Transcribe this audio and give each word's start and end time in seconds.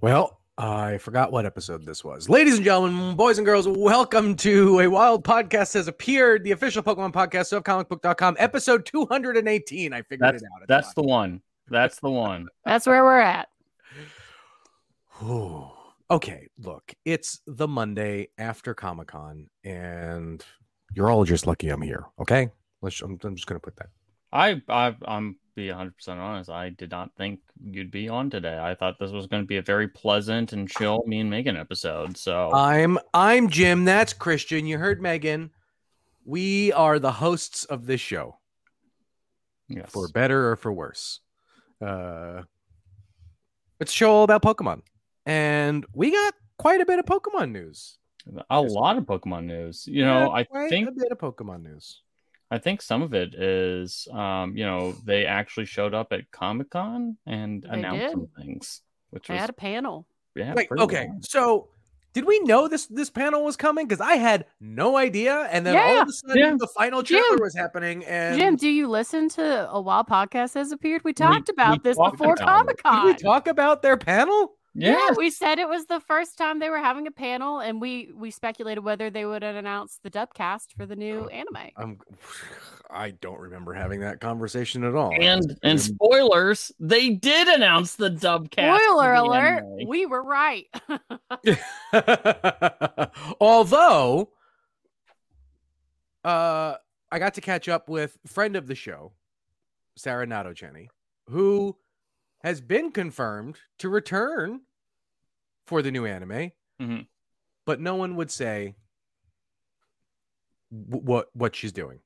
Well, 0.00 0.40
I 0.58 0.98
forgot 0.98 1.32
what 1.32 1.46
episode 1.46 1.86
this 1.86 2.04
was. 2.04 2.28
Ladies 2.28 2.56
and 2.56 2.64
gentlemen, 2.64 3.16
boys 3.16 3.38
and 3.38 3.46
girls, 3.46 3.66
welcome 3.66 4.36
to 4.36 4.80
a 4.80 4.86
wild 4.86 5.24
podcast 5.24 5.72
has 5.74 5.88
appeared, 5.88 6.44
the 6.44 6.50
official 6.52 6.82
Pokemon 6.82 7.12
podcast 7.12 7.52
of 7.52 7.64
comicbook.com, 7.64 8.36
episode 8.38 8.84
218. 8.84 9.92
I 9.92 10.02
figured 10.02 10.20
That's 10.20 10.42
it 10.42 10.48
out. 10.54 10.68
that's 10.68 10.92
the 10.94 11.02
one. 11.02 11.40
That's 11.68 11.98
the 12.00 12.10
one. 12.10 12.48
That's 12.66 12.86
where 12.86 13.02
we're 13.02 13.18
at. 13.20 13.48
the 15.22 15.68
Okay, 16.10 16.48
look, 16.58 16.92
it's 17.06 17.40
the 17.46 17.66
Monday 17.66 18.28
after 18.36 18.74
Comic 18.74 19.08
Con, 19.08 19.48
and 19.64 20.44
you're 20.92 21.10
all 21.10 21.24
just 21.24 21.46
lucky 21.46 21.70
I'm 21.70 21.80
here. 21.80 22.04
Okay, 22.20 22.50
let's. 22.84 23.00
I'm, 23.00 23.18
I'm 23.24 23.34
just 23.34 23.46
gonna 23.46 23.60
put 23.60 23.76
that. 23.76 23.88
I 24.32 24.62
I 24.68 24.94
I'm 25.06 25.36
be 25.54 25.68
100 25.68 25.96
percent 25.96 26.20
honest. 26.20 26.50
I 26.50 26.70
did 26.70 26.90
not 26.90 27.10
think 27.16 27.40
you'd 27.70 27.90
be 27.90 28.08
on 28.08 28.30
today. 28.30 28.58
I 28.58 28.74
thought 28.74 28.98
this 28.98 29.12
was 29.12 29.26
going 29.26 29.42
to 29.42 29.46
be 29.46 29.56
a 29.56 29.62
very 29.62 29.88
pleasant 29.88 30.52
and 30.52 30.68
chill 30.68 31.04
me 31.06 31.20
and 31.20 31.30
Megan 31.30 31.56
episode. 31.56 32.16
So 32.16 32.52
I'm 32.52 32.98
I'm 33.12 33.48
Jim. 33.48 33.84
That's 33.84 34.12
Christian. 34.12 34.66
You 34.66 34.78
heard 34.78 35.00
Megan. 35.00 35.50
We 36.24 36.72
are 36.72 36.98
the 36.98 37.12
hosts 37.12 37.64
of 37.66 37.86
this 37.86 38.00
show, 38.00 38.38
yes. 39.68 39.90
for 39.90 40.08
better 40.08 40.50
or 40.50 40.56
for 40.56 40.72
worse. 40.72 41.20
Uh, 41.84 42.42
it's 43.78 43.92
a 43.92 43.94
show 43.94 44.10
all 44.10 44.24
about 44.24 44.42
Pokemon, 44.42 44.80
and 45.26 45.84
we 45.94 46.10
got 46.10 46.34
quite 46.56 46.80
a 46.80 46.86
bit 46.86 46.98
of 46.98 47.04
Pokemon 47.04 47.52
news. 47.52 47.98
a 48.48 48.60
lot 48.60 48.96
of 48.96 49.04
Pokemon 49.04 49.44
news. 49.44 49.86
You 49.86 50.04
know, 50.04 50.32
I 50.32 50.44
quite 50.44 50.70
think 50.70 50.88
a 50.88 50.92
bit 50.92 51.12
of 51.12 51.18
Pokemon 51.18 51.62
news. 51.62 52.00
I 52.50 52.58
think 52.58 52.82
some 52.82 53.02
of 53.02 53.14
it 53.14 53.34
is, 53.34 54.06
um, 54.12 54.56
you 54.56 54.64
know, 54.64 54.92
they 55.04 55.26
actually 55.26 55.66
showed 55.66 55.94
up 55.94 56.12
at 56.12 56.30
Comic 56.30 56.70
Con 56.70 57.16
and 57.26 57.62
They 57.62 57.68
announced 57.68 58.00
did. 58.00 58.10
some 58.12 58.28
things, 58.38 58.82
which 59.10 59.30
I 59.30 59.34
was 59.34 59.40
had 59.40 59.50
a 59.50 59.54
panel. 59.54 60.06
yeah. 60.34 60.54
Wait, 60.54 60.68
okay, 60.78 61.06
wild. 61.08 61.24
so 61.24 61.68
did 62.12 62.26
we 62.26 62.38
know 62.40 62.68
this 62.68 62.86
this 62.86 63.10
panel 63.10 63.42
was 63.44 63.56
coming? 63.56 63.86
Because 63.88 64.00
I 64.00 64.14
had 64.14 64.44
no 64.60 64.96
idea, 64.96 65.48
and 65.50 65.66
then 65.66 65.76
all 65.76 66.02
of 66.02 66.08
a 66.08 66.12
sudden 66.12 66.36
yeah. 66.38 66.54
the 66.56 66.68
final 66.68 67.02
Jim. 67.02 67.20
trailer 67.26 67.42
was 67.42 67.56
happening, 67.56 68.04
and 68.04 68.38
Jim, 68.38 68.54
do 68.56 68.68
you 68.68 68.86
listen 68.88 69.28
to 69.30 69.68
a 69.70 69.80
while 69.80 70.04
podcast 70.04 70.54
has 70.54 70.70
appeared? 70.70 71.02
We 71.02 71.08
We- 71.08 71.14
talked 71.14 71.48
about 71.48 71.78
we 71.82 71.88
this 71.90 71.96
talked 71.96 72.18
before 72.18 72.36
Comic 72.36 72.80
Con. 72.82 73.06
did 73.06 73.16
we 73.16 73.22
talk 73.22 73.48
about 73.48 73.82
their 73.82 73.96
panel? 73.96 74.54
Yeah, 74.74 75.12
we 75.16 75.30
said 75.30 75.58
it 75.60 75.68
was 75.68 75.86
the 75.86 76.00
first 76.00 76.36
time 76.36 76.58
they 76.58 76.68
were 76.68 76.78
having 76.78 77.06
a 77.06 77.12
panel, 77.12 77.60
and 77.60 77.80
we 77.80 78.10
we 78.14 78.32
speculated 78.32 78.80
whether 78.80 79.08
they 79.08 79.24
would 79.24 79.44
announce 79.44 80.00
the 80.02 80.10
dubcast 80.10 80.72
for 80.76 80.84
the 80.84 80.96
new 80.96 81.28
anime. 81.28 81.70
I'm. 81.76 81.98
I 82.90 83.10
don't 83.10 83.40
remember 83.40 83.72
having 83.72 84.00
that 84.00 84.20
conversation 84.20 84.84
at 84.84 84.94
all. 84.94 85.12
and 85.18 85.58
and 85.62 85.80
spoilers, 85.80 86.70
they 86.78 87.10
did 87.10 87.48
announce 87.48 87.96
the 87.96 88.10
dub 88.10 88.50
cast. 88.50 88.82
Spoiler 88.82 89.14
the 89.14 89.22
alert: 89.22 89.64
anime. 89.64 89.88
we 89.88 90.06
were 90.06 90.22
right. 90.22 90.66
Although, 93.40 94.30
uh, 96.24 96.74
I 97.10 97.18
got 97.18 97.34
to 97.34 97.40
catch 97.40 97.68
up 97.68 97.88
with 97.88 98.18
friend 98.26 98.54
of 98.54 98.66
the 98.66 98.74
show, 98.74 99.12
Sarah 99.96 100.26
Natochenny, 100.26 100.88
who 101.28 101.76
has 102.44 102.60
been 102.60 102.92
confirmed 102.92 103.58
to 103.78 103.88
return 103.88 104.60
for 105.66 105.80
the 105.82 105.90
new 105.90 106.04
anime, 106.04 106.52
Mhm. 106.78 107.08
but 107.64 107.80
no 107.80 107.96
one 107.96 108.16
would 108.16 108.30
say 108.30 108.76
w- 110.70 111.02
what 111.02 111.34
what 111.34 111.56
she's 111.56 111.72
doing. 111.72 112.00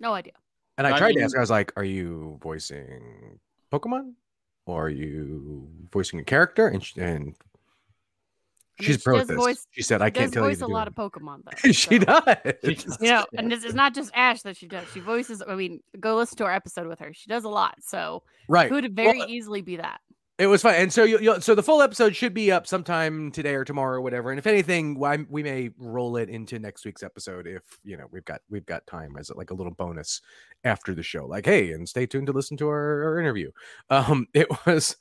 no 0.00 0.12
idea. 0.12 0.32
And 0.76 0.86
I 0.88 0.96
I 0.96 0.98
tried 0.98 1.12
to 1.12 1.20
ask 1.22 1.34
her, 1.34 1.40
I 1.40 1.42
was 1.42 1.50
like, 1.50 1.72
"Are 1.76 1.84
you 1.84 2.36
voicing 2.42 3.38
Pokemon, 3.70 4.16
or 4.66 4.86
are 4.86 4.90
you 4.90 5.70
voicing 5.92 6.18
a 6.18 6.24
character?" 6.24 6.66
And 6.66 6.82
she, 6.84 7.00
and 7.00 7.08
I 7.14 7.18
mean, 7.20 7.36
she's 8.80 8.96
she 8.96 9.02
pro 9.02 9.24
this. 9.24 9.36
voice- 9.36 9.66
she 9.70 9.82
said, 9.82 10.02
"I 10.02 10.10
can't 10.10 10.32
tell 10.32 10.44
you 10.44 10.50
voice 10.50 10.60
a 10.62 10.66
lot 10.66 10.86
it." 10.86 10.94
of 10.96 11.12
Pokemon 11.12 11.42
though. 11.44 11.70
she 11.72 11.98
so- 11.98 12.04
does. 12.04 12.98
You 13.00 13.10
know, 13.10 13.24
and 13.38 13.50
this 13.50 13.64
is 13.64 13.74
not 13.74 13.94
just 13.94 14.10
Ash 14.14 14.42
that 14.42 14.56
she 14.56 14.66
does. 14.66 14.86
She 14.92 15.00
voices. 15.00 15.42
I 15.46 15.54
mean, 15.54 15.80
go 16.00 16.16
listen 16.16 16.36
to 16.38 16.44
our 16.44 16.52
episode 16.52 16.86
with 16.86 16.98
her. 17.00 17.12
She 17.12 17.28
does 17.28 17.44
a 17.44 17.48
lot. 17.48 17.76
So 17.80 18.22
right. 18.48 18.68
could 18.70 18.94
very 18.94 19.18
Well, 19.18 19.28
easily 19.28 19.62
be 19.62 19.76
that. 19.76 20.00
it 20.38 20.46
was 20.48 20.62
fun, 20.62 20.74
and 20.74 20.92
so 20.92 21.04
you, 21.04 21.18
you 21.20 21.40
so 21.40 21.54
the 21.54 21.62
full 21.62 21.80
episode 21.80 22.16
should 22.16 22.34
be 22.34 22.50
up 22.50 22.66
sometime 22.66 23.30
today 23.30 23.54
or 23.54 23.64
tomorrow 23.64 23.98
or 23.98 24.00
whatever. 24.00 24.30
And 24.30 24.38
if 24.38 24.46
anything, 24.48 24.98
why 24.98 25.18
we 25.28 25.42
may 25.44 25.70
roll 25.78 26.16
it 26.16 26.28
into 26.28 26.58
next 26.58 26.84
week's 26.84 27.02
episode 27.04 27.46
if 27.46 27.62
you 27.84 27.96
know 27.96 28.06
we've 28.10 28.24
got 28.24 28.40
we've 28.50 28.66
got 28.66 28.84
time 28.86 29.16
as 29.18 29.30
like 29.34 29.50
a 29.50 29.54
little 29.54 29.72
bonus 29.74 30.20
after 30.64 30.92
the 30.94 31.02
show. 31.02 31.26
Like, 31.26 31.46
hey, 31.46 31.70
and 31.72 31.88
stay 31.88 32.06
tuned 32.06 32.26
to 32.26 32.32
listen 32.32 32.56
to 32.56 32.68
our, 32.68 33.04
our 33.04 33.20
interview. 33.20 33.50
Um, 33.90 34.26
it 34.34 34.48
was, 34.66 34.96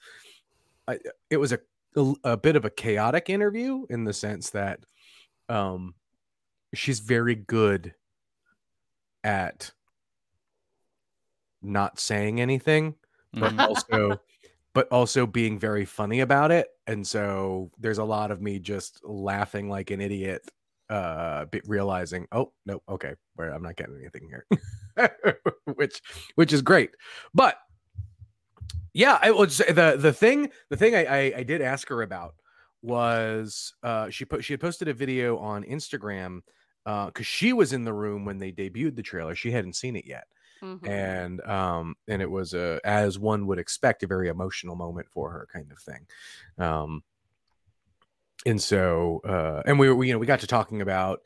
I, 0.88 1.00
it 1.30 1.38
was 1.38 1.52
a, 1.54 1.60
a 1.96 2.14
a 2.24 2.38
bit 2.38 2.56
of 2.56 2.66
a 2.66 2.70
chaotic 2.70 3.30
interview 3.30 3.86
in 3.90 4.04
the 4.04 4.14
sense 4.14 4.50
that, 4.52 4.80
um, 5.50 5.96
she's 6.74 7.00
very 7.00 7.36
good 7.36 7.94
at 9.24 9.72
not 11.62 12.00
saying 12.00 12.42
anything 12.42 12.96
but 13.34 13.52
Mhm. 13.54 13.60
also 13.68 14.22
but 14.74 14.88
also 14.90 15.28
being 15.28 15.60
very 15.60 15.86
funny 15.86 16.22
about 16.22 16.50
it. 16.52 16.68
And 16.88 17.06
so 17.06 17.70
there's 17.78 18.00
a 18.00 18.04
lot 18.04 18.32
of 18.32 18.42
me 18.42 18.58
just 18.58 19.00
laughing 19.06 19.70
like 19.70 19.92
an 19.92 20.02
idiot 20.02 20.42
uh 20.90 21.46
realizing 21.66 22.28
oh 22.32 22.52
no 22.66 22.82
okay 22.90 23.14
where 23.36 23.52
i'm 23.54 23.64
not 23.64 23.76
getting 23.78 23.96
anything 24.00 24.28
here. 24.28 24.46
Which 25.76 26.02
which 26.36 26.52
is 26.54 26.62
great. 26.62 26.92
But 27.34 27.58
yeah 28.94 29.18
i 29.22 29.32
was 29.32 29.58
the 29.58 29.96
the 29.98 30.14
thing 30.14 30.50
the 30.70 30.78
thing 30.78 30.96
I, 30.96 31.06
I 31.06 31.34
i 31.38 31.44
did 31.44 31.62
ask 31.62 31.88
her 31.90 32.02
about 32.02 32.36
was 32.82 33.74
uh 33.84 34.10
she 34.10 34.26
put 34.26 34.44
she 34.44 34.54
had 34.54 34.60
posted 34.60 34.88
a 34.88 34.94
video 34.94 35.38
on 35.38 35.64
instagram 35.64 36.42
uh 36.86 37.08
because 37.08 37.26
she 37.26 37.54
was 37.54 37.74
in 37.74 37.86
the 37.86 37.94
room 37.94 38.26
when 38.26 38.40
they 38.40 38.52
debuted 38.52 38.96
the 38.96 39.02
trailer. 39.02 39.36
She 39.36 39.52
hadn't 39.52 39.76
seen 39.76 39.96
it 39.96 40.06
yet. 40.06 40.26
Mhm. 40.62 40.88
and 40.88 41.42
um 41.42 41.96
and 42.08 42.22
it 42.22 42.30
was 42.30 42.54
a 42.54 42.80
as 42.86 43.18
one 43.20 43.48
would 43.48 43.60
expect 43.60 44.04
a 44.04 44.08
very 44.08 44.28
emotional 44.30 44.76
moment 44.76 45.08
for 45.10 45.30
her 45.32 45.48
kind 45.52 45.72
of 45.72 45.80
thing. 45.80 46.06
Um 46.58 47.04
and 48.46 48.62
so 48.62 49.22
uh 49.26 49.62
and 49.66 49.80
we 49.80 49.88
were 49.88 49.96
we, 49.96 50.08
you 50.08 50.14
know 50.14 50.20
we 50.20 50.26
got 50.28 50.42
to 50.42 50.48
talking 50.48 50.82
about 50.82 51.22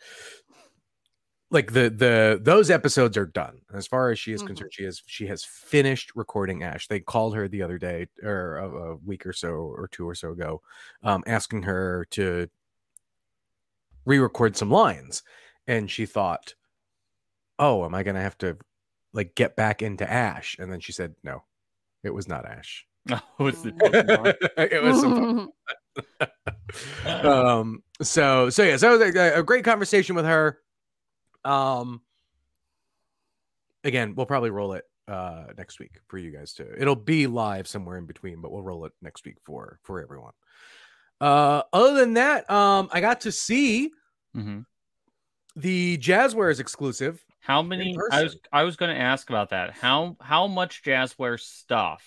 like 1.49 1.71
the 1.71 1.89
the 1.89 2.39
those 2.41 2.69
episodes 2.69 3.15
are 3.17 3.25
done. 3.25 3.61
As 3.73 3.87
far 3.87 4.09
as 4.11 4.19
she 4.19 4.33
is 4.33 4.43
Mhm. 4.43 4.47
concerned 4.47 4.73
she 4.73 4.83
has 4.83 5.01
she 5.05 5.27
has 5.27 5.43
finished 5.45 6.11
recording 6.15 6.63
ash. 6.63 6.87
They 6.87 6.99
called 6.99 7.35
her 7.35 7.47
the 7.47 7.61
other 7.61 7.77
day 7.77 8.07
or 8.23 8.57
a, 8.57 8.69
a 8.69 8.95
week 8.97 9.25
or 9.25 9.33
so 9.33 9.49
or 9.49 9.87
two 9.91 10.07
or 10.07 10.15
so 10.15 10.31
ago 10.31 10.61
um 11.03 11.23
asking 11.25 11.63
her 11.63 12.05
to 12.11 12.49
re-record 14.05 14.55
some 14.57 14.71
lines. 14.71 15.23
And 15.67 15.89
she 15.91 16.05
thought 16.05 16.53
oh 17.59 17.83
am 17.85 17.95
i 17.95 18.03
gonna 18.03 18.21
have 18.21 18.37
to 18.39 18.57
like 19.13 19.35
get 19.35 19.55
back 19.55 19.81
into 19.81 20.09
ash? 20.09 20.57
And 20.59 20.71
then 20.71 20.79
she 20.79 20.91
said 20.91 21.15
no 21.23 21.43
it 22.03 22.13
was 22.13 22.27
not 22.27 22.45
ash. 22.45 22.85
Oh, 23.39 23.47
it's 23.47 23.61
the 23.61 23.73
it 24.57 24.83
was 24.83 24.99
some 24.99 25.51
um 27.23 27.83
so 28.01 28.49
so 28.49 28.63
yeah 28.63 28.77
so 28.77 28.95
it 28.95 28.99
was 28.99 29.15
a, 29.15 29.39
a 29.39 29.43
great 29.43 29.63
conversation 29.63 30.15
with 30.15 30.25
her 30.25 30.59
um 31.47 32.01
again 33.83 34.13
we'll 34.15 34.25
probably 34.25 34.49
roll 34.49 34.73
it 34.73 34.83
uh 35.07 35.45
next 35.57 35.79
week 35.79 35.99
for 36.07 36.17
you 36.17 36.31
guys 36.31 36.53
too. 36.53 36.67
it'll 36.77 36.95
be 36.95 37.27
live 37.27 37.67
somewhere 37.67 37.97
in 37.97 38.05
between 38.05 38.41
but 38.41 38.51
we'll 38.51 38.61
roll 38.63 38.85
it 38.85 38.91
next 39.01 39.25
week 39.25 39.37
for 39.45 39.79
for 39.83 40.01
everyone 40.01 40.33
uh 41.21 41.61
other 41.71 41.93
than 41.95 42.13
that 42.15 42.49
um 42.51 42.89
i 42.91 42.99
got 43.01 43.21
to 43.21 43.31
see 43.31 43.89
Mhm. 44.35 44.65
the 45.55 45.97
jazwares 45.97 46.59
exclusive 46.59 47.23
How 47.39 47.61
many? 47.63 47.95
I 48.11 48.23
was. 48.23 48.35
I 48.51 48.63
was 48.63 48.75
going 48.75 48.93
to 48.93 49.01
ask 49.01 49.29
about 49.29 49.49
that. 49.51 49.71
How 49.71 50.17
how 50.21 50.47
much 50.47 50.83
Jazware 50.83 51.39
stuff 51.39 52.03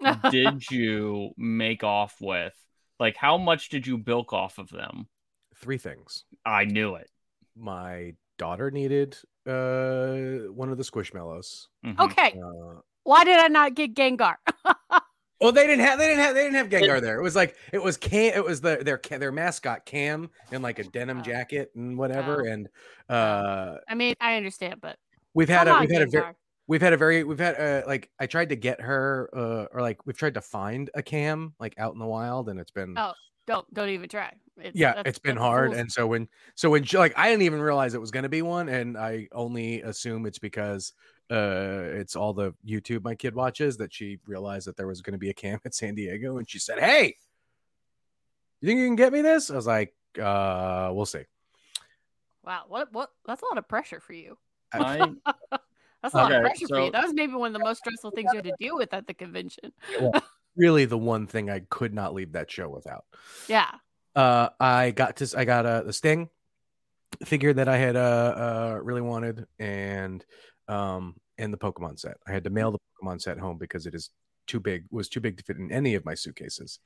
did 0.30 0.70
you 0.70 1.32
make 1.36 1.82
off 1.82 2.14
with? 2.20 2.54
Like, 3.00 3.16
how 3.16 3.36
much 3.36 3.68
did 3.70 3.86
you 3.88 3.98
bilk 3.98 4.32
off 4.32 4.58
of 4.58 4.70
them? 4.70 5.08
three 5.56 5.78
things 5.78 6.24
I 6.46 6.64
knew 6.64 6.94
it. 6.94 7.10
my 7.56 8.14
daughter 8.38 8.70
needed 8.70 9.16
uh 9.46 10.50
one 10.52 10.70
of 10.70 10.78
the 10.78 10.84
squishmallows 10.84 11.66
Mhm. 11.84 11.98
okay, 12.00 12.38
uh 12.40 12.80
why 13.04 13.24
did 13.24 13.38
I 13.38 13.48
not 13.48 13.74
get 13.74 13.94
Gengar? 13.94 14.36
Well, 15.40 15.52
they 15.52 15.66
didn't 15.66 15.84
have 15.84 15.98
they 15.98 16.06
didn't 16.06 16.20
have 16.20 16.34
they 16.34 16.44
didn't 16.44 16.54
have 16.54 16.68
Gengar 16.70 17.00
there. 17.02 17.18
It 17.18 17.22
was 17.22 17.36
like 17.36 17.56
it 17.70 17.82
was 17.82 17.98
Cam. 17.98 18.32
It 18.34 18.42
was 18.44 18.62
the 18.62 18.78
their 18.82 18.98
their 19.18 19.32
mascot 19.32 19.84
Cam 19.84 20.30
in 20.52 20.62
like 20.62 20.78
a 20.78 20.84
denim 20.84 21.18
Oh. 21.18 21.22
jacket 21.22 21.70
and 21.74 21.98
whatever. 21.98 22.44
Oh. 22.46 22.50
And 22.50 22.68
uh, 23.10 23.76
I 23.86 23.94
mean, 23.94 24.14
I 24.22 24.36
understand, 24.36 24.76
but 24.80 24.96
we've 25.34 25.48
had 25.48 25.68
a 25.68 25.78
we've 25.80 25.90
had 25.90 26.02
a 26.02 26.06
very 26.06 26.32
we've 26.66 26.80
had 26.80 26.92
a 26.94 26.96
very 26.96 27.24
we've 27.24 27.40
had 27.40 27.60
uh 27.60 27.82
like 27.86 28.10
I 28.18 28.26
tried 28.26 28.50
to 28.50 28.56
get 28.56 28.80
her 28.80 29.28
uh 29.36 29.66
or 29.76 29.82
like 29.82 30.06
we've 30.06 30.16
tried 30.16 30.34
to 30.34 30.40
find 30.40 30.88
a 30.94 31.02
Cam 31.02 31.52
like 31.58 31.74
out 31.78 31.92
in 31.92 31.98
the 31.98 32.06
wild 32.06 32.48
and 32.48 32.58
it's 32.58 32.70
been 32.70 32.94
Oh, 32.96 33.12
don't 33.46 33.72
don't 33.74 33.90
even 33.90 34.08
try. 34.08 34.32
It's, 34.56 34.78
yeah 34.78 35.02
it's 35.04 35.18
been 35.18 35.36
hard 35.36 35.70
fool's- 35.72 35.80
and 35.80 35.90
so 35.90 36.06
when 36.06 36.28
so 36.54 36.70
when 36.70 36.86
like 36.92 37.12
i 37.18 37.28
didn't 37.28 37.42
even 37.42 37.60
realize 37.60 37.94
it 37.94 38.00
was 38.00 38.12
going 38.12 38.22
to 38.22 38.28
be 38.28 38.40
one 38.40 38.68
and 38.68 38.96
i 38.96 39.26
only 39.32 39.82
assume 39.82 40.26
it's 40.26 40.38
because 40.38 40.92
uh, 41.30 41.84
it's 41.92 42.16
all 42.16 42.32
the 42.34 42.52
YouTube 42.66 43.02
my 43.02 43.14
kid 43.14 43.34
watches 43.34 43.76
that 43.78 43.92
she 43.92 44.18
realized 44.26 44.66
that 44.66 44.76
there 44.76 44.86
was 44.86 45.00
going 45.00 45.12
to 45.12 45.18
be 45.18 45.30
a 45.30 45.34
camp 45.34 45.62
at 45.64 45.74
San 45.74 45.94
Diego, 45.94 46.38
and 46.38 46.48
she 46.48 46.58
said, 46.58 46.78
"Hey, 46.78 47.16
you 48.60 48.68
think 48.68 48.78
you 48.78 48.86
can 48.86 48.96
get 48.96 49.12
me 49.12 49.22
this?" 49.22 49.50
I 49.50 49.56
was 49.56 49.66
like, 49.66 49.94
uh, 50.20 50.90
"We'll 50.92 51.06
see." 51.06 51.24
Wow, 52.44 52.64
what 52.68 52.92
what? 52.92 53.10
That's 53.26 53.42
a 53.42 53.46
lot 53.46 53.58
of 53.58 53.66
pressure 53.68 54.00
for 54.00 54.12
you. 54.12 54.36
I, 54.72 55.12
That's 56.02 56.12
a 56.12 56.18
lot 56.18 56.30
of 56.30 56.36
Okay, 56.36 56.40
pressure 56.42 56.68
for 56.68 56.80
you. 56.80 56.90
That 56.90 57.04
was 57.04 57.14
maybe 57.14 57.32
one 57.32 57.48
of 57.48 57.52
the 57.54 57.66
most 57.66 57.78
stressful 57.78 58.10
things 58.10 58.32
you 58.32 58.36
had 58.36 58.44
to 58.44 58.54
deal 58.58 58.76
with 58.76 58.92
at 58.92 59.06
the 59.06 59.14
convention. 59.14 59.72
Really, 60.56 60.84
the 60.84 60.98
one 60.98 61.26
thing 61.26 61.50
I 61.50 61.60
could 61.68 61.92
not 61.92 62.14
leave 62.14 62.32
that 62.32 62.50
show 62.50 62.68
without. 62.68 63.04
Yeah. 63.48 63.70
uh 64.14 64.48
i 64.60 64.92
got 64.92 65.16
to 65.16 65.34
i 65.36 65.44
got 65.44 65.66
a 65.66 65.82
the 65.84 65.92
sting 65.92 66.28
figure 67.24 67.52
that 67.52 67.68
i 67.68 67.76
had 67.76 67.96
uh, 67.96 67.98
uh 68.78 68.80
really 68.82 69.00
wanted 69.00 69.46
and 69.58 70.24
um 70.68 71.16
and 71.38 71.52
the 71.52 71.58
pokemon 71.58 71.98
set 71.98 72.16
i 72.26 72.32
had 72.32 72.44
to 72.44 72.50
mail 72.50 72.70
the 72.70 72.78
pokemon 72.78 73.20
set 73.20 73.38
home 73.38 73.58
because 73.58 73.86
it 73.86 73.94
is 73.94 74.10
too 74.46 74.60
big 74.60 74.84
was 74.90 75.08
too 75.08 75.20
big 75.20 75.36
to 75.36 75.42
fit 75.42 75.56
in 75.56 75.72
any 75.72 75.94
of 75.94 76.04
my 76.04 76.14
suitcases 76.14 76.78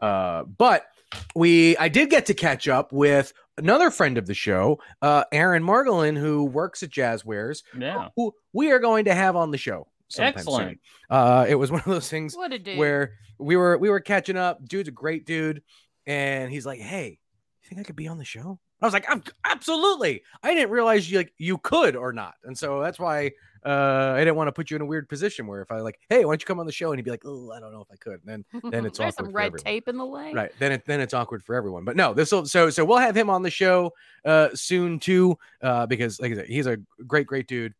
uh 0.00 0.42
but 0.42 0.86
we 1.34 1.76
i 1.78 1.88
did 1.88 2.10
get 2.10 2.26
to 2.26 2.34
catch 2.34 2.66
up 2.68 2.92
with 2.92 3.32
another 3.56 3.90
friend 3.90 4.18
of 4.18 4.26
the 4.26 4.34
show 4.34 4.78
uh 5.00 5.24
aaron 5.32 5.62
margolin 5.62 6.18
who 6.18 6.44
works 6.44 6.82
at 6.82 6.90
jazwares 6.90 7.62
yeah. 7.78 8.08
who 8.16 8.34
we 8.52 8.72
are 8.72 8.80
going 8.80 9.04
to 9.04 9.14
have 9.14 9.36
on 9.36 9.50
the 9.50 9.58
show 9.58 9.86
sometime 10.08 10.32
soon. 10.32 10.38
Excellent. 10.38 10.80
uh 11.10 11.46
it 11.48 11.54
was 11.54 11.70
one 11.70 11.80
of 11.80 11.86
those 11.86 12.08
things 12.08 12.36
What 12.36 12.52
a 12.52 12.58
dude. 12.58 12.78
where 12.78 13.12
we 13.38 13.56
were 13.56 13.76
we 13.78 13.90
were 13.90 14.00
catching 14.00 14.36
up. 14.36 14.64
Dude's 14.66 14.88
a 14.88 14.92
great 14.92 15.26
dude, 15.26 15.62
and 16.06 16.50
he's 16.52 16.64
like, 16.66 16.80
"Hey, 16.80 17.18
you 17.62 17.68
think 17.68 17.80
I 17.80 17.84
could 17.84 17.96
be 17.96 18.08
on 18.08 18.18
the 18.18 18.24
show?" 18.24 18.58
I 18.80 18.86
was 18.86 18.92
like, 18.92 19.06
"Ab- 19.08 19.28
"Absolutely." 19.44 20.22
I 20.42 20.54
didn't 20.54 20.70
realize 20.70 21.10
you 21.10 21.18
like 21.18 21.32
you 21.38 21.58
could 21.58 21.96
or 21.96 22.12
not, 22.12 22.34
and 22.44 22.56
so 22.56 22.80
that's 22.80 22.98
why 22.98 23.32
uh, 23.66 24.12
I 24.14 24.18
didn't 24.20 24.36
want 24.36 24.48
to 24.48 24.52
put 24.52 24.70
you 24.70 24.74
in 24.76 24.82
a 24.82 24.86
weird 24.86 25.08
position 25.08 25.46
where 25.46 25.62
if 25.62 25.72
I 25.72 25.78
like, 25.80 25.98
"Hey, 26.10 26.24
why 26.24 26.32
don't 26.32 26.42
you 26.42 26.46
come 26.46 26.60
on 26.60 26.66
the 26.66 26.72
show?" 26.72 26.92
and 26.92 26.98
he'd 26.98 27.04
be 27.04 27.10
like, 27.10 27.24
"Oh, 27.24 27.50
I 27.50 27.58
don't 27.60 27.72
know 27.72 27.80
if 27.80 27.88
I 27.90 27.96
could." 27.96 28.20
And 28.26 28.44
then 28.52 28.60
then 28.70 28.84
it's 28.86 28.98
There's 28.98 29.14
awkward 29.14 29.26
some 29.28 29.32
red 29.34 29.46
everyone. 29.46 29.64
tape 29.64 29.88
in 29.88 29.96
the 29.96 30.06
way. 30.06 30.32
right 30.34 30.52
then 30.60 30.70
it 30.72 30.84
then 30.86 31.00
it's 31.00 31.14
awkward 31.14 31.42
for 31.44 31.54
everyone. 31.56 31.84
But 31.84 31.96
no, 31.96 32.12
this 32.14 32.30
will 32.30 32.44
so 32.46 32.68
so 32.70 32.84
we'll 32.84 32.98
have 32.98 33.16
him 33.16 33.30
on 33.30 33.42
the 33.42 33.50
show 33.50 33.92
uh, 34.24 34.50
soon 34.54 34.98
too 35.00 35.38
uh, 35.62 35.86
because 35.86 36.20
like 36.20 36.32
I 36.32 36.34
said, 36.36 36.46
he's 36.46 36.66
a 36.66 36.76
great 37.06 37.26
great 37.26 37.48
dude. 37.48 37.74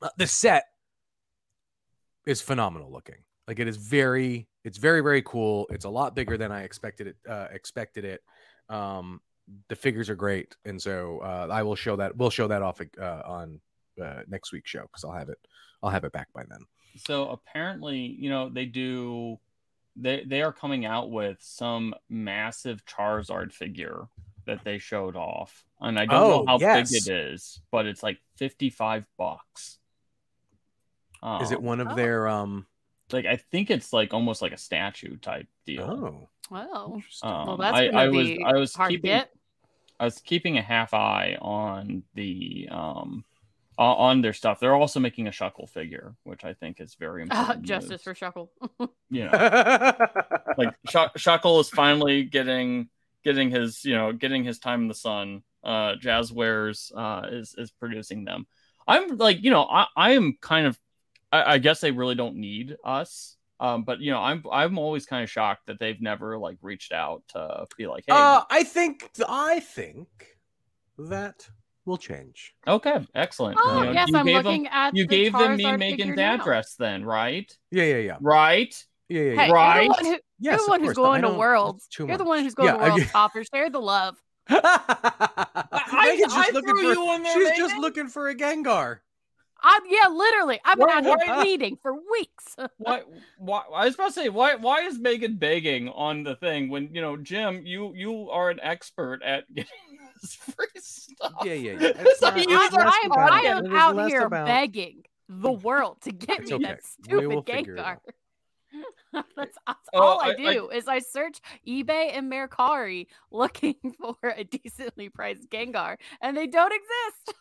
Uh, 0.00 0.08
the 0.16 0.26
set 0.28 0.64
is 2.26 2.40
phenomenal 2.40 2.90
looking. 2.92 3.16
Like 3.48 3.58
it 3.58 3.66
is 3.68 3.76
very, 3.76 4.48
it's 4.64 4.78
very 4.78 5.00
very 5.00 5.22
cool. 5.22 5.66
It's 5.70 5.84
a 5.84 5.90
lot 5.90 6.14
bigger 6.14 6.36
than 6.36 6.52
I 6.52 6.62
expected 6.62 7.08
it. 7.08 7.16
Uh, 7.28 7.48
expected 7.50 8.04
it. 8.04 8.22
Um, 8.68 9.20
the 9.68 9.74
figures 9.74 10.08
are 10.08 10.14
great, 10.14 10.54
and 10.64 10.80
so 10.80 11.18
uh, 11.20 11.48
I 11.50 11.62
will 11.62 11.74
show 11.74 11.96
that. 11.96 12.16
We'll 12.16 12.30
show 12.30 12.46
that 12.48 12.62
off 12.62 12.80
uh, 13.00 13.22
on 13.24 13.60
uh, 14.00 14.20
next 14.28 14.52
week's 14.52 14.70
show 14.70 14.82
because 14.82 15.02
I'll 15.04 15.12
have 15.12 15.28
it. 15.28 15.38
I'll 15.82 15.90
have 15.90 16.04
it 16.04 16.12
back 16.12 16.28
by 16.32 16.44
then. 16.48 16.60
So 16.96 17.28
apparently, 17.30 17.98
you 17.98 18.30
know, 18.30 18.48
they 18.48 18.66
do 18.66 19.38
they 19.96 20.22
they 20.24 20.42
are 20.42 20.52
coming 20.52 20.84
out 20.86 21.10
with 21.10 21.38
some 21.40 21.94
massive 22.08 22.84
Charizard 22.84 23.52
figure 23.52 24.06
that 24.46 24.62
they 24.64 24.78
showed 24.78 25.16
off. 25.16 25.64
And 25.80 25.98
I 25.98 26.06
don't 26.06 26.22
Oh, 26.22 26.28
know 26.42 26.44
how 26.46 26.58
yes. 26.60 26.90
big 26.92 27.02
it 27.02 27.12
is, 27.12 27.60
but 27.72 27.86
it's 27.86 28.02
like 28.02 28.18
55 28.36 29.04
bucks. 29.18 29.78
Is 31.42 31.52
it 31.52 31.58
Um, 31.58 31.64
one 31.64 31.80
of 31.80 31.88
Oh. 31.88 31.94
their 31.94 32.28
um? 32.28 32.66
like 33.12 33.26
I 33.26 33.36
think 33.36 33.70
it's 33.70 33.92
like 33.92 34.14
almost 34.14 34.40
like 34.40 34.52
a 34.52 34.56
statue 34.56 35.16
type 35.16 35.48
deal. 35.66 35.82
Oh, 35.82 36.28
Well, 36.50 36.92
interesting. 36.94 37.28
Um, 37.28 37.46
well, 37.48 37.56
that's 37.56 37.76
I, 37.76 37.86
gonna 37.88 37.98
I 37.98 38.08
was 38.08 38.30
I 38.46 38.52
was 38.54 38.74
hard 38.74 38.90
keeping 38.90 39.08
get. 39.10 39.30
I 39.98 40.04
was 40.04 40.18
keeping 40.20 40.56
a 40.58 40.62
half 40.62 40.94
eye 40.94 41.36
on 41.42 42.04
the 42.14 42.68
um 42.70 43.24
o- 43.78 43.82
on 43.84 44.22
their 44.22 44.32
stuff. 44.32 44.60
They're 44.60 44.74
also 44.74 45.00
making 45.00 45.26
a 45.26 45.30
Shuckle 45.30 45.68
figure, 45.68 46.14
which 46.22 46.44
I 46.44 46.54
think 46.54 46.80
is 46.80 46.94
very 46.94 47.22
Uh, 47.22 47.24
important. 47.40 47.66
justice 47.66 47.90
news. 47.90 48.02
for 48.02 48.14
Shuckle. 48.14 48.48
you 49.10 49.24
know 49.28 49.92
like 50.56 50.74
Shuck- 50.88 51.16
Shuckle 51.18 51.60
is 51.60 51.68
finally 51.68 52.22
getting 52.24 52.88
getting 53.24 53.50
his 53.50 53.84
you 53.84 53.94
know 53.96 54.12
getting 54.12 54.44
his 54.44 54.58
time 54.60 54.82
in 54.82 54.88
the 54.88 54.94
sun. 54.94 55.42
Uh, 55.64 55.96
Jazwares 55.96 56.90
uh, 56.96 57.26
is 57.28 57.54
is 57.58 57.70
producing 57.72 58.24
them. 58.24 58.46
I'm 58.86 59.16
like 59.16 59.42
you 59.42 59.50
know 59.50 59.64
I 59.64 59.86
I 59.96 60.10
am 60.12 60.38
kind 60.40 60.66
of 60.66 60.78
I, 61.32 61.54
I 61.54 61.58
guess 61.58 61.80
they 61.80 61.90
really 61.90 62.14
don't 62.14 62.36
need 62.36 62.76
us. 62.84 63.36
Um, 63.60 63.82
but 63.84 64.00
you 64.00 64.10
know 64.10 64.20
I'm 64.20 64.42
I'm 64.50 64.78
always 64.78 65.04
kind 65.04 65.22
of 65.22 65.28
shocked 65.30 65.66
that 65.66 65.78
they've 65.78 66.00
never 66.00 66.38
like 66.38 66.56
reached 66.62 66.92
out 66.92 67.22
to 67.28 67.66
be 67.76 67.86
like 67.86 68.04
hey 68.06 68.14
Uh, 68.14 68.42
I 68.50 68.64
think 68.64 69.10
I 69.28 69.60
think 69.60 70.08
that 70.98 71.46
will 71.84 71.98
change. 71.98 72.54
okay 72.66 73.06
excellent. 73.14 73.58
Oh, 73.60 73.80
You 73.80 73.84
know, 73.86 73.92
yes, 73.92 74.08
you 74.08 74.16
I'm 74.18 74.24
gave 74.26 74.44
looking 74.44 74.62
them 74.64 74.72
at 74.72 74.96
you 74.96 75.04
the 75.06 75.08
gave 75.16 75.32
them 75.32 75.56
me 75.56 75.64
Charizard 75.64 75.78
Megan's 75.78 76.00
figure 76.00 76.16
now. 76.16 76.34
address 76.36 76.74
then 76.76 77.04
right 77.04 77.54
Yeah, 77.70 77.84
yeah, 77.84 77.96
yeah, 77.96 78.16
right 78.20 78.84
yeah, 79.10 79.20
yeah. 79.22 79.34
Hey, 79.34 79.46
yeah. 79.48 79.52
Right? 79.52 79.84
you're 79.84 79.84
the 79.84 79.90
one, 79.90 80.04
who, 80.04 80.10
yes, 80.10 80.20
you're 80.40 80.56
the 80.58 80.68
one 80.70 80.80
who's 80.80 80.86
course, 80.86 80.96
but 80.96 81.02
I 81.02 81.04
going 81.06 81.22
to 81.22 81.28
don't- 81.28 81.38
Worlds. 81.38 81.88
You're 81.98 82.16
the 82.16 82.24
one 82.24 82.42
who's 82.44 82.54
going 82.54 82.66
Yeah, 82.68 82.72
to 82.76 82.78
Worlds, 82.78 83.02
get- 83.02 83.10
Topper. 83.12 83.44
Share 83.44 83.68
the 83.70 83.80
love. 83.80 84.16
Megan's 84.48 86.32
just 86.32 86.36
I 86.36 86.50
looking 86.52 86.70
threw 86.76 86.94
for. 86.94 87.00
you 87.00 87.14
in 87.14 87.22
there, 87.24 87.34
she's 87.48 87.58
just 87.58 87.76
looking 87.76 88.06
for 88.08 88.28
a 88.28 88.34
Gengar. 88.34 88.98
I, 89.62 89.80
yeah, 89.88 90.08
literally. 90.08 90.60
I've 90.64 90.78
been 90.78 90.86
Why- 90.88 90.96
out 90.98 91.04
here 91.04 91.16
why- 91.26 91.42
pleading 91.42 91.76
for 91.82 91.92
weeks. 91.94 92.56
why, 92.78 93.02
why 93.38 93.62
I 93.74 93.84
was 93.86 93.94
about 93.94 94.08
to 94.08 94.12
say 94.12 94.28
why 94.28 94.54
why 94.56 94.80
is 94.82 94.98
Megan 94.98 95.36
begging 95.36 95.88
on 95.90 96.22
the 96.22 96.36
thing 96.36 96.68
when 96.70 96.94
you 96.94 97.00
know 97.00 97.16
Jim 97.16 97.62
you 97.66 97.92
you 97.94 98.30
are 98.30 98.50
an 98.50 98.60
expert 98.62 99.22
at 99.22 99.44
getting 99.54 99.70
this 100.20 100.34
free 100.34 100.66
stuff. 100.76 101.32
Yeah, 101.44 101.52
yeah, 101.54 101.72
yeah. 101.72 101.88
It's 101.88 102.00
It's 102.00 102.22
like 102.22 102.36
not- 102.36 102.48
you 102.48 102.58
I, 102.60 102.66
it's 102.66 102.74
are- 102.74 102.84
less 102.84 102.94
I 102.94 103.06
am, 103.06 103.12
I 103.12 103.40
am 103.42 103.66
is 103.66 103.72
out 103.72 104.08
here 104.08 104.22
about- 104.22 104.46
begging 104.46 105.02
the 105.28 105.52
world 105.68 105.98
to 106.02 106.12
get 106.12 106.40
It's 106.40 106.50
me 106.50 106.56
okay. 106.56 106.64
that 106.64 106.84
stupid 106.84 107.28
will 107.28 107.42
figure 107.42 107.76
Gengar. 107.76 107.98
that's, 109.12 109.56
that's 109.66 109.88
Oh, 109.92 110.00
all 110.00 110.20
I, 110.20 110.28
I- 110.28 110.30
I- 110.30 110.52
do 110.54 110.70
is 110.70 110.86
I 110.88 111.00
search 111.00 111.40
eBay 111.66 112.10
and 112.16 112.30
Mercari 112.30 113.06
looking 113.30 113.74
for 113.98 114.16
a 114.36 114.44
decently 114.44 115.08
priced 115.08 115.48
Gengar, 115.50 115.96
and 116.20 116.36
they 116.36 116.46
don't 116.46 116.72
exist. 116.72 117.38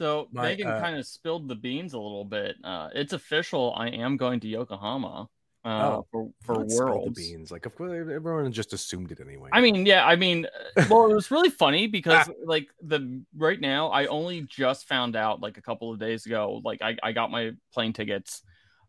So 0.00 0.28
My, 0.32 0.44
Megan 0.44 0.66
uh, 0.66 0.80
kind 0.80 0.96
of 0.96 1.06
spilled 1.06 1.46
the 1.46 1.54
beans 1.54 1.92
a 1.92 1.98
little 1.98 2.24
bit. 2.24 2.56
Uh, 2.64 2.88
it's 2.94 3.12
official. 3.12 3.74
I 3.76 3.88
am 3.88 4.16
going 4.16 4.40
to 4.40 4.48
Yokohama 4.48 5.28
uh, 5.62 5.68
Oh, 5.68 6.06
for 6.10 6.30
for 6.42 6.64
Worlds. 6.64 7.18
beans. 7.18 7.50
Like, 7.50 7.66
of 7.66 7.76
course, 7.76 7.90
everyone 7.92 8.50
just 8.50 8.72
assumed 8.72 9.12
it 9.12 9.20
anyway. 9.20 9.50
I 9.52 9.60
mean, 9.60 9.84
yeah, 9.84 10.06
I 10.06 10.16
mean, 10.16 10.46
well, 10.88 11.10
it 11.10 11.14
was 11.14 11.30
really 11.30 11.50
funny 11.50 11.86
because 11.86 12.28
Ah. 12.30 12.32
like 12.46 12.68
the 12.80 13.22
right 13.36 13.60
now, 13.60 13.88
I 13.90 14.06
only 14.06 14.40
just 14.48 14.88
found 14.88 15.16
out 15.16 15.42
like 15.42 15.58
a 15.58 15.62
couple 15.62 15.92
of 15.92 15.98
days 16.00 16.24
ago. 16.24 16.62
Like, 16.64 16.80
I 16.80 16.96
I 17.02 17.12
got 17.12 17.30
my 17.30 17.50
plane 17.74 17.92
tickets, 17.92 18.40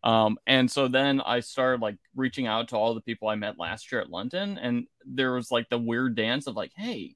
um, 0.05 0.37
and 0.47 0.71
so 0.71 0.87
then 0.87 1.19
I 1.19 1.41
started 1.41 1.81
like 1.81 1.97
reaching 2.15 2.47
out 2.47 2.69
to 2.69 2.77
all 2.77 2.93
the 2.93 3.01
people 3.01 3.27
I 3.27 3.35
met 3.35 3.59
last 3.59 3.91
year 3.91 3.99
at 3.99 4.09
London, 4.09 4.57
and 4.57 4.87
there 5.05 5.33
was 5.33 5.51
like 5.51 5.67
the 5.67 5.77
weird 5.77 6.15
dance 6.15 6.47
of 6.47 6.55
like, 6.55 6.71
hey, 6.77 7.15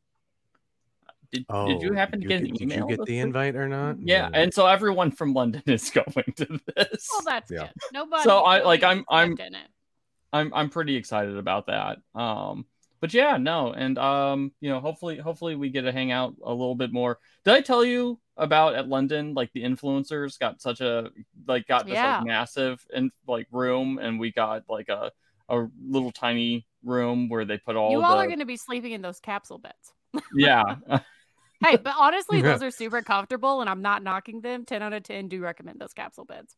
did 1.36 1.46
oh, 1.50 1.68
did 1.68 1.82
you 1.82 1.94
happen 1.94 2.22
to 2.22 2.28
get 2.28 2.42
an 2.42 2.62
email? 2.62 2.88
did 2.88 2.92
you 2.92 2.98
get 2.98 3.06
the 3.06 3.20
invite 3.20 3.56
or 3.56 3.68
not? 3.68 3.98
Yeah, 4.02 4.30
and 4.34 4.54
so 4.54 4.66
everyone 4.68 5.12
from 5.12 5.34
London 5.34 5.64
is 5.68 5.90
going 5.90 6.34
to 6.38 6.60
this. 6.76 7.08
Well, 7.12 7.22
that's 7.26 7.52
Yeah. 7.52 7.60
good. 7.68 7.72
Nobody. 7.94 8.24
So 8.24 8.40
I 8.40 8.64
like 8.64 8.84
I'm 8.84 9.04
stepped 9.10 9.40
in 9.40 9.56
it. 9.56 9.68
I'm 10.34 10.54
I'm 10.54 10.70
pretty 10.70 10.96
excited 10.96 11.38
about 11.38 11.68
that. 11.68 11.98
Um, 12.14 12.66
but 13.00 13.14
yeah, 13.14 13.38
no, 13.38 13.74
and 13.74 13.98
um, 13.98 14.52
you 14.62 14.70
know, 14.70 14.80
hopefully, 14.80 15.18
hopefully 15.18 15.56
we 15.56 15.70
get 15.70 15.84
to 15.84 15.92
hang 15.92 16.12
out 16.12 16.36
a 16.44 16.52
little 16.52 16.76
bit 16.76 16.92
more. 16.92 17.20
Did 17.44 17.54
I 17.54 17.62
tell 17.62 17.86
you 17.86 18.20
about 18.38 18.76
at 18.76 18.88
London? 18.88 19.34
Like 19.34 19.52
the 19.54 19.64
influencers 19.64 20.40
got 20.40 20.62
such 20.62 20.82
a 20.82 21.10
like 21.48 21.68
got 21.68 21.86
this 21.86 21.96
Yeah. 21.96 22.18
like 22.18 22.26
massive 22.26 22.86
and 22.94 23.12
like 23.28 23.48
room, 23.52 24.00
and 24.02 24.20
we 24.20 24.32
got 24.32 24.64
like 24.70 24.90
a 24.90 25.12
a 25.50 25.68
little 25.88 26.12
tiny 26.12 26.66
room 26.84 27.30
where 27.30 27.46
they 27.46 27.58
put 27.58 27.76
all 27.76 27.92
You 27.92 28.00
the 28.00 28.06
all 28.06 28.18
are 28.18 28.26
going 28.28 28.40
to 28.40 28.46
be 28.46 28.58
sleeping 28.58 28.92
in 28.94 29.02
those 29.02 29.20
capsule 29.20 29.60
beds. 29.60 29.94
yeah. 30.36 30.76
Hey, 31.66 31.78
but 31.78 31.94
honestly, 31.98 32.42
Yeah. 32.42 32.54
those 32.54 32.64
are 32.64 32.72
super 32.72 33.02
comfortable, 33.02 33.62
and 33.62 33.70
I'm 33.70 33.82
not 33.82 34.04
knocking 34.04 34.42
them. 34.42 34.66
Ten 34.66 34.84
out 34.84 34.94
of 34.94 35.04
ten 35.04 35.28
do 35.28 35.42
recommend 35.42 35.80
those 35.80 35.94
capsule 35.94 36.26
beds. 36.26 36.56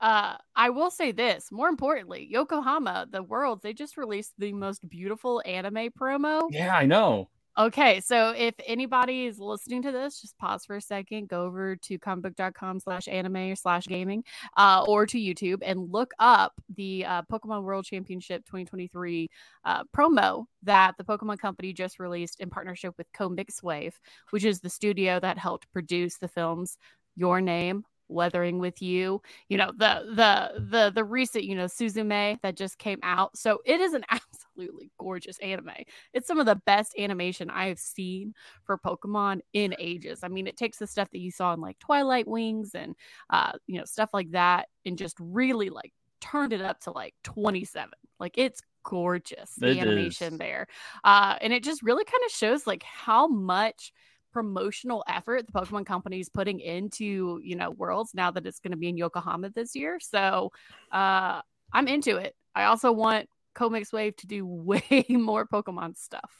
Uh, 0.00 0.36
I 0.54 0.70
will 0.70 0.90
say 0.90 1.12
this. 1.12 1.50
More 1.50 1.68
importantly, 1.68 2.26
Yokohama, 2.30 3.06
the 3.10 3.22
worlds, 3.22 3.62
they 3.62 3.72
just 3.72 3.96
released 3.96 4.32
the 4.38 4.52
most 4.52 4.88
beautiful 4.88 5.42
anime 5.44 5.90
promo. 5.90 6.48
yeah, 6.50 6.74
I 6.76 6.86
know. 6.86 7.28
Okay, 7.58 8.00
so 8.00 8.32
if 8.36 8.54
anybody 8.68 9.26
is 9.26 9.40
listening 9.40 9.82
to 9.82 9.90
this, 9.90 10.20
just 10.20 10.38
pause 10.38 10.64
for 10.64 10.76
a 10.76 10.80
second, 10.80 11.28
go 11.28 11.42
over 11.42 11.74
to 11.74 11.98
comicbook.com 11.98 12.78
slash 12.78 13.08
anime 13.08 13.50
or 13.50 13.56
slash 13.56 13.88
gaming, 13.88 14.22
uh, 14.56 14.84
or 14.86 15.06
to 15.06 15.18
YouTube 15.18 15.58
and 15.62 15.90
look 15.90 16.12
up 16.20 16.52
the 16.76 17.04
uh, 17.04 17.22
Pokemon 17.22 17.64
World 17.64 17.84
Championship 17.84 18.44
2023 18.44 19.28
uh, 19.64 19.82
promo 19.96 20.44
that 20.62 20.94
the 20.98 21.04
Pokemon 21.04 21.40
Company 21.40 21.72
just 21.72 21.98
released 21.98 22.38
in 22.38 22.48
partnership 22.48 22.94
with 22.96 23.10
Comixwave, 23.12 23.94
which 24.30 24.44
is 24.44 24.60
the 24.60 24.70
studio 24.70 25.18
that 25.18 25.36
helped 25.36 25.68
produce 25.72 26.16
the 26.18 26.28
films 26.28 26.78
Your 27.16 27.40
Name, 27.40 27.84
Weathering 28.06 28.60
with 28.60 28.80
You, 28.80 29.20
you 29.48 29.58
know, 29.58 29.72
the 29.76 30.04
the 30.14 30.60
the 30.70 30.92
the 30.94 31.04
recent, 31.04 31.42
you 31.44 31.56
know, 31.56 31.66
Suzume 31.66 32.40
that 32.40 32.56
just 32.56 32.78
came 32.78 33.00
out. 33.02 33.36
So 33.36 33.58
it 33.66 33.80
is 33.80 33.94
an 33.94 34.04
absolutely 34.58 34.90
gorgeous 34.98 35.38
anime. 35.38 35.70
It's 36.12 36.26
some 36.26 36.38
of 36.38 36.46
the 36.46 36.60
best 36.66 36.94
animation 36.98 37.50
I 37.50 37.68
have 37.68 37.78
seen 37.78 38.34
for 38.64 38.78
Pokemon 38.78 39.40
in 39.52 39.74
ages. 39.78 40.20
I 40.22 40.28
mean, 40.28 40.46
it 40.46 40.56
takes 40.56 40.78
the 40.78 40.86
stuff 40.86 41.10
that 41.10 41.18
you 41.20 41.30
saw 41.30 41.52
in 41.54 41.60
like 41.60 41.78
Twilight 41.78 42.26
Wings 42.26 42.72
and 42.74 42.94
uh, 43.30 43.52
you 43.66 43.78
know, 43.78 43.84
stuff 43.84 44.10
like 44.12 44.32
that 44.32 44.68
and 44.84 44.98
just 44.98 45.16
really 45.20 45.70
like 45.70 45.92
turned 46.20 46.52
it 46.52 46.60
up 46.60 46.80
to 46.80 46.90
like 46.90 47.14
27. 47.24 47.90
Like 48.18 48.34
it's 48.36 48.60
gorgeous 48.84 49.54
the 49.56 49.68
it 49.68 49.78
animation 49.78 50.34
is. 50.34 50.38
there. 50.38 50.66
Uh 51.04 51.36
and 51.40 51.52
it 51.52 51.62
just 51.62 51.82
really 51.82 52.04
kind 52.04 52.22
of 52.24 52.32
shows 52.32 52.66
like 52.66 52.82
how 52.82 53.28
much 53.28 53.92
promotional 54.32 55.04
effort 55.08 55.46
the 55.46 55.52
Pokemon 55.52 55.84
company 55.86 56.20
is 56.20 56.28
putting 56.28 56.58
into, 56.60 57.38
you 57.42 57.54
know, 57.54 57.70
Worlds 57.70 58.12
now 58.14 58.30
that 58.30 58.46
it's 58.46 58.60
going 58.60 58.70
to 58.70 58.76
be 58.76 58.88
in 58.88 58.96
Yokohama 58.96 59.50
this 59.50 59.76
year. 59.76 59.98
So, 60.00 60.52
uh 60.90 61.42
I'm 61.72 61.86
into 61.86 62.16
it. 62.16 62.34
I 62.54 62.64
also 62.64 62.90
want 62.92 63.28
CoMix 63.54 63.92
Wave 63.92 64.16
to 64.16 64.26
do 64.26 64.46
way 64.46 65.06
more 65.10 65.46
Pokemon 65.46 65.96
stuff. 65.96 66.32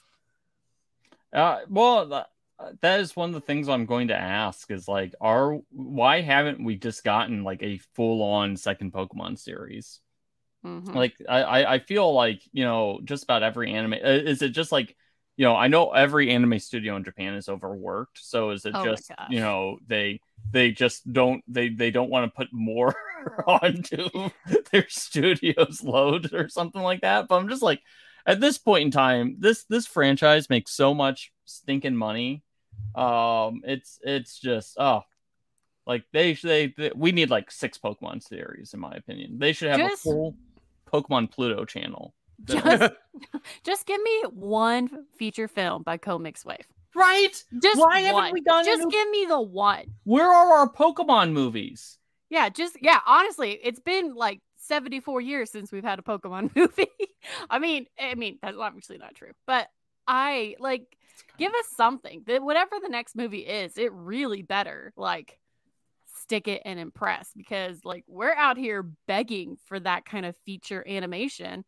Uh, 1.33 1.61
well, 1.69 2.27
that 2.81 3.01
is 3.01 3.15
one 3.15 3.31
of 3.31 3.35
the 3.35 3.41
things 3.41 3.69
I'm 3.69 3.87
going 3.87 4.09
to 4.09 4.17
ask 4.17 4.71
is 4.71 4.89
like, 4.89 5.15
are 5.21 5.59
why 5.71 6.21
haven't 6.21 6.65
we 6.65 6.77
just 6.77 7.05
gotten 7.05 7.45
like 7.45 7.63
a 7.63 7.79
full 7.95 8.23
on 8.23 8.57
second 8.57 8.93
Pokemon 8.93 9.39
series? 9.39 10.01
Mm-hmm. 10.65 10.93
Like, 10.93 11.15
I 11.29 11.65
I 11.65 11.79
feel 11.79 12.13
like 12.13 12.43
you 12.53 12.65
know 12.65 13.01
just 13.05 13.25
about 13.25 13.43
every 13.43 13.73
anime 13.73 13.95
uh, 13.95 13.97
is 14.09 14.43
it 14.43 14.51
just 14.51 14.73
like 14.73 14.97
you 15.39 15.45
know 15.45 15.55
I 15.55 15.69
know 15.69 15.93
every 15.93 16.31
anime 16.31 16.59
studio 16.59 16.97
in 16.97 17.05
Japan 17.05 17.35
is 17.35 17.49
overworked, 17.49 18.19
so 18.21 18.51
is 18.51 18.67
it 18.67 18.73
oh 18.75 18.85
just 18.85 19.11
you 19.31 19.39
know 19.39 19.79
they 19.87 20.21
they 20.51 20.73
just 20.73 21.11
don't 21.11 21.45
they 21.47 21.69
they 21.69 21.93
don't 21.93 22.11
want 22.11 22.27
to 22.27 22.37
put 22.37 22.49
more 22.53 22.95
onto 23.47 24.09
their 24.73 24.89
studio's 24.89 25.83
load 25.83 26.35
or 26.35 26.49
something 26.49 26.83
like 26.83 27.03
that. 27.03 27.29
But 27.29 27.37
I'm 27.37 27.49
just 27.49 27.63
like, 27.63 27.81
at 28.27 28.41
this 28.41 28.59
point 28.59 28.87
in 28.87 28.91
time, 28.91 29.37
this 29.39 29.63
this 29.69 29.87
franchise 29.87 30.51
makes 30.51 30.73
so 30.73 30.93
much 30.93 31.33
stinking 31.45 31.97
money. 31.97 32.43
Um, 32.97 33.61
it's 33.63 34.01
it's 34.03 34.41
just 34.41 34.77
oh, 34.77 35.03
like 35.87 36.03
they 36.13 36.33
they, 36.33 36.75
they 36.77 36.91
we 36.97 37.13
need 37.13 37.31
like 37.31 37.53
six 37.53 37.79
Pokemon 37.79 38.25
series 38.25 38.75
in 38.75 38.81
my 38.81 38.93
opinion. 38.93 39.39
They 39.39 39.53
should 39.53 39.71
have 39.71 39.79
just, 39.79 40.05
a 40.05 40.11
full 40.11 40.37
Pokemon 40.93 41.31
Pluto 41.31 41.65
channel. 41.65 42.13
Just, 42.45 42.93
just 43.65 43.87
give 43.87 44.01
me 44.01 44.23
one 44.31 45.07
feature 45.17 45.49
film 45.49 45.83
by 45.83 45.99
CoMix 45.99 46.45
Wave. 46.45 46.67
Right? 46.95 47.33
Just 47.61 47.79
why 47.79 48.03
one. 48.13 48.23
haven't 48.23 48.33
we 48.33 48.41
done? 48.43 48.65
Just 48.65 48.89
give 48.91 49.11
me 49.11 49.27
the 49.27 49.41
one. 49.41 49.87
Where 50.05 50.31
are 50.31 50.59
our 50.59 50.73
Pokemon 50.73 51.33
movies? 51.33 51.99
Yeah, 52.31 52.49
just 52.49 52.77
yeah. 52.81 53.01
Honestly, 53.07 53.59
it's 53.63 53.81
been 53.81 54.15
like 54.15 54.41
74 54.57 55.21
years 55.21 55.51
since 55.51 55.73
we've 55.73 55.85
had 55.85 55.99
a 55.99 56.03
Pokemon 56.03 56.51
movie. 56.57 56.87
I 57.51 57.59
mean, 57.59 57.87
I 57.99 58.15
mean 58.15 58.39
that's 58.43 58.57
obviously 58.57 58.99
not 58.99 59.15
true, 59.15 59.33
but 59.47 59.69
I 60.07 60.57
like 60.59 60.97
give 61.39 61.53
us 61.53 61.67
something 61.77 62.23
that 62.27 62.43
whatever 62.43 62.77
the 62.83 62.89
next 62.89 63.17
movie 63.17 63.47
is, 63.47 63.77
it 63.79 63.93
really 63.93 64.43
better 64.43 64.93
like 64.97 65.39
stick 66.23 66.49
it 66.49 66.63
and 66.65 66.79
impress 66.79 67.31
because 67.37 67.85
like 67.85 68.05
we're 68.07 68.35
out 68.35 68.59
here 68.59 68.83
begging 69.07 69.57
for 69.67 69.81
that 69.81 70.05
kind 70.05 70.27
of 70.27 70.37
feature 70.45 70.87
animation, 70.87 71.65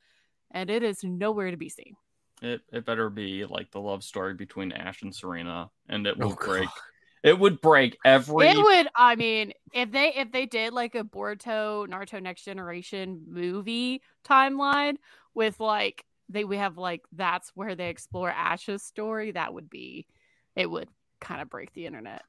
and 0.51 0.71
it 0.71 0.83
is 0.83 1.05
nowhere 1.05 1.51
to 1.51 1.57
be 1.57 1.69
seen. 1.69 1.97
It 2.43 2.63
it 2.73 2.87
better 2.87 3.11
be 3.11 3.45
like 3.45 3.71
the 3.71 3.81
love 3.81 4.03
story 4.03 4.35
between 4.35 4.73
Ash 4.73 5.03
and 5.03 5.15
Serena, 5.15 5.71
and 5.89 6.07
it 6.07 6.17
will 6.19 6.33
oh, 6.33 6.47
break. 6.47 6.67
God. 6.67 6.75
It 7.23 7.39
would 7.39 7.61
break 7.61 7.99
every. 8.05 8.49
It 8.49 8.57
would. 8.57 8.89
I 8.97 9.15
mean, 9.15 9.53
if 9.75 9.91
they 9.93 10.15
if 10.15 10.33
they 10.33 10.47
did 10.47 10.73
like 10.73 10.95
a 10.95 11.05
Boruto 11.05 11.87
Naruto 11.87 12.23
Next 12.23 12.45
Generation 12.45 13.25
movie 13.29 14.01
timeline 14.25 14.97
with 15.35 15.61
like 15.61 16.05
they 16.31 16.45
we 16.45 16.57
have 16.57 16.79
like 16.79 17.03
that's 17.13 17.51
where 17.55 17.75
they 17.75 17.91
explore 17.91 18.31
Ash's 18.31 18.83
story, 18.83 19.33
that 19.33 19.53
would 19.53 19.69
be. 19.69 20.07
It 20.57 20.71
would 20.71 20.89
kind 21.21 21.43
of 21.43 21.51
break 21.51 21.75
the 21.75 21.87
internet. 21.87 22.23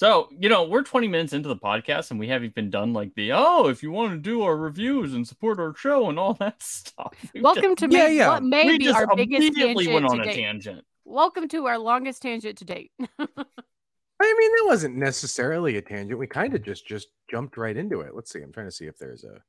So, 0.00 0.30
you 0.30 0.48
know, 0.48 0.64
we're 0.64 0.82
20 0.82 1.08
minutes 1.08 1.34
into 1.34 1.50
the 1.50 1.56
podcast 1.58 2.10
and 2.10 2.18
we 2.18 2.26
haven't 2.26 2.52
even 2.52 2.70
done 2.70 2.94
like 2.94 3.14
the, 3.16 3.32
oh, 3.32 3.68
if 3.68 3.82
you 3.82 3.90
want 3.90 4.12
to 4.12 4.18
do 4.18 4.40
our 4.40 4.56
reviews 4.56 5.12
and 5.12 5.28
support 5.28 5.60
our 5.60 5.74
show 5.76 6.08
and 6.08 6.18
all 6.18 6.32
that 6.40 6.62
stuff. 6.62 7.12
Welcome 7.34 7.76
just, 7.76 7.90
to 7.90 7.98
yeah, 7.98 8.08
yeah. 8.08 8.28
what 8.30 8.42
may 8.42 8.64
we 8.64 8.78
be 8.78 8.88
our 8.88 9.06
biggest 9.14 9.54
tangent. 9.54 9.92
went 9.92 10.06
on 10.06 10.20
a 10.20 10.24
date. 10.24 10.36
tangent. 10.36 10.86
Welcome 11.04 11.48
to 11.48 11.66
our 11.66 11.76
longest 11.76 12.22
tangent 12.22 12.56
to 12.56 12.64
date. 12.64 12.92
I 12.98 13.04
mean, 13.18 14.52
that 14.56 14.64
wasn't 14.64 14.96
necessarily 14.96 15.76
a 15.76 15.82
tangent. 15.82 16.18
We 16.18 16.26
kind 16.26 16.54
of 16.54 16.62
just 16.62 16.86
just 16.86 17.08
jumped 17.30 17.58
right 17.58 17.76
into 17.76 18.00
it. 18.00 18.14
Let's 18.14 18.32
see. 18.32 18.40
I'm 18.40 18.52
trying 18.52 18.68
to 18.68 18.72
see 18.72 18.86
if 18.86 18.96
there's 18.96 19.24
a 19.24 19.42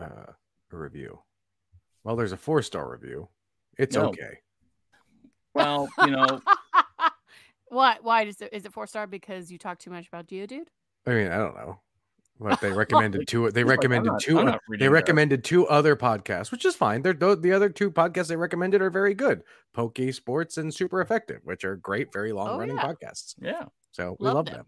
uh, 0.00 0.32
a 0.72 0.76
review. 0.76 1.18
Well, 2.04 2.14
there's 2.14 2.30
a 2.30 2.36
four 2.36 2.62
star 2.62 2.88
review. 2.88 3.28
It's 3.78 3.96
no. 3.96 4.10
okay. 4.10 4.38
Well, 5.54 5.88
you 6.04 6.12
know, 6.12 6.40
What? 7.70 8.02
Why 8.04 8.24
is 8.24 8.40
it? 8.40 8.50
Is 8.52 8.66
it 8.66 8.72
four 8.72 8.86
star 8.86 9.06
because 9.06 9.50
you 9.50 9.58
talk 9.58 9.78
too 9.78 9.90
much 9.90 10.08
about 10.08 10.26
Geodude? 10.26 10.66
I 11.06 11.10
mean, 11.10 11.28
I 11.28 11.38
don't 11.38 11.54
know. 11.54 11.80
But 12.40 12.60
they 12.60 12.72
recommended 12.72 13.28
two. 13.28 13.50
They 13.50 13.64
recommended 13.64 14.10
not, 14.10 14.20
two. 14.20 14.52
They 14.78 14.88
recommended 14.88 15.40
that. 15.40 15.44
two 15.44 15.68
other 15.68 15.94
podcasts, 15.94 16.50
which 16.50 16.64
is 16.64 16.74
fine. 16.74 17.02
They're 17.02 17.14
the 17.14 17.52
other 17.52 17.68
two 17.68 17.90
podcasts 17.90 18.28
they 18.28 18.36
recommended 18.36 18.82
are 18.82 18.90
very 18.90 19.14
good. 19.14 19.42
Poke 19.72 19.98
Sports 20.10 20.58
and 20.58 20.74
Super 20.74 21.00
Effective, 21.00 21.40
which 21.44 21.64
are 21.64 21.76
great, 21.76 22.12
very 22.12 22.32
long 22.32 22.58
running 22.58 22.78
oh, 22.78 22.82
yeah. 22.82 22.92
podcasts. 22.92 23.34
Yeah. 23.40 23.64
So 23.92 24.16
we 24.18 24.26
love, 24.26 24.34
love 24.34 24.46
them. 24.46 24.66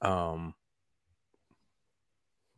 them. 0.00 0.12
Um, 0.12 0.54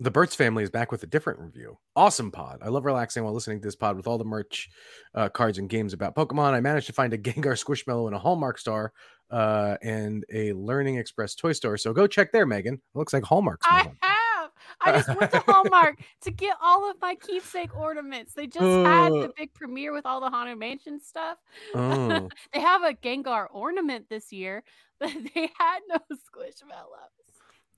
the 0.04 0.10
Burt's 0.10 0.34
family 0.34 0.62
is 0.62 0.70
back 0.70 0.92
with 0.92 1.02
a 1.02 1.06
different 1.06 1.40
review. 1.40 1.78
Awesome 1.96 2.30
pod. 2.30 2.58
I 2.62 2.68
love 2.68 2.84
relaxing 2.84 3.24
while 3.24 3.32
listening 3.32 3.60
to 3.60 3.66
this 3.66 3.74
pod 3.74 3.96
with 3.96 4.06
all 4.06 4.18
the 4.18 4.24
merch, 4.24 4.68
uh, 5.14 5.30
cards, 5.30 5.58
and 5.58 5.68
games 5.68 5.94
about 5.94 6.14
Pokemon. 6.14 6.52
I 6.52 6.60
managed 6.60 6.86
to 6.88 6.92
find 6.92 7.12
a 7.14 7.18
Gengar 7.24 7.56
Squishmallow 7.56 8.06
and 8.06 8.14
a 8.14 8.18
Hallmark 8.18 8.58
Star 8.58 8.92
uh, 9.30 9.76
and 9.82 10.24
a 10.32 10.52
Learning 10.52 10.96
Express 10.96 11.34
toy 11.34 11.52
store. 11.52 11.78
So 11.78 11.94
go 11.94 12.06
check 12.06 12.32
there, 12.32 12.44
Megan. 12.44 12.74
It 12.74 12.98
looks 12.98 13.14
like 13.14 13.24
Hallmark's. 13.24 13.66
I 13.68 13.90
have. 14.02 14.50
I 14.80 14.92
just 14.92 15.08
went 15.18 15.30
to 15.30 15.38
Hallmark 15.40 15.98
to 16.22 16.30
get 16.30 16.56
all 16.62 16.90
of 16.90 16.96
my 17.00 17.14
keepsake 17.14 17.74
ornaments. 17.74 18.34
They 18.34 18.46
just 18.46 18.64
had 18.64 19.10
the 19.10 19.32
big 19.36 19.54
premiere 19.54 19.92
with 19.92 20.04
all 20.04 20.20
the 20.20 20.28
Haunted 20.28 20.58
Mansion 20.58 21.00
stuff. 21.00 21.38
Oh. 21.74 22.28
they 22.52 22.60
have 22.60 22.82
a 22.82 22.92
Gengar 22.92 23.46
ornament 23.50 24.06
this 24.10 24.32
year, 24.32 24.62
but 25.00 25.10
they 25.34 25.50
had 25.58 25.80
no 25.88 25.96
Squishmallow. 26.12 27.08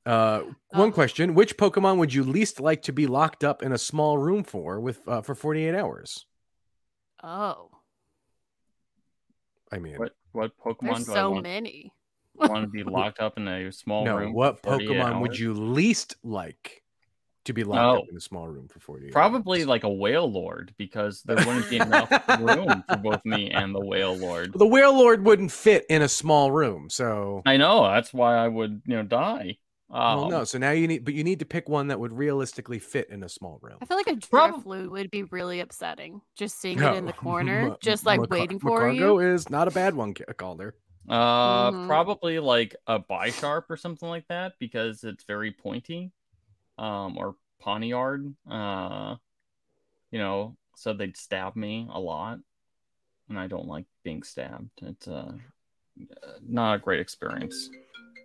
Uh, 0.06 0.42
one 0.70 0.90
oh. 0.90 0.92
question: 0.92 1.34
Which 1.34 1.56
Pokemon 1.56 1.98
would 1.98 2.14
you 2.14 2.22
least 2.22 2.60
like 2.60 2.82
to 2.82 2.92
be 2.92 3.08
locked 3.08 3.42
up 3.42 3.62
in 3.62 3.72
a 3.72 3.78
small 3.78 4.16
room 4.16 4.44
for 4.44 4.78
with 4.78 5.06
uh, 5.08 5.20
for 5.20 5.34
forty 5.34 5.66
eight 5.66 5.75
hours? 5.75 6.26
Oh, 7.25 7.70
I 9.72 9.78
mean, 9.78 9.96
what 9.96 10.12
what 10.30 10.52
Pokemon? 10.64 10.94
There's 10.94 11.06
so 11.06 11.30
want, 11.32 11.42
many. 11.42 11.92
want 12.36 12.62
to 12.62 12.68
be 12.68 12.82
locked 12.84 13.18
up 13.18 13.36
in 13.36 13.48
a 13.48 13.72
small 13.72 14.04
no, 14.04 14.16
room? 14.16 14.32
What 14.32 14.62
Pokemon 14.62 15.20
would 15.22 15.36
you 15.36 15.54
least 15.54 16.14
like 16.22 16.84
to 17.46 17.52
be 17.52 17.64
locked 17.64 17.98
oh, 17.98 18.02
up 18.02 18.08
in 18.08 18.16
a 18.16 18.20
small 18.20 18.46
room 18.46 18.68
for 18.68 18.78
forty? 18.78 19.10
Probably 19.10 19.62
hours? 19.62 19.66
like 19.66 19.82
a 19.82 19.88
Wailord 19.88 20.70
because 20.76 21.22
there 21.22 21.34
wouldn't 21.34 21.68
be 21.68 21.78
enough 21.78 22.10
room 22.38 22.84
for 22.88 22.96
both 22.96 23.25
me 23.25 23.50
and 23.50 23.75
the 23.75 23.80
Wailord. 23.80 24.52
The 24.52 24.66
Wailord 24.66 25.22
wouldn't 25.25 25.50
fit 25.50 25.84
in 25.90 26.02
a 26.02 26.08
small 26.08 26.52
room, 26.52 26.90
so 26.90 27.42
I 27.44 27.56
know 27.56 27.82
that's 27.88 28.14
why 28.14 28.36
I 28.36 28.46
would 28.46 28.82
you 28.86 28.94
know 28.94 29.02
die. 29.02 29.56
Um, 29.88 30.19
well, 30.19 30.31
no. 30.31 30.45
So 30.45 30.59
now 30.59 30.73
you 30.73 30.88
need, 30.88 31.05
but 31.05 31.14
you 31.14 31.23
need 31.23 31.38
to 31.38 31.45
pick 31.45 31.69
one 31.69 31.88
that 31.88 32.00
would 32.00 32.12
realistically 32.12 32.78
fit 32.78 33.09
in 33.09 33.23
a 33.23 33.28
small 33.28 33.59
room. 33.62 33.78
I 33.81 33.85
feel 33.85 33.97
like 33.97 34.09
a 34.09 34.14
Drifloon 34.14 34.90
would 34.90 35.11
be 35.11 35.23
really 35.25 35.61
upsetting. 35.61 36.21
Just 36.37 36.61
seeing 36.61 36.81
no. 36.81 36.93
it 36.93 36.97
in 36.97 37.05
the 37.05 37.12
corner, 37.25 37.76
just 37.81 38.05
like 38.05 38.21
Mac- 38.21 38.31
waiting 38.31 38.59
for 38.59 38.81
Magcargo 38.81 38.97
you. 38.97 39.19
is 39.21 39.49
not 39.49 39.69
a 39.69 39.71
bad 39.71 39.95
one, 39.95 40.14
Calder. 40.14 40.75
Uh, 41.09 41.71
mm-hmm. 41.71 41.87
probably 41.87 42.40
like 42.40 42.75
a 42.88 42.99
Bisharp 42.99 43.64
or 43.71 43.76
something 43.76 44.09
like 44.09 44.26
that 44.28 44.55
because 44.59 45.05
it's 45.05 45.23
very 45.23 45.52
pointy. 45.52 46.11
Um, 46.78 47.16
or 47.16 47.37
Pawniard. 47.64 48.35
Uh, 48.50 49.16
you 50.11 50.19
know, 50.19 50.57
so 50.75 50.93
they'd 50.93 51.16
stab 51.16 51.57
me 51.57 51.88
a 51.93 52.00
lot, 52.00 52.38
and 53.28 53.38
I 53.38 53.47
don't 53.47 53.66
like 53.66 53.87
being 54.02 54.23
stabbed. 54.23 54.71
It's 54.83 55.07
uh, 55.07 55.33
not 56.47 56.75
a 56.75 56.78
great 56.78 57.00
experience 57.00 57.71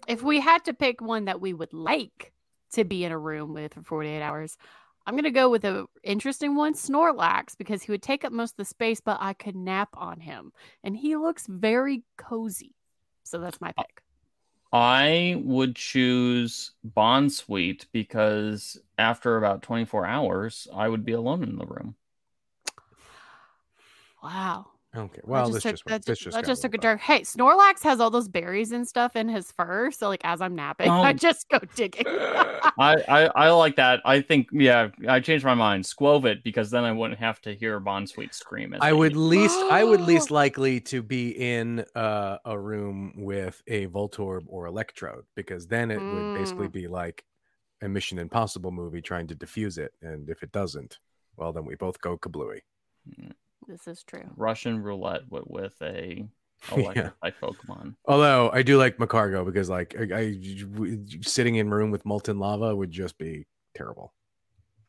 if 0.08 0.22
we 0.24 0.39
had 0.39 0.65
to 0.65 0.74
pick 0.74 1.01
one 1.01 1.25
that 1.25 1.41
we 1.41 1.53
would 1.53 1.74
like 1.74 2.34
to 2.74 2.84
be 2.84 3.03
in 3.03 3.12
a 3.12 3.17
room 3.17 3.53
with 3.53 3.74
for 3.74 3.84
48 3.84 4.22
hours, 4.22 4.58
I'm 5.05 5.15
going 5.15 5.24
to 5.24 5.31
go 5.31 5.50
with 5.50 5.63
an 5.63 5.88
interesting 6.03 6.55
one, 6.55 6.74
Snorlax, 6.74 7.58
because 7.58 7.84
he 7.84 7.91
would 7.91 8.03
take 8.03 8.24
up 8.24 8.31
most 8.31 8.51
of 8.51 8.58
the 8.58 8.65
space, 8.65 9.01
but 9.01 9.17
I 9.20 9.34
could 9.34 9.55
nap 9.55 9.89
on 9.93 10.20
him. 10.20 10.51
And 10.84 10.96
he 10.96 11.15
looks 11.15 11.48
very 11.48 12.03
cozy. 12.17 12.75
So 13.24 13.39
that's 13.39 13.60
my 13.60 13.72
pick. 13.72 14.01
I 14.74 15.41
would 15.43 15.75
choose 15.75 16.72
Bounsweet 16.86 17.88
because 17.91 18.77
after 18.98 19.38
about 19.38 19.63
24 19.63 20.05
hours, 20.05 20.67
I 20.74 20.88
would 20.88 21.03
be 21.03 21.12
alone 21.12 21.43
in 21.43 21.58
the 21.58 21.65
room. 21.65 21.96
Wow. 24.24 24.67
Okay. 24.93 25.21
Well, 25.24 25.48
that 25.48 25.53
this 25.53 25.63
took, 25.63 25.71
just, 25.71 25.86
that 25.86 25.91
went- 25.93 26.05
this 26.05 26.17
just, 26.19 26.24
just 26.25 26.36
that 26.36 26.45
just 26.45 26.60
a 26.60 26.67
took 26.67 26.74
a 26.74 26.77
little 26.77 26.89
dark. 26.89 27.00
Hey, 27.00 27.21
Snorlax 27.21 27.81
has 27.83 28.01
all 28.01 28.10
those 28.10 28.27
berries 28.27 28.74
and 28.74 28.86
stuff 28.86 29.15
in 29.15 29.29
his 29.29 29.50
fur. 29.53 29.89
So, 29.89 30.10
like, 30.10 30.19
as 30.25 30.41
I'm 30.41 30.53
napping, 30.53 30.89
I 30.91 31.12
Oh. 31.12 31.13
just 31.13 31.48
go 31.48 31.60
digging. 31.75 32.03
I, 32.07 32.95
I 33.07 33.25
I 33.36 33.50
like 33.51 33.77
that. 33.77 34.01
I 34.03 34.19
think 34.21 34.50
yeah, 34.51 34.89
I 35.07 35.21
changed 35.21 35.45
my 35.45 35.53
mind. 35.53 35.86
Squovit 35.86 36.43
because 36.43 36.71
then 36.71 36.83
I 36.83 36.91
wouldn't 36.91 37.19
have 37.19 37.39
to 37.41 37.53
hear 37.55 37.79
Bounsweet 37.79 38.33
scream. 38.33 38.74
As 38.74 38.81
I 38.81 38.88
they 38.91 38.93
would 38.98 39.13
eat. 39.13 39.17
least 39.17 39.57
I 39.71 39.83
would 39.86 40.01
least 40.01 40.29
likely 40.43 40.81
to 40.81 41.01
be 41.01 41.29
in 41.29 41.86
uh, 41.95 42.38
a 42.43 42.60
room 42.60 43.13
with 43.15 43.62
a 43.67 43.88
Voltorb 43.88 44.41
or 44.48 44.65
Electrode 44.65 45.24
because 45.36 45.67
then 45.67 45.89
it 45.91 46.01
would 46.01 46.36
basically 46.38 46.67
Mm. 46.67 46.71
be 46.74 46.88
like 46.89 47.24
a 47.81 47.88
Mission 47.89 48.19
Impossible 48.19 48.71
movie 48.71 49.01
trying 49.01 49.27
to 49.27 49.36
defuse 49.36 49.77
it, 49.77 49.93
and 50.01 50.29
if 50.29 50.43
it 50.43 50.51
doesn't, 50.51 51.00
well, 51.38 51.53
then 51.53 51.63
we 51.65 51.75
both 51.75 52.00
go 52.01 52.17
kablooey. 52.17 52.60
This 53.68 53.88
is 53.88 54.03
true. 54.03 54.24
Russian 54.36 54.82
roulette 54.82 55.22
with, 55.30 55.44
with 55.48 55.82
a 55.82 56.25
Yeah. 56.72 56.75
electric 56.77 57.20
type 57.22 57.36
Pokemon. 57.41 57.96
Although 58.06 58.51
I 58.51 58.62
do 58.62 58.77
like 58.77 58.98
Magcargo 58.98 59.44
because 59.46 59.70
like 59.70 59.96
I 59.98 60.38
sitting 61.22 61.56
in 61.56 61.68
a 61.68 61.75
room 61.75 61.89
with 61.91 62.06
molten 62.06 62.38
lava 62.38 62.75
would 62.75 62.91
just 62.91 63.18
be 63.18 63.48
terrible, 63.75 64.13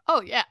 Oh, 0.06 0.20
yeah. 0.20 0.44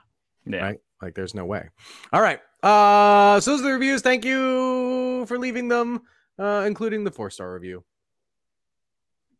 Yeah. 0.45 0.63
right? 0.63 0.79
Like 1.01 1.13
there's 1.13 1.35
no 1.35 1.45
way. 1.45 1.69
All 2.11 2.21
right. 2.21 2.39
Uh 2.63 3.39
so 3.39 3.51
those 3.51 3.61
are 3.61 3.65
the 3.65 3.73
reviews. 3.73 4.01
Thank 4.01 4.25
you 4.25 5.25
for 5.27 5.37
leaving 5.37 5.67
them, 5.67 6.01
uh, 6.39 6.63
including 6.65 7.03
the 7.03 7.11
four 7.11 7.29
star 7.29 7.53
review. 7.53 7.83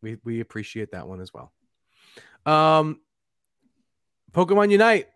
We 0.04 0.18
we 0.24 0.40
appreciate 0.40 0.92
that 0.92 1.08
one 1.08 1.20
as 1.22 1.32
well. 1.34 1.52
Um 2.46 3.00
Pokemon 4.34 4.72
Unite. 4.72 5.08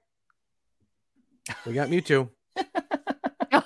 We 1.66 1.74
got 1.74 1.90
Mewtwo. 1.90 2.30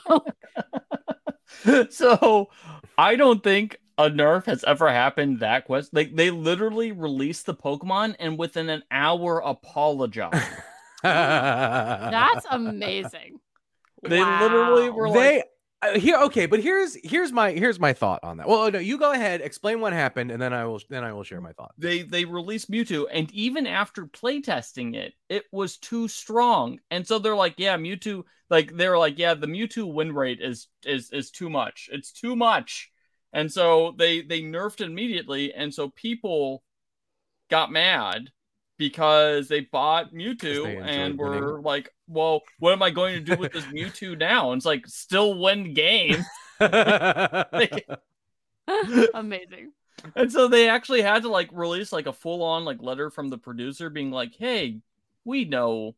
so 1.90 2.50
I 2.98 3.16
don't 3.16 3.44
think 3.44 3.78
a 3.98 4.10
nerf 4.10 4.46
has 4.46 4.64
ever 4.64 4.90
happened 4.90 5.42
that 5.42 5.66
quest. 5.66 5.94
Like 5.94 6.16
they 6.16 6.32
literally 6.32 6.92
released 6.92 7.46
the 7.46 7.54
Pokemon 7.54 8.16
and 8.20 8.38
within 8.38 8.70
an 8.70 8.84
hour 8.92 9.40
apologized. 9.40 10.46
That's 11.04 12.46
amazing. 12.50 13.40
They 14.04 14.24
literally 14.24 14.90
were 14.90 15.12
they 15.12 15.42
uh, 15.42 15.44
Uh, 15.82 15.98
here 15.98 16.18
okay 16.18 16.46
but 16.46 16.60
here's 16.60 16.98
here's 17.06 17.32
my 17.32 17.52
here's 17.52 17.80
my 17.80 17.94
thought 17.94 18.20
on 18.22 18.36
that 18.36 18.48
well 18.48 18.70
no 18.70 18.80
you 18.80 18.98
go 18.98 19.14
ahead 19.14 19.40
explain 19.40 19.80
what 19.80 19.94
happened 19.94 20.30
and 20.30 20.42
then 20.42 20.52
i 20.52 20.66
will 20.66 20.82
then 20.90 21.06
i 21.06 21.14
will 21.14 21.24
share 21.24 21.40
my 21.40 21.54
thought 21.54 21.74
they 21.78 22.02
they 22.02 22.26
released 22.26 22.70
Mewtwo, 22.70 23.06
and 23.12 23.32
even 23.32 23.66
after 23.66 24.06
playtesting 24.06 24.96
it, 24.96 25.14
it 25.30 25.46
was 25.52 25.78
too 25.78 26.08
strong. 26.10 26.80
And 26.92 27.08
so 27.08 27.18
they're 27.18 27.36
like, 27.36 27.56
yeah, 27.58 27.78
Mewtwo, 27.78 28.24
like 28.50 28.76
they 28.76 28.90
were 28.90 28.98
like, 28.98 29.18
yeah, 29.18 29.34
the 29.34 29.48
Mewtwo 29.48 29.94
win 29.94 30.14
rate 30.14 30.42
is 30.42 30.68
is 30.86 31.12
is 31.12 31.32
too 31.32 31.50
much. 31.50 31.90
It's 31.92 32.12
too 32.12 32.36
much. 32.36 32.92
And 33.32 33.52
so 33.52 33.94
they 33.98 34.22
they 34.22 34.42
nerfed 34.42 34.82
immediately, 34.82 35.54
and 35.54 35.74
so 35.74 35.90
people 35.90 36.64
got 37.50 37.72
mad 37.72 38.32
because 38.80 39.50
they 39.50 39.60
bought 39.60 40.14
Mewtwo 40.14 40.64
they 40.64 40.78
enjoyed 40.78 40.88
and 40.88 41.20
winning. 41.20 41.44
were 41.44 41.62
like, 41.62 41.94
well, 42.08 42.42
what 42.60 42.72
am 42.72 42.82
I 42.82 42.90
going 42.90 43.14
to 43.14 43.20
do 43.22 43.40
with 43.40 43.52
this 43.52 43.66
Mewtwo 43.66 44.18
now? 44.18 44.52
And 44.52 44.60
it's 44.60 44.66
like 44.66 44.88
still 44.88 45.38
win 45.38 45.76
games. 45.76 46.26
Like, 46.60 47.88
amazing. 49.14 49.74
and 50.16 50.32
so 50.32 50.48
they 50.48 50.70
actually 50.70 51.02
had 51.02 51.24
to 51.24 51.30
like 51.30 51.50
release 51.52 51.92
like 51.92 52.08
a 52.08 52.14
full 52.14 52.42
on 52.42 52.66
like 52.66 52.82
letter 52.82 53.10
from 53.10 53.30
the 53.30 53.38
producer 53.38 53.90
being 53.90 54.12
like, 54.12 54.34
"Hey, 54.38 54.80
we 55.26 55.44
know 55.46 55.96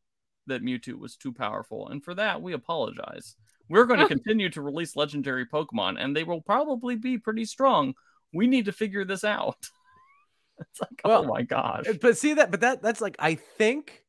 that 0.48 0.64
Mewtwo 0.64 0.96
was 0.96 1.16
too 1.16 1.32
powerful, 1.34 1.88
and 1.90 2.04
for 2.04 2.16
that 2.16 2.42
we 2.42 2.54
apologize. 2.54 3.36
We're 3.70 3.86
going 3.86 4.00
to 4.00 4.08
continue 4.08 4.50
to 4.50 4.62
release 4.62 4.96
legendary 4.96 5.46
Pokemon, 5.46 5.96
and 5.98 6.16
they 6.16 6.24
will 6.24 6.42
probably 6.42 6.96
be 6.96 7.18
pretty 7.18 7.46
strong. 7.46 7.94
We 8.34 8.48
need 8.48 8.66
to 8.66 8.72
figure 8.72 9.06
this 9.06 9.24
out." 9.24 9.70
It's 10.62 10.80
like, 10.82 11.02
Well, 11.04 11.24
oh 11.24 11.28
my 11.28 11.42
gosh. 11.42 11.86
but 12.02 12.18
see 12.18 12.34
that 12.36 12.52
but 12.52 12.62
that 12.62 12.82
that's 12.82 13.02
like 13.02 13.16
i 13.20 13.36
think 13.36 14.04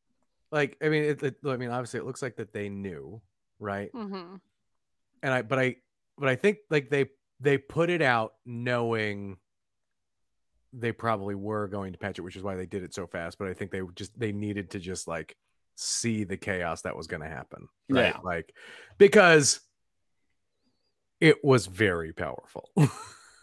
like 0.50 0.76
i 0.82 0.88
mean 0.88 1.04
it, 1.04 1.22
it, 1.22 1.36
i 1.46 1.56
mean 1.56 1.70
obviously 1.70 1.98
it 2.00 2.06
looks 2.06 2.22
like 2.22 2.36
that 2.36 2.52
they 2.52 2.68
knew 2.68 3.20
right 3.58 3.90
hmm 3.92 4.36
and 5.22 5.32
i 5.34 5.42
but 5.42 5.58
i 5.58 5.76
but 6.18 6.28
i 6.28 6.36
think 6.36 6.58
like 6.70 6.90
they 6.90 7.06
they 7.40 7.58
put 7.58 7.90
it 7.90 8.02
out 8.02 8.34
knowing 8.44 9.36
they 10.72 10.92
probably 10.92 11.34
were 11.34 11.68
going 11.68 11.92
to 11.92 11.98
patch 11.98 12.18
it 12.18 12.22
which 12.22 12.36
is 12.36 12.42
why 12.42 12.54
they 12.54 12.66
did 12.66 12.82
it 12.82 12.94
so 12.94 13.06
fast 13.06 13.38
but 13.38 13.48
i 13.48 13.54
think 13.54 13.70
they 13.70 13.80
just 13.94 14.18
they 14.18 14.32
needed 14.32 14.70
to 14.70 14.78
just 14.78 15.06
like 15.08 15.36
see 15.76 16.24
the 16.24 16.36
chaos 16.36 16.82
that 16.82 16.96
was 16.96 17.06
going 17.06 17.22
to 17.22 17.28
happen 17.28 17.66
right 17.88 18.14
Yeah. 18.14 18.20
like 18.22 18.52
because 18.98 19.60
it 21.20 21.36
was 21.44 21.66
very 21.66 22.12
powerful 22.12 22.68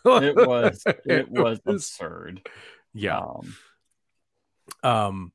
It 0.06 0.34
was 0.36 0.82
it 1.06 1.30
was 1.30 1.60
absurd. 1.66 2.48
Yeah. 2.94 3.20
Um, 3.20 3.56
um 4.84 5.32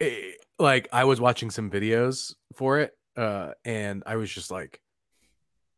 it- 0.00 0.40
like 0.58 0.88
i 0.92 1.02
was 1.04 1.20
watching 1.20 1.50
some 1.50 1.68
videos 1.68 2.32
for 2.54 2.78
it 2.78 2.96
uh 3.16 3.52
and 3.64 4.04
i 4.06 4.14
was 4.14 4.30
just 4.30 4.52
like 4.52 4.80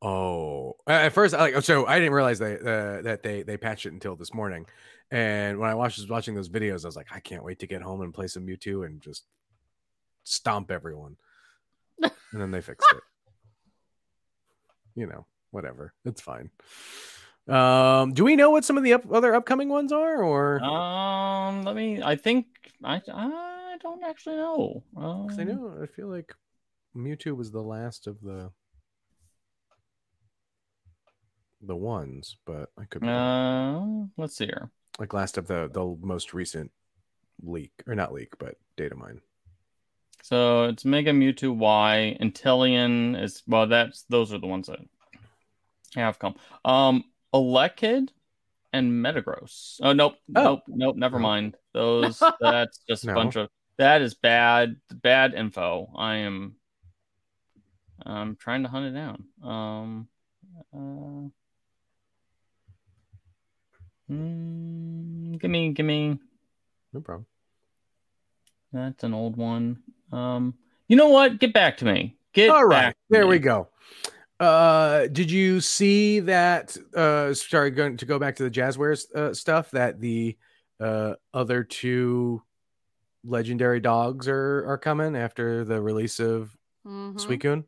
oh. 0.02 0.76
At 0.86 1.14
first 1.14 1.34
i 1.34 1.38
like 1.38 1.64
so 1.64 1.86
i 1.86 1.98
didn't 1.98 2.12
realize 2.12 2.38
they 2.38 2.56
uh, 2.56 3.00
that 3.02 3.20
they 3.22 3.42
they 3.42 3.56
patched 3.56 3.86
it 3.86 3.92
until 3.94 4.16
this 4.16 4.34
morning. 4.34 4.66
And 5.10 5.58
when 5.58 5.70
i 5.70 5.74
watched 5.74 5.98
was 5.98 6.10
watching 6.10 6.34
those 6.34 6.50
videos 6.50 6.84
i 6.84 6.88
was 6.88 6.96
like 6.96 7.10
i 7.10 7.20
can't 7.20 7.42
wait 7.42 7.60
to 7.60 7.66
get 7.66 7.80
home 7.80 8.02
and 8.02 8.12
play 8.12 8.26
some 8.26 8.46
mewtwo 8.46 8.84
and 8.84 9.00
just 9.00 9.24
stomp 10.24 10.70
everyone. 10.70 11.16
And 12.32 12.42
then 12.42 12.50
they 12.50 12.60
fixed 12.60 12.92
it. 12.92 13.02
You 14.94 15.06
know 15.06 15.24
whatever. 15.52 15.94
It's 16.04 16.20
fine 16.20 16.50
um 17.48 18.12
do 18.12 18.24
we 18.24 18.34
know 18.36 18.50
what 18.50 18.64
some 18.64 18.76
of 18.76 18.82
the 18.82 18.92
up- 18.94 19.10
other 19.12 19.34
upcoming 19.34 19.68
ones 19.68 19.92
are 19.92 20.22
or 20.22 20.60
um, 20.62 21.62
let 21.64 21.76
me. 21.76 22.02
I 22.02 22.16
think 22.16 22.46
I 22.82 23.00
I 23.12 23.76
don't 23.80 24.02
actually 24.04 24.36
know. 24.36 24.82
'Cause 24.94 25.38
I 25.38 25.42
Um, 25.42 25.48
know 25.48 25.78
I 25.82 25.86
feel 25.86 26.08
like 26.08 26.34
Mewtwo 26.96 27.36
was 27.36 27.50
the 27.52 27.62
last 27.62 28.06
of 28.06 28.20
the 28.20 28.50
the 31.62 31.76
ones, 31.76 32.36
but 32.46 32.70
I 32.78 32.84
could 32.84 33.02
be. 33.02 33.08
Uh, 33.08 34.06
let's 34.16 34.36
see 34.36 34.46
here. 34.46 34.70
like 34.98 35.12
last 35.12 35.36
of 35.38 35.46
the 35.46 35.68
the 35.72 35.84
most 36.06 36.32
recent 36.34 36.70
leak 37.42 37.72
or 37.86 37.94
not 37.94 38.12
leak, 38.12 38.38
but 38.38 38.56
data 38.76 38.94
mine. 38.94 39.20
So 40.22 40.64
it's 40.64 40.84
Mega 40.84 41.12
Mewtwo 41.12 41.54
Y, 41.56 42.16
Inteleon 42.20 43.20
is 43.20 43.42
well. 43.46 43.66
That's 43.66 44.02
those 44.04 44.32
are 44.32 44.38
the 44.38 44.46
ones 44.46 44.66
that 44.68 44.80
have 45.94 46.18
come. 46.18 46.34
Um, 46.64 47.04
Elekid 47.34 48.08
and 48.72 48.92
Metagross. 49.04 49.78
Oh 49.82 49.92
nope, 49.92 50.14
Oh. 50.34 50.42
nope, 50.42 50.62
nope. 50.68 50.96
Never 50.96 51.18
mind. 51.18 51.56
Those. 51.74 52.22
That's 52.40 52.78
just 52.88 53.04
a 53.04 53.08
No. 53.08 53.14
bunch 53.14 53.36
of. 53.36 53.48
That 53.78 54.00
is 54.02 54.14
bad. 54.14 54.76
Bad 54.90 55.34
info. 55.34 55.92
I 55.96 56.16
am. 56.16 56.56
I'm 58.04 58.36
trying 58.36 58.62
to 58.62 58.68
hunt 58.68 58.86
it 58.86 58.92
down. 58.92 59.24
Um. 59.42 60.08
Uh, 60.72 61.28
mm, 64.12 65.38
give 65.40 65.50
me, 65.50 65.72
give 65.72 65.86
me. 65.86 66.18
No 66.92 67.00
problem. 67.00 67.26
That's 68.72 69.04
an 69.04 69.14
old 69.14 69.36
one. 69.36 69.82
Um, 70.12 70.54
you 70.88 70.96
know 70.96 71.08
what? 71.08 71.38
Get 71.38 71.52
back 71.52 71.78
to 71.78 71.84
me. 71.84 72.16
Get 72.32 72.50
All 72.50 72.64
right, 72.64 72.86
back 72.86 72.94
to 72.94 73.00
there 73.10 73.22
me. 73.24 73.28
we 73.30 73.38
go. 73.38 73.68
Uh, 74.38 75.06
did 75.08 75.30
you 75.30 75.60
see 75.60 76.20
that? 76.20 76.76
Uh, 76.94 77.32
sorry, 77.32 77.70
going 77.70 77.96
to 77.96 78.04
go 78.06 78.18
back 78.18 78.36
to 78.36 78.42
the 78.42 78.50
Jazwares 78.50 79.10
uh, 79.14 79.32
stuff. 79.32 79.70
That 79.70 80.00
the 80.00 80.36
uh 80.78 81.14
other 81.32 81.64
two 81.64 82.42
legendary 83.24 83.80
dogs 83.80 84.28
are 84.28 84.64
are 84.66 84.76
coming 84.78 85.16
after 85.16 85.64
the 85.64 85.80
release 85.80 86.20
of 86.20 86.54
Mhm. 86.86 87.14
Suicune. 87.18 87.64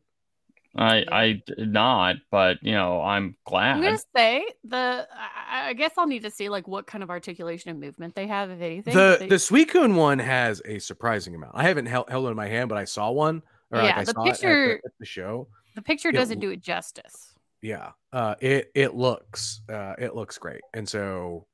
I 0.77 1.03
I 1.11 1.41
did 1.47 1.69
not, 1.73 2.17
but 2.29 2.57
you 2.61 2.73
know, 2.73 3.01
I'm 3.01 3.35
glad. 3.45 3.77
I'm 3.77 3.81
gonna 3.81 3.97
say 4.15 4.45
the. 4.63 5.07
I, 5.11 5.69
I 5.69 5.73
guess 5.73 5.91
I'll 5.97 6.05
need 6.05 6.21
to 6.21 6.29
see 6.31 6.49
like 6.49 6.67
what 6.67 6.85
kind 6.85 7.03
of 7.03 7.09
articulation 7.09 7.71
and 7.71 7.79
movement 7.79 8.13
they 8.13 8.27
have, 8.27 8.51
if 8.51 8.61
anything. 8.61 8.93
The 8.93 9.17
They- 9.21 9.27
the 9.27 9.35
Suicune 9.35 9.95
one 9.95 10.19
has 10.19 10.61
a 10.65 10.77
surprising 10.77 11.33
amount. 11.33 11.53
I 11.55 11.63
haven't 11.63 11.87
held, 11.87 12.09
held 12.11 12.27
it 12.27 12.29
in 12.29 12.35
my 12.37 12.47
hand, 12.47 12.69
but 12.69 12.77
I 12.77 12.83
saw 12.83 13.09
one. 13.09 13.41
Or 13.71 13.79
like 13.79 13.89
Yeah, 13.89 13.99
I 13.99 14.03
the 14.03 14.11
saw 14.11 14.23
it 14.23 14.27
at 14.27 14.33
picture- 14.33 14.67
the, 14.83 14.87
at 14.87 14.93
the 14.99 15.05
show. 15.07 15.47
The 15.79 15.83
picture 15.83 16.11
doesn't 16.11 16.37
l- 16.37 16.41
do 16.41 16.51
it 16.51 16.61
justice. 16.61 17.33
Yeah, 17.61 17.91
uh, 18.11 18.35
it 18.41 18.69
it 18.75 18.95
looks 18.95 19.61
uh, 19.69 19.93
it 19.97 20.13
looks 20.13 20.37
great, 20.37 20.61
and 20.73 20.87
so 20.87 21.47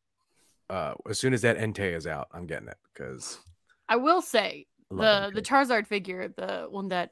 uh, 0.70 0.96
as 1.08 1.20
soon 1.20 1.34
as 1.34 1.44
that 1.44 1.58
Entei 1.58 1.96
is 1.96 2.08
out, 2.08 2.28
I'm 2.34 2.48
getting 2.48 2.68
it 2.68 2.78
because 2.92 3.38
I 3.88 3.98
will 3.98 4.22
say 4.22 4.66
the 4.90 4.96
love 4.96 5.34
the 5.34 5.42
Charizard 5.42 5.86
figure, 5.86 6.28
the 6.28 6.66
one 6.70 6.90
that 6.90 7.12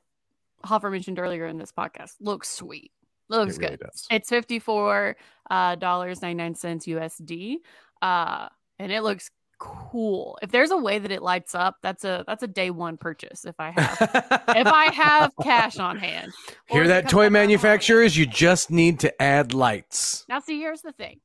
Hoffer 0.64 0.90
mentioned 0.90 1.20
earlier 1.20 1.46
in 1.46 1.58
this 1.58 1.72
podcast, 1.72 2.14
looks 2.20 2.50
sweet. 2.50 2.92
Looks 3.30 3.58
it 3.58 3.62
really 3.62 3.78
good. 3.78 3.86
does. 3.92 4.08
It's 4.10 4.30
fifty 4.30 4.60
four 4.60 5.18
uh, 5.50 5.76
dollars 5.76 6.22
ninety 6.22 6.42
nine 6.44 6.56
cents 6.56 6.88
USD, 6.88 7.58
uh, 8.02 8.50
and 8.80 8.92
it 8.92 9.02
looks 9.02 9.30
cool. 9.64 10.38
If 10.42 10.52
there's 10.52 10.72
a 10.72 10.78
way 10.78 11.00
that 11.00 11.12
it 11.12 11.22
lights 11.22 11.56
up, 11.56 11.78
that's 11.82 12.04
a 12.04 12.24
that's 12.28 12.44
a 12.44 12.48
day 12.48 12.70
one 12.70 12.98
purchase. 12.98 13.46
If 13.46 13.56
I 13.60 13.72
have 13.72 13.98
if 14.50 14.68
I 14.68 14.92
have 14.94 15.32
cash 15.44 15.78
on 15.80 15.98
hand. 15.98 16.32
Or 16.70 16.80
Hear 16.80 16.88
that, 16.90 17.10
toy 17.10 17.24
out 17.24 17.26
on 17.28 17.34
holiday. 17.34 17.48
manufacturers? 17.48 18.18
You 18.18 18.26
just 18.26 18.72
need 18.72 19.00
to 19.02 19.22
add 19.22 19.54
lights. 19.54 20.26
Now, 20.28 20.40
see, 20.40 20.60
here's 20.60 20.82
the 20.82 20.92
thing, 20.92 21.20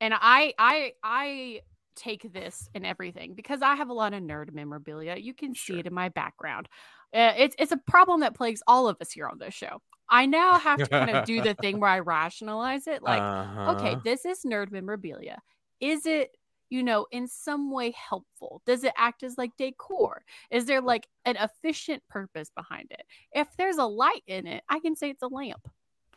and 0.00 0.14
I, 0.14 0.54
I, 0.58 0.92
I 1.02 1.60
take 1.94 2.32
this 2.32 2.68
in 2.74 2.84
everything 2.84 3.34
because 3.34 3.60
I 3.62 3.74
have 3.76 3.90
a 3.90 3.92
lot 3.92 4.14
of 4.14 4.22
nerd 4.22 4.52
memorabilia. 4.54 5.16
You 5.16 5.34
can 5.34 5.54
see 5.54 5.78
it 5.78 5.86
in 5.86 5.92
my 5.94 6.08
background. 6.08 6.68
Uh, 7.14 7.32
it's 7.36 7.54
it's 7.58 7.72
a 7.72 7.76
problem 7.86 8.20
that 8.20 8.34
plagues 8.34 8.62
all 8.66 8.88
of 8.88 8.96
us 9.00 9.10
here 9.12 9.28
on 9.28 9.38
this 9.38 9.52
show. 9.54 9.80
I 10.08 10.26
now 10.26 10.58
have 10.58 10.78
to 10.78 10.86
kind 10.86 11.10
of 11.10 11.24
do 11.24 11.40
the 11.42 11.54
thing 11.54 11.80
where 11.80 11.90
I 11.90 11.98
rationalize 12.16 12.86
it, 12.86 13.02
like, 13.02 13.20
okay, 13.76 13.92
Uh-huh. 13.92 14.00
this 14.04 14.24
is 14.26 14.40
nerd 14.46 14.70
memorabilia. 14.70 15.38
Is 15.80 16.06
it? 16.06 16.36
You 16.72 16.82
know, 16.82 17.06
in 17.10 17.28
some 17.28 17.70
way 17.70 17.90
helpful? 17.90 18.62
Does 18.64 18.82
it 18.82 18.94
act 18.96 19.22
as 19.22 19.36
like 19.36 19.50
decor? 19.58 20.24
Is 20.50 20.64
there 20.64 20.80
like 20.80 21.06
an 21.26 21.36
efficient 21.36 22.02
purpose 22.08 22.50
behind 22.56 22.86
it? 22.90 23.02
If 23.30 23.48
there's 23.58 23.76
a 23.76 23.84
light 23.84 24.22
in 24.26 24.46
it, 24.46 24.64
I 24.70 24.80
can 24.80 24.96
say 24.96 25.10
it's 25.10 25.22
a 25.22 25.28
lamp. 25.28 25.68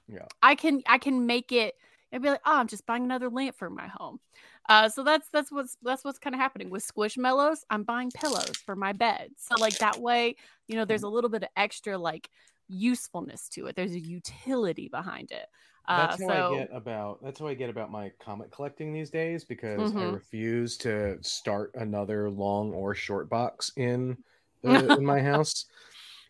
Yeah. 0.08 0.28
I 0.42 0.56
can 0.56 0.82
I 0.88 0.98
can 0.98 1.26
make 1.26 1.52
it 1.52 1.76
and 2.14 2.24
be 2.24 2.30
like, 2.30 2.40
oh, 2.46 2.58
I'm 2.58 2.68
just 2.68 2.86
buying 2.86 3.04
another 3.04 3.30
lamp 3.30 3.58
for 3.58 3.70
my 3.70 3.88
home. 3.88 4.22
Uh, 4.70 4.88
so 4.88 5.04
that's 5.04 5.28
that's 5.28 5.52
what's 5.52 5.76
that's 5.84 6.06
what's 6.06 6.20
kind 6.20 6.34
of 6.34 6.40
happening 6.40 6.70
with 6.70 6.88
Squishmallows. 6.88 7.60
I'm 7.70 7.84
buying 7.84 8.10
pillows 8.12 8.56
for 8.66 8.78
my 8.78 8.94
bed. 8.94 9.32
So 9.38 9.56
like 9.60 9.78
that 9.80 10.00
way, 10.00 10.38
you 10.70 10.76
know, 10.76 10.86
there's 10.86 11.04
a 11.04 11.10
little 11.10 11.30
bit 11.30 11.44
of 11.44 11.50
extra 11.58 11.98
like 11.98 12.30
usefulness 12.68 13.50
to 13.50 13.68
it. 13.68 13.76
There's 13.76 13.94
a 13.94 14.00
utility 14.00 14.88
behind 14.88 15.32
it. 15.32 15.48
Uh, 15.88 16.08
That's 16.08 16.22
how 16.22 16.28
so 16.30 16.34
I 16.34 16.58
get 16.58 16.70
about. 16.76 17.24
That's 17.24 17.40
how 17.40 17.48
I 17.48 17.54
get 17.54 17.70
about 17.70 17.92
my 17.92 18.12
comic 18.20 18.52
collecting 18.52 18.92
these 18.92 19.10
days 19.10 19.44
because 19.44 19.94
I 19.94 20.02
Mhm. 20.02 20.14
refuse 20.14 20.78
to 20.78 21.18
start 21.22 21.72
another 21.76 22.30
long 22.30 22.74
or 22.74 22.96
short 22.96 23.30
box 23.30 23.72
in 23.78 24.18
uh, 24.66 24.70
in 24.98 25.06
my 25.06 25.22
house. 25.22 25.66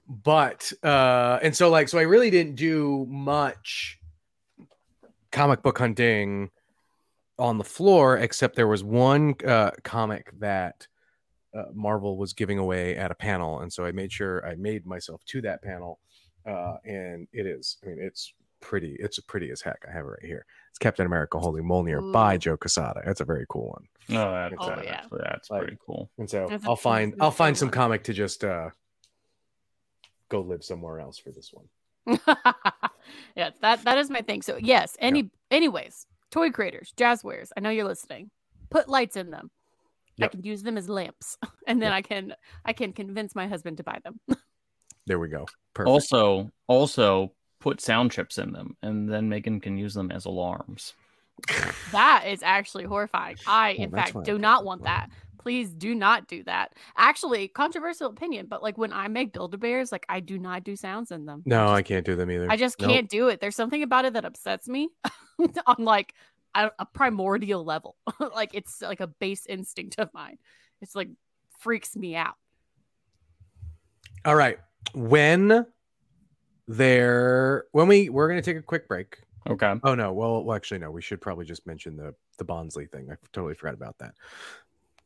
But 0.07 0.71
uh, 0.83 1.39
and 1.41 1.55
so 1.55 1.69
like 1.69 1.87
so 1.89 1.97
I 1.97 2.03
really 2.03 2.29
didn't 2.29 2.55
do 2.55 3.05
much 3.09 3.99
comic 5.31 5.61
book 5.63 5.77
hunting 5.77 6.49
on 7.37 7.57
the 7.57 7.63
floor 7.63 8.17
except 8.17 8.55
there 8.55 8.67
was 8.67 8.83
one 8.83 9.35
uh, 9.45 9.71
comic 9.83 10.31
that 10.39 10.87
uh, 11.53 11.63
Marvel 11.73 12.17
was 12.17 12.33
giving 12.33 12.59
away 12.59 12.95
at 12.97 13.11
a 13.11 13.15
panel, 13.15 13.61
and 13.61 13.71
so 13.71 13.85
I 13.85 13.91
made 13.93 14.11
sure 14.11 14.45
I 14.45 14.55
made 14.55 14.85
myself 14.85 15.23
to 15.27 15.41
that 15.41 15.61
panel, 15.63 15.99
uh, 16.45 16.77
and 16.85 17.27
it 17.33 17.45
is. 17.45 17.77
I 17.83 17.87
mean, 17.87 17.97
it's 17.99 18.33
pretty. 18.61 18.95
It's 18.99 19.19
pretty 19.19 19.51
as 19.51 19.61
heck. 19.61 19.83
I 19.87 19.91
have 19.91 20.05
it 20.05 20.09
right 20.09 20.23
here. 20.23 20.45
It's 20.69 20.79
Captain 20.79 21.05
America 21.05 21.39
holding 21.39 21.63
Mjolnir 21.63 22.11
by 22.11 22.37
Joe 22.37 22.57
Quesada. 22.57 23.01
That's 23.05 23.21
a 23.21 23.25
very 23.25 23.45
cool 23.49 23.69
one. 23.69 23.87
No, 24.09 24.31
that's, 24.31 24.55
Oh, 24.59 24.67
that's, 24.69 24.83
yeah. 24.85 25.01
that's 25.11 25.49
Like- 25.49 25.61
pretty 25.61 25.77
cool. 25.85 26.09
And 26.17 26.29
so 26.29 26.47
That's 26.49 26.65
a- 26.65 26.69
I'll 26.69 26.75
find 26.75 27.13
I'll 27.19 27.29
good 27.31 27.37
find 27.37 27.57
some 27.57 27.69
comic 27.69 28.03
to 28.03 28.13
just 28.13 28.43
uh 28.43 28.69
go 30.29 30.41
live 30.41 30.63
somewhere 30.63 30.99
else 30.99 31.17
for 31.17 31.31
this 31.31 31.51
one. 31.53 31.65
yeah, 33.35 33.49
that 33.61 33.83
that 33.83 33.97
is 33.97 34.09
my 34.09 34.21
thing. 34.21 34.41
So 34.41 34.57
yes, 34.57 34.95
any 34.99 35.29
anyways, 35.51 36.05
toy 36.31 36.51
creators, 36.51 36.93
jazwares. 36.97 37.49
I 37.55 37.61
know 37.61 37.69
you're 37.69 37.85
listening. 37.85 38.29
Put 38.69 38.89
lights 38.89 39.15
in 39.15 39.31
them. 39.31 39.49
I 40.21 40.27
can 40.29 40.43
use 40.43 40.63
them 40.63 40.77
as 40.77 40.87
lamps, 40.87 41.37
and 41.67 41.81
then 41.81 41.91
I 41.91 42.01
can 42.01 42.33
I 42.63 42.73
can 42.73 42.93
convince 42.93 43.35
my 43.35 43.47
husband 43.47 43.77
to 43.77 43.83
buy 43.83 43.99
them. 44.03 44.19
There 45.07 45.19
we 45.19 45.27
go. 45.29 45.45
Perfect. 45.73 45.89
Also, 45.89 46.51
also 46.67 47.31
put 47.59 47.81
sound 47.81 48.11
chips 48.11 48.37
in 48.37 48.51
them, 48.51 48.75
and 48.81 49.11
then 49.11 49.29
Megan 49.29 49.59
can 49.59 49.77
use 49.77 49.93
them 49.93 50.11
as 50.11 50.25
alarms. 50.25 50.93
that 51.91 52.25
is 52.27 52.41
actually 52.43 52.85
horrifying. 52.85 53.35
I, 53.45 53.71
in 53.71 53.91
that's 53.91 54.11
fact, 54.11 54.25
do 54.25 54.37
not 54.37 54.63
want 54.65 54.81
on. 54.81 54.85
that. 54.85 55.09
Please 55.37 55.69
do 55.69 55.93
not 55.93 56.27
do 56.27 56.43
that. 56.45 56.73
Actually, 56.97 57.47
controversial 57.49 58.09
opinion, 58.09 58.47
but 58.49 58.63
like 58.63 58.79
when 58.79 58.91
I 58.91 59.07
make 59.09 59.31
Build-A-Bears, 59.31 59.91
like 59.91 60.05
I 60.09 60.19
do 60.19 60.39
not 60.39 60.63
do 60.63 60.75
sounds 60.75 61.11
in 61.11 61.25
them. 61.25 61.43
no, 61.45 61.67
I 61.67 61.75
I 61.75 61.81
can't 61.83 62.03
do 62.05 62.15
them 62.15 62.31
either. 62.31 62.49
I 62.49 62.55
just 62.55 62.79
Nope. 62.79 62.89
can't 62.89 63.09
do 63.09 63.27
it. 63.27 63.41
There's 63.41 63.55
something 63.55 63.83
about 63.83 64.05
it 64.05 64.13
that 64.13 64.25
upsets 64.25 64.67
me 64.67 64.89
on 65.67 65.75
like 65.79 66.15
a, 66.55 66.71
a 66.79 66.85
primordial 66.85 67.63
level. 67.63 67.95
like 68.33 68.51
it's 68.55 68.81
like 68.81 69.01
a 69.01 69.07
base 69.07 69.45
instinct 69.45 69.99
of 69.99 70.09
mine. 70.15 70.37
It's 70.81 70.95
like 70.95 71.09
freaks 71.59 71.95
me 71.95 72.15
out. 72.15 72.35
All 74.23 74.35
right. 74.35 74.57
When 74.93 75.65
there 76.67 77.65
when 77.71 77.87
we 77.87 78.09
we're 78.09 78.27
gonna 78.27 78.41
take 78.41 78.57
a 78.57 78.61
quick 78.61 78.87
break. 78.87 79.19
Okay. 79.47 79.73
Oh 79.83 79.93
no, 79.95 80.11
well, 80.13 80.43
well 80.43 80.55
actually 80.55 80.79
no, 80.79 80.89
we 80.91 81.01
should 81.01 81.21
probably 81.21 81.45
just 81.45 81.67
mention 81.67 81.95
the 81.95 82.15
the 82.37 82.45
Bonsly 82.45 82.89
thing. 82.89 83.07
I 83.11 83.15
totally 83.33 83.53
forgot 83.53 83.75
about 83.75 83.97
that. 83.99 84.13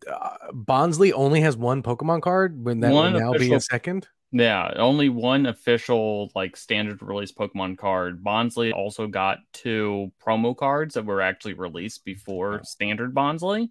Uh, 0.10 0.52
Bonsly 0.54 1.12
only 1.14 1.42
has 1.42 1.58
one 1.58 1.84
Pokemon 1.84 2.22
card 2.22 2.64
when 2.64 2.80
that 2.80 2.92
One 2.94 3.14
will 3.14 3.20
now 3.20 3.32
be 3.32 3.38
official- 3.38 3.56
a 3.58 3.62
second. 3.62 4.08
Yeah, 4.32 4.72
only 4.76 5.10
one 5.10 5.48
official 5.48 6.32
like 6.36 6.56
standard 6.56 7.02
release 7.02 7.32
Pokemon 7.32 7.78
card. 7.80 8.24
Bonsly 8.24 8.72
also 8.72 9.08
got 9.08 9.40
two 9.54 10.12
promo 10.24 10.56
cards 10.56 10.94
that 10.94 11.06
were 11.06 11.20
actually 11.20 11.56
released 11.56 12.06
before 12.06 12.60
Oh. 12.60 12.64
standard 12.64 13.14
Bonsly. 13.16 13.70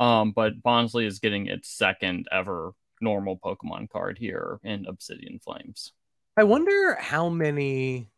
Um, 0.00 0.32
but 0.32 0.60
Bonsly 0.60 1.06
is 1.06 1.20
getting 1.20 1.46
its 1.46 1.68
second 1.68 2.26
ever 2.32 2.72
normal 3.02 3.36
Pokemon 3.36 3.90
card 3.90 4.18
here 4.18 4.60
in 4.62 4.86
Obsidian 4.86 5.38
Flames. 5.38 5.92
I 6.36 6.44
wonder 6.44 6.94
how 6.94 7.28
many 7.28 8.08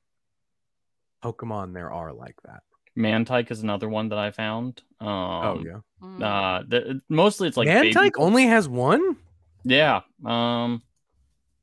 Pokemon 1.23 1.75
there 1.75 1.93
are 1.93 2.13
like 2.13 2.37
that. 2.45 2.63
Mantyke 2.97 3.51
is 3.51 3.63
another 3.63 3.89
one 3.89 4.11
that 4.11 4.19
I 4.19 4.31
found. 4.31 4.83
Um, 5.01 5.09
oh 5.09 5.63
yeah. 5.65 5.81
Mm. 6.03 6.23
Uh, 6.23 6.65
the, 6.69 7.01
mostly 7.09 7.49
it's 7.49 7.57
like 7.57 7.67
Mantyke 7.67 7.95
baby- 7.95 8.13
only 8.19 8.47
has 8.47 8.69
one? 8.69 9.17
Yeah. 9.65 10.03
Um. 10.25 10.83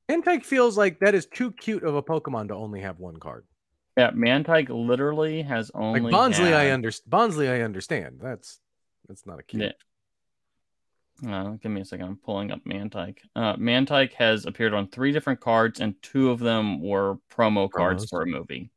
Mantyke 0.09 0.43
feels 0.43 0.77
like 0.77 0.99
that 0.99 1.15
is 1.15 1.25
too 1.25 1.51
cute 1.53 1.83
of 1.83 1.95
a 1.95 2.03
Pokemon 2.03 2.49
to 2.49 2.55
only 2.55 2.81
have 2.81 2.99
one 2.99 3.17
card. 3.17 3.45
Yeah. 3.95 4.11
Mantyke 4.11 4.69
literally 4.69 5.41
has 5.43 5.71
only. 5.73 6.01
Like 6.01 6.13
Bonsly, 6.13 6.53
I 6.53 6.71
understand. 6.71 7.11
Bonsly, 7.11 7.49
I 7.49 7.61
understand. 7.61 8.19
That's 8.21 8.59
that's 9.07 9.25
not 9.25 9.39
a 9.39 9.43
cute. 9.43 9.63
Yeah. 9.63 9.71
Uh, 11.27 11.49
give 11.61 11.71
me 11.71 11.81
a 11.81 11.85
second. 11.85 12.05
I'm 12.07 12.17
pulling 12.17 12.51
up 12.51 12.63
Mantyke. 12.65 13.19
Uh, 13.35 13.55
Mantyke 13.55 14.13
has 14.13 14.45
appeared 14.45 14.73
on 14.73 14.87
three 14.87 15.11
different 15.11 15.39
cards, 15.39 15.79
and 15.79 15.93
two 16.01 16.31
of 16.31 16.39
them 16.39 16.81
were 16.81 17.17
promo 17.31 17.69
cards 17.69 18.05
Promos. 18.05 18.09
for 18.09 18.21
a 18.23 18.25
movie. 18.25 18.71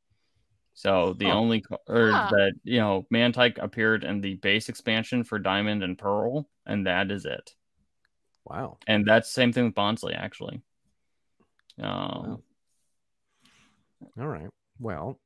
So 0.75 1.15
the 1.15 1.27
Oh. 1.27 1.39
only 1.39 1.61
ca- 1.63 1.79
or 1.89 2.11
Huh. 2.11 2.29
that 2.33 2.53
you 2.65 2.79
know, 2.81 3.07
Mantyke 3.13 3.57
appeared 3.63 4.05
in 4.05 4.21
the 4.21 4.35
base 4.35 4.69
expansion 4.69 5.25
for 5.25 5.39
Diamond 5.39 5.83
and 5.83 5.97
Pearl, 5.97 6.49
and 6.67 6.87
that 6.87 7.11
is 7.11 7.25
it. 7.25 7.55
Wow. 8.45 8.79
And 8.87 9.07
that's 9.07 9.31
same 9.31 9.53
thing 9.53 9.65
with 9.67 9.75
Bonsly, 9.75 10.15
actually. 10.15 10.61
Um, 11.79 11.87
Wow. 11.87 12.43
All 14.21 14.29
right. 14.29 14.51
Well, 14.79 15.19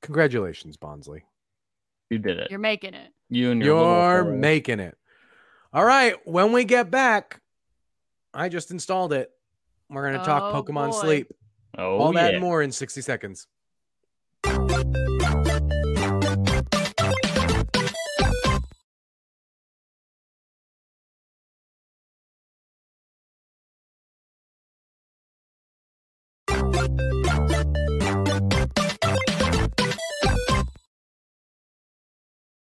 congratulations, 0.00 0.76
Bonsly. 0.78 1.22
you 2.08 2.18
did 2.18 2.38
it. 2.38 2.50
You're 2.50 2.58
making 2.60 2.94
it. 2.94 3.12
You 3.28 3.50
and 3.50 3.60
your 3.62 3.76
You're 3.76 3.86
little 3.86 4.24
Pearl. 4.30 4.36
making 4.38 4.80
it. 4.80 4.96
All 5.72 5.84
right. 5.84 6.14
When 6.24 6.52
we 6.52 6.64
get 6.64 6.90
back, 6.90 7.40
I 8.32 8.48
just 8.48 8.70
installed 8.70 9.12
it. 9.12 9.30
We're 9.90 10.08
going 10.08 10.18
to 10.18 10.24
talk 10.24 10.54
Oh, 10.54 10.62
Pokemon 10.62 10.92
boy. 10.92 11.00
Sleep. 11.00 11.32
Oh 11.76 11.98
All 11.98 12.12
that 12.12 12.34
and 12.34 12.42
more 12.42 12.62
in 12.62 12.72
60 12.72 13.00
seconds. 13.02 13.46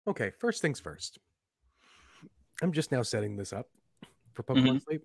Okay, 0.07 0.33
first 0.39 0.61
things 0.63 0.81
first. 0.81 1.19
I'm 2.63 2.73
just 2.73 2.93
now 2.93 3.03
setting 3.03 3.37
this 3.37 3.53
up 3.53 3.69
for 4.35 4.43
Pokemon 4.43 4.83
Sleep. 4.85 5.03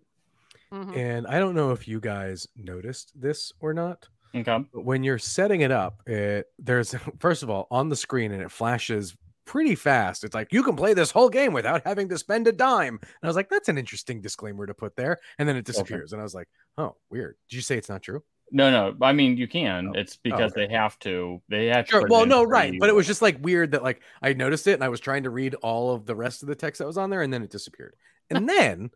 Mhm. 0.72 0.96
And 0.96 1.28
I 1.28 1.40
don't 1.40 1.56
know 1.56 1.72
if 1.72 1.88
you 1.88 2.00
guys 2.00 2.48
noticed 2.56 3.12
this 3.20 3.52
or 3.60 3.74
not, 3.74 4.08
Okay. 4.36 4.66
but 4.74 4.82
when 4.84 5.04
you're 5.04 5.20
setting 5.20 5.62
it 5.62 5.72
up, 5.72 6.02
it 6.08 6.48
there's 6.60 6.94
first 7.20 7.44
of 7.44 7.50
all 7.50 7.68
on 7.72 7.90
the 7.90 7.96
screen 7.96 8.32
and 8.32 8.42
it 8.42 8.52
flashes 8.52 9.16
pretty 9.46 9.76
fast. 9.76 10.24
It's 10.24 10.34
like 10.34 10.52
you 10.52 10.64
can 10.64 10.76
play 10.76 10.94
this 10.96 11.12
whole 11.12 11.30
game 11.30 11.54
without 11.54 11.84
having 11.86 12.10
to 12.10 12.18
spend 12.18 12.48
a 12.48 12.52
dime. 12.52 12.98
And 13.02 13.08
I 13.24 13.28
was 13.28 13.36
like, 13.36 13.48
that's 13.50 13.70
an 13.70 13.78
interesting 13.78 14.20
disclaimer 14.22 14.66
to 14.66 14.74
put 14.74 14.96
there. 14.96 15.20
And 15.38 15.48
then 15.48 15.56
it 15.56 15.66
disappears. 15.66 16.14
And 16.14 16.20
I 16.20 16.24
was 16.24 16.34
like, 16.34 16.48
oh, 16.80 16.96
weird. 17.12 17.36
Did 17.48 17.58
you 17.58 17.62
say 17.62 17.78
it's 17.78 17.88
not 17.90 18.02
true? 18.02 18.24
No, 18.52 18.70
no. 18.70 18.96
I 19.02 19.12
mean, 19.14 19.38
you 19.38 19.48
can. 19.48 19.90
Oh. 19.90 20.00
It's 20.00 20.18
because 20.18 20.52
okay. 20.52 20.68
they 20.68 20.74
have 20.74 20.98
to. 21.00 21.42
They 21.50 21.68
have 21.68 21.86
to. 21.86 21.92
Sure. 21.92 22.08
Well, 22.08 22.26
no, 22.26 22.44
right. 22.44 22.74
But 22.80 22.90
it 22.90 22.96
was 22.96 23.08
just 23.08 23.22
like 23.22 23.44
weird 23.44 23.72
that 23.72 23.84
like 23.84 24.02
I 24.22 24.34
noticed 24.34 24.68
it 24.68 24.74
and 24.74 24.84
I 24.84 24.90
was 24.90 25.00
trying 25.00 25.24
to 25.24 25.30
read 25.30 25.56
all 25.56 25.94
of 25.94 26.06
the 26.06 26.16
rest 26.16 26.42
of 26.42 26.48
the 26.48 26.56
text 26.56 26.80
that 26.80 26.88
was 26.88 26.98
on 26.98 27.10
there 27.10 27.22
and 27.22 27.34
then 27.34 27.44
it 27.44 27.50
disappeared. 27.50 27.96
And 28.30 28.48
then 28.50 28.92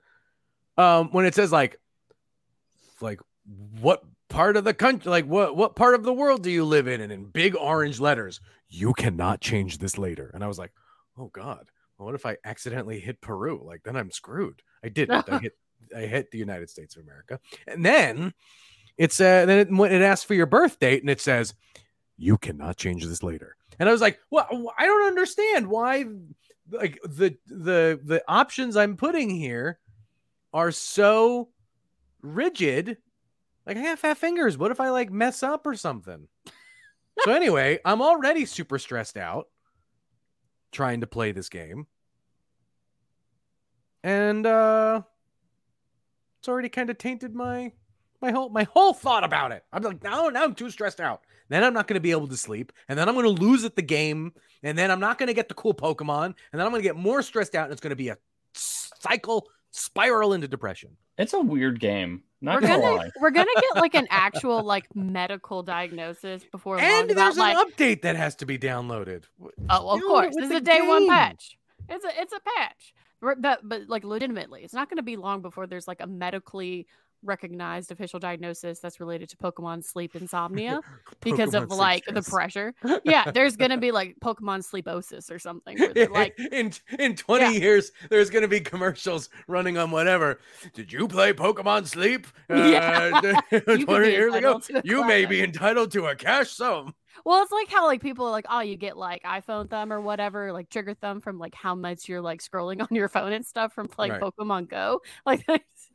um 0.77 1.09
when 1.11 1.25
it 1.25 1.35
says 1.35 1.51
like 1.51 1.79
like 3.01 3.19
what 3.81 4.03
part 4.29 4.55
of 4.55 4.63
the 4.63 4.73
country 4.73 5.09
like 5.09 5.25
what 5.25 5.55
what 5.55 5.75
part 5.75 5.95
of 5.95 6.03
the 6.03 6.13
world 6.13 6.43
do 6.43 6.51
you 6.51 6.63
live 6.63 6.87
in 6.87 7.01
and 7.01 7.11
in 7.11 7.25
big 7.25 7.55
orange 7.55 7.99
letters 7.99 8.39
you 8.69 8.93
cannot 8.93 9.41
change 9.41 9.79
this 9.79 9.97
later 9.97 10.29
and 10.35 10.43
i 10.43 10.47
was 10.47 10.59
like 10.59 10.71
oh 11.17 11.31
god 11.33 11.71
well, 11.99 12.07
what 12.07 12.15
if 12.15 12.25
I 12.25 12.37
accidentally 12.45 12.99
hit 12.99 13.21
Peru? 13.21 13.61
Like 13.63 13.83
then 13.83 13.95
I'm 13.95 14.09
screwed. 14.09 14.61
I 14.83 14.89
didn't. 14.89 15.29
I 15.29 15.39
hit 15.41 15.57
I 15.95 16.01
hit 16.01 16.31
the 16.31 16.37
United 16.37 16.69
States 16.69 16.95
of 16.95 17.03
America. 17.03 17.39
And 17.67 17.85
then 17.85 18.33
it's 18.99 19.19
uh 19.21 19.45
then 19.45 19.59
it, 19.59 19.71
when 19.71 19.91
it 19.91 20.03
asks 20.03 20.25
for 20.25 20.35
your 20.35 20.45
birth 20.45 20.77
date 20.77 21.01
and 21.01 21.09
it 21.09 21.21
says 21.21 21.55
you 22.17 22.37
cannot 22.37 22.75
change 22.77 23.05
this 23.05 23.23
later. 23.23 23.55
And 23.79 23.87
I 23.87 23.93
was 23.93 24.01
like, 24.01 24.19
well, 24.29 24.45
I 24.77 24.85
don't 24.85 25.07
understand 25.07 25.67
why 25.67 26.05
like 26.69 26.99
the 27.03 27.35
the 27.47 27.99
the 28.03 28.21
options 28.27 28.75
I'm 28.75 28.97
putting 28.97 29.29
here 29.29 29.79
are 30.53 30.71
so 30.71 31.49
rigid. 32.21 32.97
Like 33.65 33.77
I 33.77 33.81
have 33.81 33.99
fat 33.99 34.17
fingers. 34.17 34.57
What 34.57 34.71
if 34.71 34.81
I 34.81 34.89
like 34.89 35.11
mess 35.11 35.43
up 35.43 35.65
or 35.65 35.75
something? 35.75 36.27
so 37.23 37.31
anyway, 37.31 37.79
I'm 37.85 38.01
already 38.01 38.45
super 38.45 38.77
stressed 38.77 39.15
out 39.17 39.47
trying 40.73 41.01
to 41.01 41.07
play 41.07 41.31
this 41.31 41.47
game. 41.47 41.87
And 44.03 44.45
uh 44.45 45.03
it's 46.39 46.49
already 46.49 46.69
kind 46.69 46.89
of 46.89 46.97
tainted 46.97 47.33
my 47.33 47.71
my 48.21 48.31
whole 48.31 48.49
my 48.49 48.63
whole 48.63 48.93
thought 48.93 49.23
about 49.23 49.51
it. 49.51 49.63
I'm 49.71 49.83
like, 49.83 50.03
now 50.03 50.29
now 50.29 50.43
I'm 50.43 50.55
too 50.55 50.69
stressed 50.69 50.99
out. 50.99 51.21
Then 51.49 51.63
I'm 51.63 51.73
not 51.73 51.87
going 51.87 51.95
to 51.95 52.01
be 52.01 52.11
able 52.11 52.27
to 52.27 52.37
sleep, 52.37 52.71
and 52.87 52.97
then 52.97 53.09
I'm 53.09 53.15
going 53.15 53.35
to 53.35 53.41
lose 53.41 53.65
at 53.65 53.75
the 53.75 53.81
game, 53.81 54.33
and 54.61 54.77
then 54.77 54.91
I'm 54.91 54.99
not 54.99 55.17
going 55.17 55.27
to 55.27 55.33
get 55.33 55.47
the 55.47 55.55
cool 55.55 55.73
Pokemon, 55.73 56.25
and 56.25 56.35
then 56.53 56.61
I'm 56.61 56.71
going 56.71 56.81
to 56.81 56.87
get 56.87 56.95
more 56.95 57.23
stressed 57.23 57.55
out, 57.55 57.63
and 57.63 57.71
it's 57.71 57.81
going 57.81 57.89
to 57.89 57.95
be 57.95 58.09
a 58.09 58.17
cycle 58.53 59.47
spiral 59.71 60.33
into 60.33 60.47
depression. 60.47 60.95
It's 61.17 61.33
a 61.33 61.39
weird 61.39 61.79
game. 61.79 62.23
Not 62.41 62.61
we're 62.61 62.67
gonna, 62.67 62.81
gonna 62.81 62.95
lie. 62.95 63.09
we're 63.19 63.31
gonna 63.31 63.47
get 63.55 63.75
like 63.75 63.95
an 63.95 64.07
actual 64.11 64.63
like 64.63 64.85
medical 64.95 65.61
diagnosis 65.61 66.43
before 66.51 66.77
long 66.77 66.85
And 66.85 67.11
about, 67.11 67.21
there's 67.21 67.35
an 67.35 67.39
like 67.39 67.57
update 67.57 68.01
that 68.03 68.15
has 68.15 68.35
to 68.35 68.45
be 68.45 68.57
downloaded. 68.57 69.23
oh 69.69 69.89
of 69.89 70.01
course 70.01 70.33
with 70.35 70.49
this 70.49 70.51
is 70.51 70.57
a 70.57 70.61
day 70.61 70.81
one 70.81 71.09
patch 71.09 71.57
it's 71.89 72.05
a 72.05 72.21
it's 72.21 72.31
a 72.31 72.39
patch 72.39 72.93
but 73.21 73.59
but 73.67 73.89
like 73.89 74.05
legitimately 74.05 74.63
it's 74.63 74.73
not 74.73 74.89
going 74.89 74.95
to 74.95 75.03
be 75.03 75.17
long 75.17 75.41
before 75.41 75.67
there's 75.67 75.85
like 75.85 75.99
a 75.99 76.07
medically 76.07 76.87
recognized 77.23 77.91
official 77.91 78.19
diagnosis 78.19 78.79
that's 78.79 78.99
related 78.99 79.27
to 79.29 79.37
pokemon 79.37 79.83
sleep 79.83 80.15
insomnia 80.15 80.79
because 81.21 81.53
of 81.53 81.67
Pokemon 81.67 81.77
like 81.77 82.05
the 82.05 82.21
pressure 82.21 82.73
yeah 83.03 83.29
there's 83.33 83.55
going 83.55 83.71
to 83.71 83.77
be 83.77 83.91
like 83.91 84.15
pokemon 84.23 84.59
sleeposis 84.65 85.29
or 85.31 85.39
something 85.39 85.77
like 86.11 86.37
in 86.51 86.71
in 86.97 87.15
20 87.15 87.43
Yeah. 87.43 87.51
years, 87.51 87.91
there's 88.09 88.29
going 88.29 88.41
to 88.41 88.47
be 88.47 88.59
commercials 88.59 89.29
running 89.47 89.77
on 89.77 89.91
whatever. 89.91 90.39
Did 90.73 90.91
you 90.91 91.07
play 91.07 91.33
Pokemon 91.33 91.87
Sleep? 91.87 92.27
Yeah. 92.49 93.21
Uh, 93.51 93.59
You 93.67 93.85
20 93.85 94.09
years 94.09 94.33
ago, 94.33 94.55
entitled 94.55 94.63
to 94.63 94.77
a 94.79 94.81
you 94.83 95.03
may 95.05 95.25
be 95.25 95.41
entitled 95.41 95.91
to 95.93 96.07
a 96.07 96.15
cash 96.15 96.51
sum. 96.51 96.93
Well, 97.25 97.41
it's 97.43 97.51
like 97.51 97.69
how 97.69 97.85
like 97.85 98.01
people 98.01 98.25
are 98.25 98.31
like, 98.31 98.45
oh, 98.49 98.61
you 98.61 98.77
get 98.77 98.95
like 98.97 99.23
iPhone 99.23 99.69
thumb 99.69 99.91
or 99.91 99.99
whatever, 100.01 100.53
like 100.53 100.69
trigger 100.69 100.93
thumb 100.93 101.19
from 101.21 101.37
like 101.37 101.53
how 101.55 101.75
much 101.75 102.07
you're 102.07 102.21
like 102.21 102.41
scrolling 102.41 102.81
on 102.81 102.87
your 102.91 103.09
phone 103.09 103.33
and 103.33 103.45
stuff 103.45 103.73
from 103.73 103.87
playing 103.87 104.13
Right. 104.13 104.21
Pokemon 104.21 104.69
Go. 104.69 105.01
Like 105.25 105.45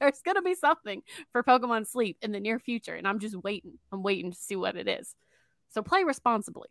there's, 0.04 0.20
there's 0.24 0.34
gonna 0.34 0.42
be 0.42 0.54
something 0.54 1.02
for 1.32 1.42
Pokemon 1.42 1.86
Sleep 1.86 2.18
in 2.22 2.32
the 2.32 2.40
near 2.40 2.58
future, 2.58 2.94
and 2.94 3.06
I'm 3.08 3.18
just 3.18 3.36
waiting. 3.36 3.78
I'm 3.92 4.02
waiting 4.02 4.30
to 4.30 4.36
see 4.38 4.56
what 4.56 4.76
it 4.76 4.88
is. 4.88 5.14
So 5.70 5.82
play 5.82 6.04
responsibly. 6.04 6.68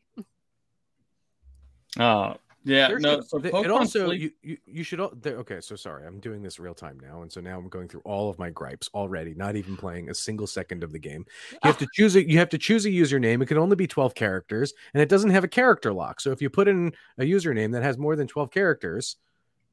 Uh, 1.99 2.35
yeah, 2.65 2.87
There 2.87 2.99
no. 2.99 3.15
should- 3.17 3.27
So 3.29 3.39
Pokemon 3.39 3.65
it 3.65 3.71
also 3.71 4.05
Sleep, 4.07 4.21
you, 4.21 4.31
you 4.41 4.57
you 4.65 4.83
should 4.83 5.01
al- 5.01 5.13
there, 5.21 5.35
okay 5.39 5.59
so 5.59 5.75
sorry 5.75 6.07
i'm 6.07 6.19
doing 6.21 6.41
this 6.41 6.59
real 6.59 6.73
time 6.73 6.97
now 7.01 7.21
and 7.21 7.29
so 7.31 7.41
now 7.41 7.57
i'm 7.59 7.67
going 7.67 7.89
through 7.89 8.01
all 8.05 8.29
of 8.29 8.39
my 8.39 8.49
gripes 8.49 8.89
already 8.93 9.33
not 9.35 9.57
even 9.57 9.75
playing 9.75 10.09
a 10.09 10.13
single 10.13 10.47
second 10.47 10.81
of 10.83 10.91
the 10.93 10.97
game 10.97 11.25
you 11.51 11.59
have 11.63 11.77
to 11.77 11.87
choose 11.93 12.15
it 12.15 12.25
you 12.27 12.37
have 12.39 12.47
to 12.49 12.57
choose 12.57 12.85
a 12.85 12.89
username 12.89 13.43
it 13.43 13.47
can 13.47 13.57
only 13.57 13.75
be 13.75 13.85
12 13.85 14.15
characters 14.15 14.73
and 14.93 15.03
it 15.03 15.09
doesn't 15.09 15.29
have 15.31 15.43
a 15.43 15.47
character 15.47 15.91
lock 15.91 16.21
so 16.21 16.31
if 16.31 16.41
you 16.41 16.49
put 16.49 16.69
in 16.69 16.93
a 17.17 17.23
username 17.23 17.73
that 17.73 17.83
has 17.83 17.97
more 17.97 18.15
than 18.15 18.27
12 18.27 18.49
characters 18.49 19.17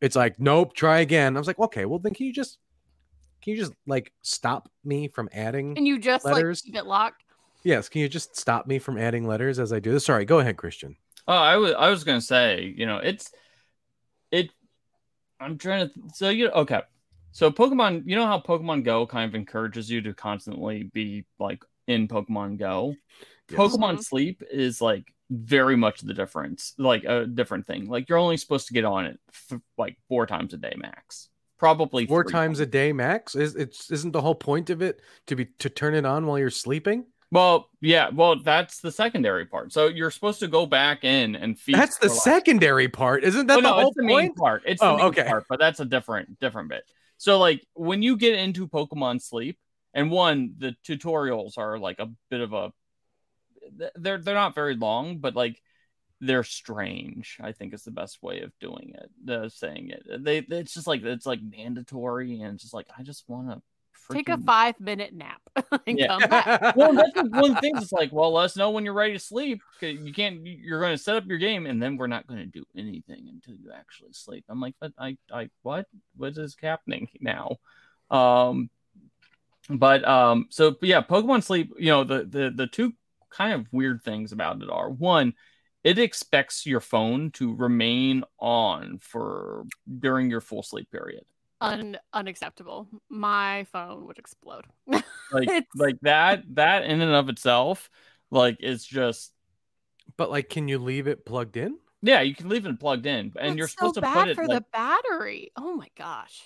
it's 0.01 0.17
like 0.17 0.39
nope 0.41 0.75
try 0.75 0.99
again 0.99 1.37
i 1.37 1.39
was 1.39 1.47
like 1.47 1.59
okay 1.61 1.85
well 1.85 2.01
then 2.01 2.13
can 2.13 2.27
you 2.27 2.33
just 2.33 2.59
can 3.43 3.53
you 3.55 3.57
just 3.59 3.73
like 3.87 4.13
stop 4.23 4.69
me 4.85 5.09
from 5.09 5.29
adding 5.33 5.77
And 5.77 5.87
you 5.87 5.99
just 5.99 6.25
Letters. 6.25 6.63
like 6.65 6.73
keep 6.73 6.77
it 6.83 6.87
locked. 6.87 7.25
yes 7.65 7.89
can 7.89 8.01
you 8.03 8.09
just 8.09 8.37
stop 8.37 8.67
me 8.67 8.79
from 8.79 8.99
adding 8.99 9.27
letters 9.27 9.59
as 9.59 9.73
i 9.73 9.79
do 9.81 9.93
this 9.93 10.05
sorry 10.05 10.25
go 10.25 10.39
ahead 10.41 10.57
christian 10.57 10.97
Oh, 11.29 11.35
I 11.35 11.57
was 11.59 11.73
I 11.75 11.91
was 11.91 12.03
gonna 12.03 12.21
say, 12.21 12.75
you 12.77 12.87
know, 12.87 12.97
it's 12.97 13.31
it. 14.33 14.51
I'm 15.39 15.59
trying 15.59 15.89
to. 15.89 15.95
So 16.15 16.29
you 16.29 16.49
okay? 16.51 16.81
So 17.31 17.53
Pokemon, 17.53 18.03
you 18.07 18.17
know 18.17 18.27
how 18.27 18.41
Pokemon 18.41 18.83
Go 18.85 19.07
kind 19.07 19.29
of 19.29 19.35
encourages 19.37 19.89
you 19.89 20.01
to 20.03 20.15
constantly 20.15 20.85
be 20.93 21.25
like 21.39 21.63
in 21.87 22.09
Pokemon 22.09 22.59
Go. 22.59 22.95
Yes. 23.49 23.59
Pokemon 23.61 23.97
Mhm. 23.99 24.05
Sleep 24.05 24.43
is 24.51 24.81
like 24.81 25.13
very 25.31 25.77
much 25.77 26.01
the 26.01 26.15
difference, 26.15 26.75
like 26.79 27.05
a 27.05 27.27
different 27.27 27.67
thing. 27.67 27.87
Like 27.87 28.09
you're 28.09 28.19
only 28.19 28.37
supposed 28.39 28.67
to 28.69 28.73
get 28.75 28.85
on 28.85 29.07
it 29.07 29.21
f- 29.33 29.61
like 29.79 29.97
four 30.09 30.27
times 30.27 30.53
a 30.55 30.57
day 30.57 30.75
max, 30.77 31.29
probably 31.61 32.07
four 32.07 32.25
times 32.25 32.59
a 32.59 32.67
day 32.67 32.91
max 32.93 33.37
is 33.37 33.55
it's 33.55 33.91
isn't 33.93 34.11
the 34.13 34.21
whole 34.23 34.35
point 34.35 34.71
of 34.71 34.81
it 34.83 35.01
to 35.27 35.37
be 35.37 35.45
to 35.59 35.69
turn 35.69 35.95
it 35.95 36.05
on 36.07 36.27
while 36.27 36.39
you're 36.39 36.51
sleeping 36.51 37.05
Well, 37.31 37.69
yeah, 37.81 38.09
well, 38.09 38.43
that's 38.43 38.81
the 38.81 38.91
secondary 38.91 39.47
part. 39.47 39.73
So 39.73 39.87
you're 39.87 40.11
supposed 40.11 40.41
to 40.41 40.49
go 40.49 40.67
back 40.67 41.05
in 41.05 41.37
and 41.37 41.57
feed. 41.57 41.77
That's 41.77 41.97
the 41.99 42.09
like- 42.09 42.21
secondary 42.23 42.89
part, 42.89 43.23
isn't 43.23 43.47
that 43.47 43.59
Oh, 43.59 43.63
the 43.63 43.69
no, 43.69 43.75
whole 43.75 43.93
the 43.95 44.03
main 44.03 44.17
point? 44.31 44.37
part. 44.37 44.63
It's 44.67 44.83
Oh, 44.83 44.93
the 44.93 44.97
main 44.97 45.07
okay. 45.11 45.25
part, 45.29 45.45
but 45.49 45.59
that's 45.61 45.79
a 45.79 45.85
different 45.85 46.41
different 46.41 46.71
bit. 46.71 46.83
So 47.19 47.39
like 47.39 47.65
when 47.75 48.03
you 48.03 48.17
get 48.17 48.35
into 48.35 48.67
Pokemon 48.67 49.21
Sleep, 49.23 49.59
and 49.95 50.11
one, 50.11 50.55
the 50.59 50.75
tutorials 50.87 51.59
are 51.59 51.79
like 51.79 51.99
a 52.01 52.09
bit 52.31 52.41
of 52.41 52.53
a 52.53 52.73
they're 53.95 54.19
they're 54.19 54.35
not 54.35 54.55
very 54.55 54.75
long, 54.77 55.19
but 55.19 55.37
like 55.37 55.61
they're 56.21 56.45
strange. 56.45 57.39
I 57.41 57.53
think 57.53 57.75
is 57.75 57.85
the 57.85 57.91
best 57.91 58.23
way 58.23 58.41
of 58.41 58.53
doing 58.61 58.95
it, 58.95 59.31
uh, 59.31 59.49
saying 59.49 59.91
it. 59.91 60.25
They 60.25 60.39
it's 60.39 60.75
just 60.75 60.87
like 60.87 61.03
it's 61.03 61.27
like 61.27 61.41
mandatory, 61.43 62.41
and 62.41 62.55
it's 62.55 62.63
just 62.63 62.75
like 62.75 62.87
I 62.97 63.03
just 63.03 63.29
want 63.29 63.51
to 63.51 63.63
Take 64.13 64.29
a 64.29 64.39
five 64.39 64.79
minute 64.81 65.15
nap 65.15 65.41
and 65.87 65.99
Yeah. 65.99 66.09
come 66.09 66.29
back. 66.29 66.75
well, 66.77 66.93
that's 66.93 67.15
the 67.15 67.29
one 67.31 67.55
thing. 67.57 67.77
It's 67.77 67.93
like, 67.93 68.13
well, 68.13 68.33
let 68.33 68.47
us 68.47 68.57
know 68.57 68.71
when 68.71 68.85
you're 68.85 68.95
ready 68.95 69.13
to 69.13 69.19
sleep 69.19 69.61
You 69.81 70.13
can't. 70.13 70.45
You're 70.45 70.81
going 70.81 70.97
to 70.97 71.03
set 71.03 71.17
up 71.17 71.27
your 71.27 71.39
game, 71.39 71.67
and 71.67 71.81
then 71.83 71.97
we're 71.97 72.07
not 72.09 72.27
going 72.27 72.41
to 72.41 72.47
do 72.47 72.65
anything 72.77 73.29
until 73.29 73.55
you 73.55 73.71
actually 73.73 74.13
sleep. 74.13 74.45
I'm 74.49 74.61
like, 74.61 74.75
but 74.81 74.93
I, 74.99 75.17
I, 75.33 75.49
what? 75.63 75.87
What 76.17 76.37
is 76.37 76.57
happening 76.61 77.09
now? 77.21 77.57
Um, 78.11 78.71
but 79.69 80.07
um, 80.07 80.47
so 80.51 80.77
yeah, 80.83 81.03
Pokemon 81.03 81.45
Sleep. 81.45 81.73
You 81.79 81.91
know, 81.91 82.05
the 82.05 82.25
the 82.25 82.53
the 82.55 82.67
two 82.67 82.93
kind 83.31 83.53
of 83.53 83.67
weird 83.73 84.03
things 84.03 84.33
about 84.33 84.61
it 84.63 84.71
are 84.71 84.91
one, 84.91 85.35
it 85.85 85.99
expects 85.99 86.67
your 86.67 86.81
phone 86.81 87.31
to 87.33 87.55
remain 87.55 88.25
on 88.39 88.99
for 88.99 89.65
during 89.99 90.31
your 90.31 90.41
full 90.41 90.63
sleep 90.63 90.91
period. 90.91 91.25
Un- 91.61 91.99
unacceptable. 92.13 92.89
My 93.09 93.65
phone 93.65 94.07
would 94.07 94.19
explode. 94.19 94.65
Like 95.33 95.53
like 95.77 95.97
that 96.03 96.43
that 96.57 96.83
in 96.85 97.01
and 97.01 97.13
of 97.13 97.29
itself, 97.29 97.89
like 98.33 98.57
it's 98.59 98.85
just 98.85 99.33
but 100.17 100.29
like, 100.31 100.49
can 100.49 100.67
you 100.69 100.79
leave 100.79 101.07
it 101.07 101.25
plugged 101.25 101.57
in? 101.57 101.79
Yeah, 102.03 102.21
you 102.23 102.35
can 102.35 102.49
leave 102.49 102.67
it 102.67 102.81
plugged 102.81 103.07
in, 103.07 103.33
and 103.39 103.57
That's 103.57 103.57
you're 103.57 103.69
so 103.69 103.93
supposed 103.93 103.95
to 103.97 104.03
put 104.03 104.29
it. 104.29 104.35
for 104.35 104.49
Like, 104.49 104.59
the 104.59 104.65
battery. 104.73 105.53
Oh 105.57 105.75
my 105.77 105.89
gosh. 105.97 106.43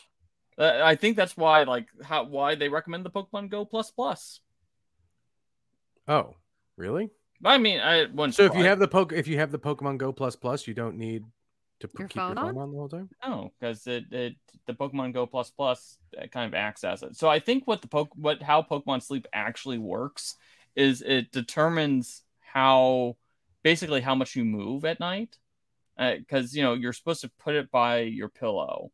uh, 0.58 0.80
I 0.84 0.96
think 0.96 1.16
that's 1.16 1.36
why, 1.36 1.62
like, 1.64 1.88
how 2.02 2.24
why 2.24 2.54
they 2.56 2.68
recommend 2.68 3.04
the 3.04 3.10
Pokemon 3.10 3.48
Go 3.50 3.64
Plus 3.64 3.90
Plus. 3.90 4.40
Oh, 6.08 6.36
really? 6.76 7.10
I 7.44 7.58
mean, 7.58 7.80
I 7.80 8.06
wouldn't. 8.06 8.34
So 8.34 8.44
if 8.44 8.54
you 8.54 8.64
have 8.64 8.78
the 8.78 8.88
poke, 8.88 9.12
if 9.12 9.26
you 9.26 9.38
have 9.38 9.50
the 9.50 9.58
Pokemon 9.58 9.98
Go 9.98 10.12
Plus 10.12 10.36
Plus, 10.36 10.66
you 10.66 10.74
don't 10.74 10.96
need 10.96 11.24
to 11.80 11.88
p- 11.88 11.94
Your 11.98 12.08
keep 12.08 12.22
phone 12.22 12.28
your 12.30 12.36
phone 12.36 12.56
on? 12.56 12.58
on 12.58 12.70
the 12.70 12.76
whole 12.76 12.88
time. 12.88 13.08
no, 13.26 13.52
because 13.58 13.86
it, 13.86 14.04
it 14.12 14.36
the 14.66 14.74
Pokemon 14.74 15.12
Go 15.12 15.26
Plus 15.26 15.50
Plus 15.50 15.98
uh, 16.20 16.26
kind 16.28 16.46
of 16.46 16.54
acts 16.54 16.84
as 16.84 17.02
it. 17.02 17.16
So 17.16 17.28
I 17.28 17.40
think 17.40 17.66
what 17.66 17.82
the 17.82 17.88
poke 17.88 18.10
what 18.14 18.42
how 18.42 18.62
Pokemon 18.62 19.02
Sleep 19.02 19.26
actually 19.32 19.78
works 19.78 20.36
is 20.76 21.02
it 21.02 21.32
determines 21.32 22.22
how 22.40 23.16
basically 23.62 24.00
how 24.00 24.14
much 24.14 24.36
you 24.36 24.44
move 24.44 24.84
at 24.84 25.00
night, 25.00 25.36
because 25.98 26.54
you 26.54 26.62
know 26.62 26.74
you're 26.74 26.92
supposed 26.92 27.22
to 27.22 27.30
put 27.38 27.54
it 27.54 27.70
by 27.70 28.00
your 28.00 28.28
pillow, 28.28 28.90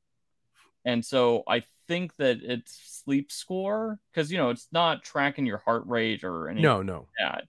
and 0.85 1.05
so 1.05 1.43
I 1.47 1.63
think 1.87 2.17
that 2.17 2.39
it's 2.43 3.03
sleep 3.05 3.31
score 3.33 3.99
because 4.13 4.31
you 4.33 4.39
know 4.39 4.51
it's 4.51 4.69
not 4.73 5.03
tracking 5.03 5.47
your 5.47 5.59
heart 5.59 5.85
rate 5.87 6.25
or 6.25 6.49
anything. 6.49 6.63
No, 6.63 6.83
no. 6.83 7.07
that. 7.19 7.45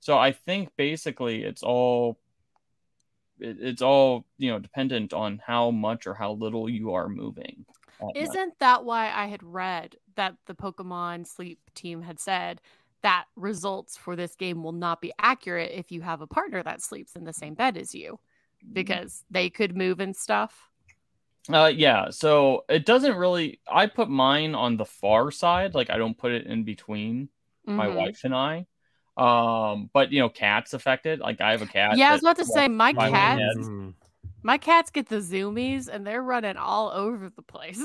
So 0.00 0.18
I 0.18 0.32
think 0.32 0.70
basically 0.76 1.42
it's 1.44 1.62
all 1.62 2.18
it, 3.38 3.56
it's 3.60 3.82
all 3.82 4.24
you 4.38 4.50
know 4.50 4.58
dependent 4.58 5.12
on 5.12 5.40
how 5.44 5.70
much 5.70 6.06
or 6.06 6.14
how 6.14 6.32
little 6.32 6.68
you 6.68 6.94
are 6.94 7.08
moving. 7.08 7.64
Isn't 8.14 8.58
that 8.58 8.84
why 8.84 9.10
I 9.12 9.26
had 9.26 9.42
read 9.42 9.96
that 10.16 10.34
the 10.46 10.54
Pokemon 10.54 11.26
Sleep 11.26 11.58
team 11.74 12.02
had 12.02 12.18
said 12.18 12.60
that 13.02 13.26
results 13.36 13.96
for 13.96 14.16
this 14.16 14.34
game 14.34 14.62
will 14.62 14.72
not 14.72 15.00
be 15.00 15.12
accurate 15.18 15.72
if 15.72 15.90
you 15.90 16.02
have 16.02 16.20
a 16.20 16.26
partner 16.26 16.62
that 16.62 16.82
sleeps 16.82 17.16
in 17.16 17.24
the 17.24 17.32
same 17.32 17.54
bed 17.54 17.76
as 17.76 17.94
you 17.94 18.18
because 18.72 19.24
they 19.30 19.48
could 19.48 19.76
move 19.76 20.00
and 20.00 20.14
stuff? 20.14 20.70
Uh, 21.48 21.70
yeah. 21.74 22.10
So 22.10 22.64
it 22.68 22.86
doesn't 22.86 23.16
really. 23.16 23.60
I 23.70 23.86
put 23.86 24.08
mine 24.08 24.54
on 24.54 24.76
the 24.76 24.84
far 24.84 25.30
side. 25.30 25.74
Like 25.74 25.90
I 25.90 25.98
don't 25.98 26.16
put 26.16 26.32
it 26.32 26.46
in 26.46 26.64
between 26.64 27.28
my 27.76 27.88
Mhm. 27.88 27.96
wife 27.96 28.20
and 28.24 28.34
I. 28.34 28.66
Um, 29.20 29.90
but 29.92 30.10
you 30.12 30.20
know, 30.20 30.28
cats 30.28 30.72
affected. 30.74 31.20
Like 31.20 31.40
I 31.40 31.50
have 31.52 31.62
a 31.62 31.66
cat. 31.66 31.96
Yeah, 31.96 32.10
I 32.10 32.12
was 32.12 32.22
about 32.22 32.36
to 32.38 32.44
say 32.44 32.68
my 32.68 32.92
my 32.92 33.10
cat. 33.10 33.38
head. 33.38 33.56
Mm. 33.58 33.94
My 34.42 34.56
cats 34.56 34.90
get 34.90 35.08
the 35.08 35.16
zoomies 35.16 35.88
and 35.88 36.06
they're 36.06 36.22
running 36.22 36.56
all 36.56 36.90
over 36.90 37.28
the 37.28 37.42
place. 37.42 37.82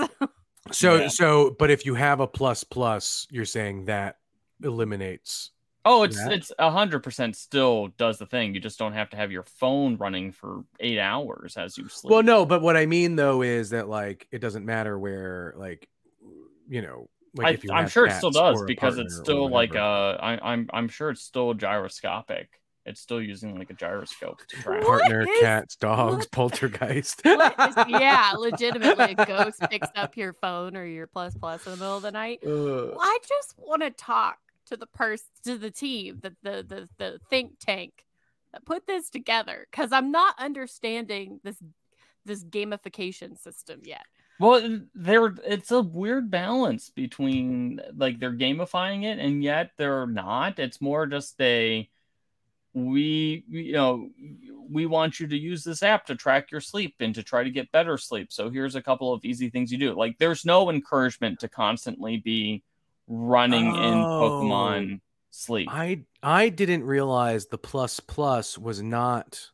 So 0.71 0.95
Yeah. 0.95 1.08
so 1.10 1.56
but 1.60 1.69
if 1.69 1.86
you 1.86 1.93
have 1.95 2.19
a 2.21 2.28
plus 2.28 2.63
plus, 2.63 3.28
you're 3.30 3.45
saying 3.45 3.86
that 3.86 4.17
eliminates 4.63 5.52
Oh, 5.88 6.02
it's 6.02 6.17
Yeah. 6.17 6.30
it's 6.32 6.52
a 6.58 6.71
hundred 6.71 7.04
percent 7.04 7.36
still 7.36 7.89
does 7.98 8.17
the 8.17 8.26
thing. 8.26 8.56
You 8.56 8.60
just 8.60 8.80
don't 8.80 8.93
have 8.93 9.12
to 9.12 9.17
have 9.17 9.32
your 9.32 9.43
phone 9.43 9.98
running 9.98 10.32
for 10.32 10.63
eight 10.80 10.98
hours 10.98 11.58
as 11.58 11.78
you 11.78 11.88
sleep. 11.89 12.10
Well, 12.12 12.24
no, 12.24 12.43
but 12.48 12.63
what 12.63 12.76
I 12.76 12.88
mean 12.88 13.15
though 13.15 13.43
is 13.43 13.69
that 13.69 13.88
like 13.88 14.28
it 14.32 14.39
doesn't 14.39 14.65
matter 14.65 14.98
where 14.98 15.54
like 15.58 15.88
you 16.67 16.82
know 16.82 17.08
like 17.36 17.48
I, 17.48 17.50
if 17.52 17.63
you 17.63 17.71
I'm 17.71 17.88
sure 17.88 18.06
it 18.08 18.13
still 18.13 18.32
does 18.32 18.63
because 18.63 18.98
it's 18.98 19.15
still 19.17 19.50
like 19.50 19.76
uh, 19.76 20.17
I, 20.19 20.39
I'm 20.52 20.69
I'm 20.74 20.88
sure 20.88 21.10
it's 21.10 21.21
still 21.21 21.54
gyroscopic. 21.54 22.62
It's 22.86 23.02
still 23.02 23.19
using 23.21 23.58
like 23.58 23.71
a 23.71 23.74
gyroscope 23.74 24.39
to 24.48 24.58
track. 24.58 24.84
What 24.84 25.02
partner, 25.02 25.21
is- 25.21 25.39
cats, 25.39 25.76
dogs, 25.76 26.17
what- 26.17 26.32
poltergeist. 26.32 27.21
What 27.24 27.56
is- 27.69 27.76
yeah, 27.88 28.34
legitimately, 28.38 29.15
a 29.17 29.26
ghost 29.26 29.60
picks 29.69 29.88
up 29.95 30.15
your 30.15 30.34
phone 30.34 30.78
or 30.78 30.86
your 30.86 31.08
plus 31.08 31.36
plus 31.36 31.65
in 31.65 31.71
the 31.71 31.78
middle 31.78 31.98
of 31.98 32.04
the 32.04 32.12
night. 32.12 32.41
Uh, 32.45 32.91
I 33.00 33.17
just 33.28 33.56
want 33.58 33.82
to 33.82 33.89
talk 33.89 34.38
to 34.67 34.78
the 34.78 34.86
person, 34.88 35.26
to 35.45 35.58
the 35.58 35.71
team, 35.71 36.19
the 36.21 36.36
the 36.43 36.63
the, 36.67 36.89
the 36.98 37.19
think 37.30 37.54
tank 37.60 38.06
that 38.54 38.65
put 38.65 38.86
this 38.86 39.10
together, 39.10 39.67
because 39.71 39.91
I'm 39.91 40.12
not 40.12 40.36
understanding 40.38 41.39
this 41.43 41.58
this 42.24 42.43
gamification 42.43 43.38
system 43.38 43.82
yet. 43.84 44.06
Well, 44.39 44.80
there 44.93 45.34
it's 45.45 45.71
a 45.71 45.82
weird 45.82 46.30
balance 46.30 46.89
between 46.89 47.80
like 47.95 48.19
they're 48.19 48.34
gamifying 48.34 49.04
it 49.04 49.19
and 49.19 49.43
yet 49.43 49.71
they're 49.78 50.08
not. 50.08 50.60
It's 50.60 50.82
more 50.82 51.06
just 51.08 51.39
a 51.39 51.89
we 52.74 53.45
you 53.48 53.71
know 53.71 54.10
we 54.69 54.86
want 54.86 55.19
you 55.19 55.28
to 55.28 55.38
use 55.38 55.63
this 55.63 55.82
app 55.82 56.06
to 56.08 56.15
track 56.15 56.52
your 56.52 56.60
sleep 56.60 56.95
and 57.00 57.15
to 57.15 57.24
try 57.24 57.43
to 57.43 57.50
get 57.50 57.71
better 57.71 57.98
sleep. 57.98 58.34
So 58.34 58.50
here's 58.50 58.76
a 58.76 58.82
couple 58.82 59.13
of 59.13 59.24
easy 59.24 59.50
things 59.50 59.71
you 59.71 59.78
do. 59.78 59.93
Like 59.93 60.17
there's 60.17 60.43
no 60.43 60.69
encouragement 60.69 61.39
to 61.39 61.48
constantly 61.48 62.17
be 62.17 62.63
running 63.08 63.67
in 63.67 63.93
Oh. 63.93 64.41
Pokemon 64.43 65.00
sleep. 65.32 65.69
I 65.71 66.02
I 66.21 66.50
didn't 66.50 66.84
realize 66.84 67.45
the 67.45 67.58
plus 67.58 68.00
plus 68.02 68.58
was 68.58 68.82
not 68.82 69.52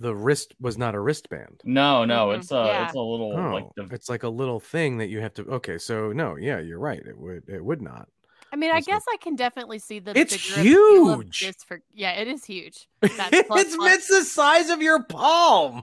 the 0.00 0.14
wrist 0.14 0.54
was 0.60 0.76
not 0.76 0.94
a 0.94 1.00
wristband. 1.00 1.60
No, 1.64 2.04
no, 2.04 2.32
it's 2.32 2.50
uh, 2.52 2.56
a 2.56 2.66
yeah. 2.66 2.84
it's 2.86 2.94
a 2.94 3.00
little 3.00 3.32
oh, 3.36 3.54
like 3.54 3.64
Oh, 3.64 3.72
the 3.76 3.94
it's 3.94 4.08
like 4.08 4.22
a 4.22 4.28
little 4.28 4.60
thing 4.60 4.98
that 4.98 5.08
you 5.08 5.20
have 5.20 5.34
to. 5.34 5.42
Okay, 5.44 5.78
so 5.78 6.12
no, 6.12 6.36
yeah, 6.36 6.58
you're 6.58 6.78
right. 6.80 7.00
It 7.04 7.18
would 7.18 7.48
it 7.48 7.64
would 7.64 7.80
not. 7.80 8.08
I 8.52 8.56
mean, 8.56 8.70
I 8.70 8.74
That's 8.74 8.86
like- 8.88 8.94
guess 8.96 9.04
I 9.12 9.16
can 9.16 9.36
definitely 9.36 9.78
see 9.80 9.98
the 9.98 10.16
It's 10.16 10.36
bigger 10.36 10.60
of 10.60 10.66
huge! 10.66 11.40
this 11.40 11.56
for 11.64 11.80
yeah, 11.92 12.12
it 12.12 12.28
is 12.28 12.44
huge. 12.44 12.88
That's 13.00 13.46
plus 13.46 13.62
it's 13.62 13.76
plus. 13.76 13.94
it's 13.94 14.08
the 14.08 14.24
size 14.24 14.70
of 14.70 14.80
your 14.82 15.02
palm. 15.02 15.82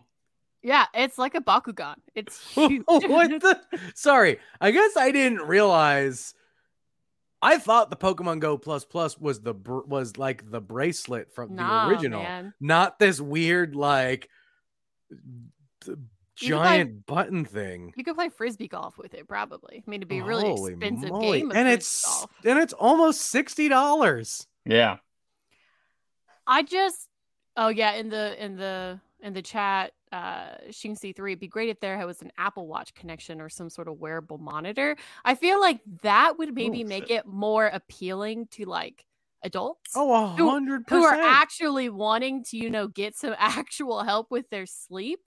Yeah, 0.64 0.86
it's 0.94 1.18
like 1.18 1.34
a 1.36 1.42
Bakugan. 1.42 1.96
It's 2.14 2.40
huge. 2.54 2.84
what 2.88 3.42
the? 3.42 3.60
Sorry, 3.96 4.40
I 4.60 4.72
guess 4.72 4.96
I 4.96 5.12
didn't 5.12 5.42
realize. 5.42 6.34
I 7.42 7.58
thought 7.58 7.90
the 7.90 7.96
Pokemon 7.98 8.40
Go 8.40 8.58
Plus 8.58 8.86
Plus 8.86 9.18
was 9.18 9.42
the 9.42 9.54
br- 9.54 9.82
was 9.88 10.18
like 10.18 10.50
the 10.52 10.62
bracelet 10.62 11.34
from 11.34 11.56
Nah, 11.56 11.88
the 11.88 11.92
original, 11.94 12.22
man. 12.22 12.54
not 12.60 13.00
this 13.00 13.20
weird 13.20 13.76
like 13.76 14.30
th- 15.10 15.22
You 15.88 15.96
could 15.96 16.00
buy- 16.50 16.78
giant 16.78 17.06
button 17.06 17.46
thing. 17.46 17.94
You 17.96 18.04
could 18.04 18.16
play 18.16 18.30
frisbee 18.30 18.68
golf 18.68 18.98
with 18.98 19.14
it, 19.14 19.28
probably. 19.28 19.84
I 19.86 19.90
mean, 19.90 20.00
it'd 20.02 20.08
be 20.08 20.20
a 20.20 20.24
really 20.24 20.44
Holy 20.50 20.74
expensive 20.74 21.10
moly. 21.10 21.40
game. 21.40 21.52
Of 21.52 21.58
and 21.58 21.68
frisbee 21.68 21.74
it's 21.80 22.06
golf. 22.06 22.32
and 22.46 22.60
it's 22.60 22.74
almost 22.74 23.22
sixty 23.22 23.68
dollars. 23.70 24.48
yeah. 24.66 24.98
I 26.48 26.64
just 26.64 27.08
oh 27.58 27.70
yeah, 27.70 27.94
in 27.94 28.10
the 28.10 28.44
in 28.44 28.56
the 28.58 29.00
in 29.22 29.34
the 29.34 29.42
chat, 29.42 29.94
uh 30.12 30.56
Shing 30.72 30.96
C 30.96 31.14
three, 31.14 31.32
it'd 31.34 31.40
be 31.40 31.48
great 31.48 31.70
if 31.70 31.80
there 31.80 32.06
was 32.06 32.22
an 32.22 32.32
Apple 32.38 32.68
Watch 32.68 32.94
connection 32.94 33.40
or 33.42 33.50
some 33.50 33.70
sort 33.70 33.88
of 33.88 33.98
wearable 34.00 34.38
monitor. 34.38 34.96
I 35.26 35.36
feel 35.36 35.60
like 35.60 35.80
that 36.04 36.38
would 36.38 36.54
maybe 36.54 36.84
Oh, 36.84 36.88
make 36.88 37.08
shit. 37.08 37.20
it 37.20 37.26
more 37.28 37.68
appealing 37.68 38.48
to 38.52 38.66
like 38.66 39.06
adults 39.44 39.92
Oh, 39.96 40.14
a 40.14 40.28
Who- 40.36 40.50
hundred 40.50 40.84
who 40.90 41.04
are 41.04 41.14
actually 41.14 41.90
wanting 41.90 42.44
to, 42.46 42.58
you 42.58 42.70
know, 42.70 42.88
get 42.88 43.16
some 43.16 43.36
actual 43.40 44.04
help 44.04 44.30
with 44.32 44.50
their 44.50 44.66
sleep. 44.66 45.20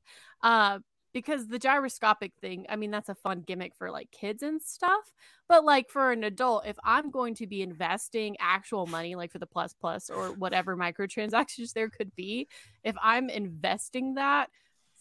Uh 0.43 0.81
because 1.13 1.47
the 1.47 1.61
gyroscopic 1.61 2.33
thing, 2.41 2.67
I 2.69 2.75
mean, 2.75 2.91
that's 2.91 3.09
a 3.09 3.15
fun 3.15 3.43
gimmick 3.47 3.77
for 3.77 3.89
like 3.89 4.11
kids 4.11 4.43
and 4.43 4.61
stuff. 4.61 5.13
But 5.49 5.65
like 5.65 5.89
for 5.89 6.11
an 6.11 6.25
adult, 6.25 6.67
if 6.67 6.77
I'm 6.83 7.13
going 7.13 7.37
to 7.37 7.47
be 7.47 7.63
investing 7.63 8.37
actual 8.41 8.89
money, 8.89 9.15
like 9.15 9.31
for 9.31 9.39
the 9.39 9.47
plus 9.47 9.73
plus 9.75 10.11
or 10.11 10.31
whatever 10.31 10.77
microtransactions 10.77 11.73
there 11.73 11.89
could 11.89 12.13
be, 12.17 12.49
if 12.83 12.97
I'm 13.01 13.31
investing 13.31 14.15
that 14.15 14.51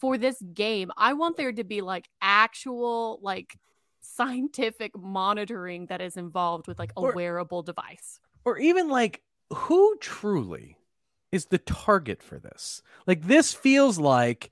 for 0.04 0.18
this 0.18 0.40
game, 0.52 0.90
I 0.98 1.14
want 1.14 1.38
there 1.38 1.50
to 1.52 1.64
be 1.64 1.80
like 1.80 2.08
actual, 2.20 3.18
like 3.22 3.56
scientific 4.02 4.92
monitoring 4.98 5.86
that 5.86 6.02
is 6.02 6.18
involved 6.18 6.66
with 6.68 6.78
like 6.78 6.92
a 6.96 7.00
Or- 7.00 7.12
wearable 7.14 7.62
device. 7.62 8.20
or 8.44 8.58
even 8.58 8.88
like 8.88 9.22
who 9.50 9.96
truly 10.00 10.76
is 11.32 11.46
the 11.46 11.56
target 11.58 12.22
for 12.22 12.38
this 12.38 12.82
like 13.06 13.22
this 13.22 13.54
feels 13.54 13.98
like 13.98 14.50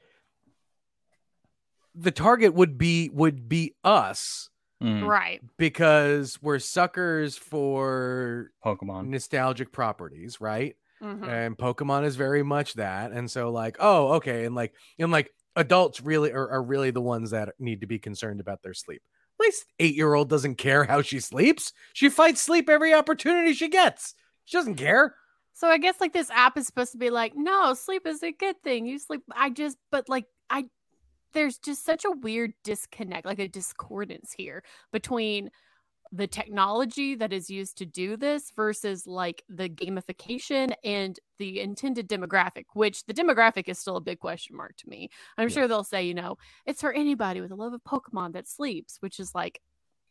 the 1.95 2.11
target 2.11 2.55
would 2.55 2.79
be 2.79 3.11
would 3.13 3.49
be 3.49 3.75
us 3.85 4.49
Mm, 4.83 5.07
Right. 5.07 5.41
because 5.59 6.43
we're 6.43 6.59
suckers 6.59 7.37
for 7.37 8.51
Pokemon. 8.65 9.09
nostalgic 9.09 9.71
properties 9.71 10.41
right 10.41 10.75
Mhm. 11.01 11.29
and 11.29 11.57
pokemon 11.59 12.05
is 12.05 12.17
very 12.17 12.43
much 12.43 12.75
that 12.75 13.13
and 13.13 13.31
so 13.31 13.51
like 13.53 13.77
oh 13.79 14.15
okay 14.15 14.45
and 14.45 14.55
like 14.57 14.73
and 14.99 15.13
like 15.13 15.33
adults 15.57 16.01
really 16.01 16.33
are, 16.33 16.49
are 16.51 16.63
really 16.63 16.91
the 16.91 17.01
ones 17.01 17.31
that 17.31 17.55
need 17.59 17.81
to 17.81 17.87
be 17.87 17.99
concerned 17.99 18.41
about 18.41 18.63
their 18.63 18.75
sleep 18.75 19.03
my 19.39 19.51
eight 19.79 19.95
year 19.95 20.15
old 20.15 20.29
doesn't 20.29 20.57
care 20.57 20.85
how 20.85 21.03
she 21.03 21.21
sleeps 21.21 21.73
she 21.93 22.09
fights 22.09 22.41
sleep 22.41 22.69
every 22.69 22.95
opportunity 22.95 23.53
she 23.53 23.69
gets 23.69 24.15
she 24.45 24.57
doesn't 24.57 24.77
care 24.77 25.15
So 25.55 25.69
I 25.69 25.79
guess 25.79 26.01
like 26.01 26.13
this 26.13 26.31
app 26.31 26.57
is 26.57 26.67
supposed 26.67 26.93
to 26.93 26.99
be 26.99 27.11
like, 27.11 27.35
no, 27.37 27.75
sleep 27.75 28.07
is 28.07 28.23
a 28.23 28.33
good 28.33 28.57
thing. 28.63 28.87
You 28.87 28.99
sleep. 28.99 29.23
I 29.35 29.51
just, 29.51 29.77
but 29.91 30.09
like, 30.09 30.25
I, 30.49 30.65
there's 31.35 31.59
just 31.59 31.85
such 31.85 32.05
a 32.05 32.11
weird 32.11 32.53
disconnect, 32.65 33.27
like 33.27 33.39
a 33.39 33.49
discordance 33.49 34.33
here 34.37 34.63
between 34.93 35.51
the 36.15 36.27
technology 36.27 37.15
that 37.15 37.33
is 37.33 37.49
used 37.49 37.79
to 37.79 37.87
do 37.87 38.19
this 38.19 38.53
versus 38.55 39.07
like 39.07 39.43
the 39.49 39.69
gamification 39.69 40.73
and 40.85 41.19
the 41.39 41.61
intended 41.61 42.07
demographic, 42.07 42.65
which 42.75 43.05
the 43.07 43.15
demographic 43.15 43.67
is 43.67 43.79
still 43.79 43.97
a 43.97 44.01
big 44.01 44.19
question 44.19 44.55
mark 44.55 44.77
to 44.77 44.89
me. 44.89 45.09
I'm 45.39 45.49
Yeah. 45.49 45.55
sure 45.55 45.69
they'll 45.69 45.85
say, 45.85 46.05
you 46.05 46.13
know, 46.15 46.37
it's 46.67 46.83
for 46.83 46.93
anybody 46.93 47.41
with 47.41 47.51
a 47.51 47.55
love 47.55 47.73
of 47.73 47.83
Pokemon 47.83 48.35
that 48.35 48.47
sleeps, 48.47 48.99
which 49.01 49.19
is 49.19 49.35
like 49.35 49.61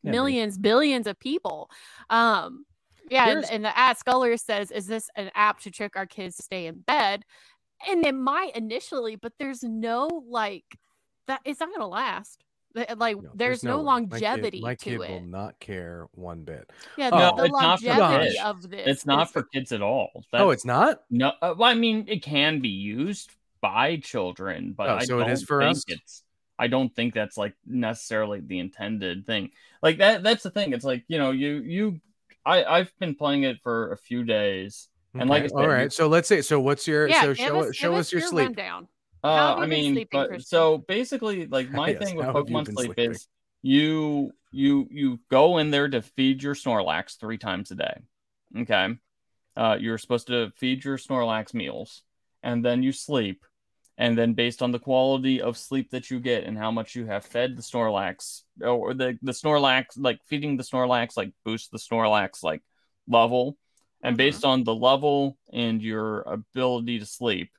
Yeah, 0.02 0.12
millions, 0.12 0.58
billions 0.58 1.06
of 1.06 1.20
people. 1.20 1.70
Um, 2.10 2.66
yeah, 3.10 3.30
and, 3.30 3.46
and 3.52 3.66
the 3.66 3.78
at 3.78 4.00
Sculler 4.00 4.38
says, 4.38 4.72
"Is 4.72 4.88
this 4.88 5.10
an 5.16 5.30
app 5.36 5.60
to 5.62 5.72
trick 5.72 5.96
our 5.96 6.08
kids 6.08 6.38
to 6.38 6.44
stay 6.44 6.66
in 6.66 6.80
bed?" 6.80 7.24
And 7.88 8.06
it 8.06 8.16
might 8.16 8.56
initially, 8.56 9.16
but 9.16 9.34
there's 9.38 9.64
no 9.64 10.08
like 10.28 10.78
that. 11.28 11.42
It's 11.46 11.60
not 11.60 11.70
going 11.70 11.82
to 11.82 11.88
last. 11.88 12.44
Th- 12.76 12.88
Like 12.98 13.18
No, 13.22 13.30
there's, 13.34 13.64
no, 13.64 13.78
way. 13.80 13.84
longevity 13.84 14.62
My 14.62 14.76
kid, 14.76 15.00
my 15.00 15.06
to 15.08 15.12
it. 15.14 15.22
will 15.22 15.28
not 15.28 15.60
care 15.60 16.08
one 16.14 16.44
bit. 16.44 16.70
yeah, 16.98 17.10
Oh, 17.12 17.18
the, 17.18 17.32
No, 17.32 17.36
the 17.38 17.44
it's 17.44 17.52
not 17.62 17.80
for 17.80 17.88
longevity 17.88 18.30
kids. 18.34 18.40
of 18.46 18.70
this. 18.70 18.88
It's 18.88 19.06
not 19.06 19.28
is- 19.28 19.32
for 19.32 19.44
kids 19.44 19.72
at 19.72 19.82
all. 19.82 20.24
oh, 20.34 20.50
it's 20.52 20.66
not. 20.66 21.02
no. 21.10 21.34
Uh, 21.42 21.54
well, 21.58 21.70
I 21.70 21.74
mean, 21.74 22.06
it 22.08 22.24
can 22.24 22.60
be 22.62 22.70
used 22.70 23.32
by 23.62 23.98
children, 23.98 24.74
but 24.76 24.90
Oh, 24.90 24.96
I 24.96 25.04
so 25.06 25.20
don't 25.20 25.30
is 25.30 25.44
for 25.44 25.60
think 25.62 25.72
us? 25.78 25.84
it's. 25.88 26.24
I 26.58 26.68
don't 26.68 26.94
think 26.96 27.14
that's 27.16 27.38
like 27.38 27.56
necessarily 27.66 28.40
the 28.40 28.60
intended 28.60 29.26
thing. 29.26 29.50
Like 29.82 29.98
that. 29.98 30.22
That's 30.24 30.44
the 30.44 30.52
thing. 30.52 30.74
It's 30.74 30.86
like 30.86 31.04
you 31.08 31.18
know, 31.18 31.32
you 31.32 31.56
you. 31.62 32.02
I 32.46 32.64
I've 32.64 32.94
been 33.00 33.16
playing 33.16 33.44
it 33.44 33.58
for 33.64 33.92
a 33.92 33.98
few 33.98 34.24
days, 34.24 34.88
And 35.14 35.30
like 35.30 35.44
I 35.44 35.46
Okay, 35.46 35.54
all 35.56 35.62
said, 35.62 35.66
you- 35.66 35.72
right. 35.74 35.94
So 35.94 36.08
let's 36.08 36.28
say. 36.28 36.42
So 36.42 36.60
what's 36.60 36.88
your? 36.88 37.08
yeah, 37.08 37.22
so 37.22 37.34
show 37.34 37.60
us, 37.60 37.66
us, 37.70 37.76
show 37.76 37.90
give 37.92 38.00
us 38.00 38.12
your 38.12 38.22
your 38.22 38.30
sleep. 38.30 38.46
rundown. 38.46 38.88
Uh, 39.24 39.56
I 39.58 39.66
mean, 39.68 40.06
but 40.12 40.28
Christian? 40.30 40.46
so 40.48 40.78
basically, 40.80 41.48
like 41.48 41.72
my 41.74 41.92
Yes, 41.92 42.04
thing 42.04 42.18
with 42.18 42.26
how 42.26 42.34
have 42.34 42.50
you 42.50 42.56
Pokemon 42.56 42.74
Sleep 42.74 42.94
sleeping? 42.94 43.12
is 43.12 43.28
you 43.62 44.32
you 44.52 44.88
you 44.92 45.20
go 45.30 45.58
in 45.60 45.72
there 45.72 45.88
to 45.88 46.02
feed 46.02 46.42
your 46.44 46.56
Snorlax 46.56 47.20
three 47.20 47.38
times 47.38 47.72
a 47.72 47.76
day. 47.76 48.02
Okay, 48.58 48.96
uh, 49.56 49.78
you're 49.80 49.98
supposed 49.98 50.28
to 50.28 50.52
feed 50.58 50.84
your 50.84 50.98
Snorlax 50.98 51.54
meals, 51.54 52.04
and 52.44 52.66
then 52.66 52.82
you 52.84 52.92
sleep, 52.92 53.46
and 53.98 54.18
then 54.18 54.34
based 54.34 54.62
on 54.64 54.72
the 54.72 54.80
quality 54.80 55.42
of 55.42 55.58
sleep 55.58 55.92
that 55.92 56.10
you 56.10 56.20
get 56.20 56.44
and 56.46 56.58
how 56.58 56.72
much 56.72 56.96
you 56.96 57.06
have 57.06 57.24
fed 57.26 57.56
the 57.56 57.62
Snorlax, 57.62 58.42
or 58.62 58.94
the 58.94 59.18
the 59.22 59.32
Snorlax, 59.34 59.86
like 59.98 60.20
feeding 60.26 60.58
the 60.58 60.64
Snorlax, 60.64 61.16
like 61.16 61.32
boosts 61.46 61.70
the 61.70 61.78
Snorlax 61.78 62.44
like 62.44 62.64
level, 63.08 63.58
and 64.04 64.16
Mhm. 64.16 64.18
based 64.18 64.46
on 64.46 64.64
the 64.64 64.76
level 64.76 65.38
and 65.54 65.82
your 65.82 66.22
ability 66.22 67.00
to 67.00 67.06
sleep 67.06 67.52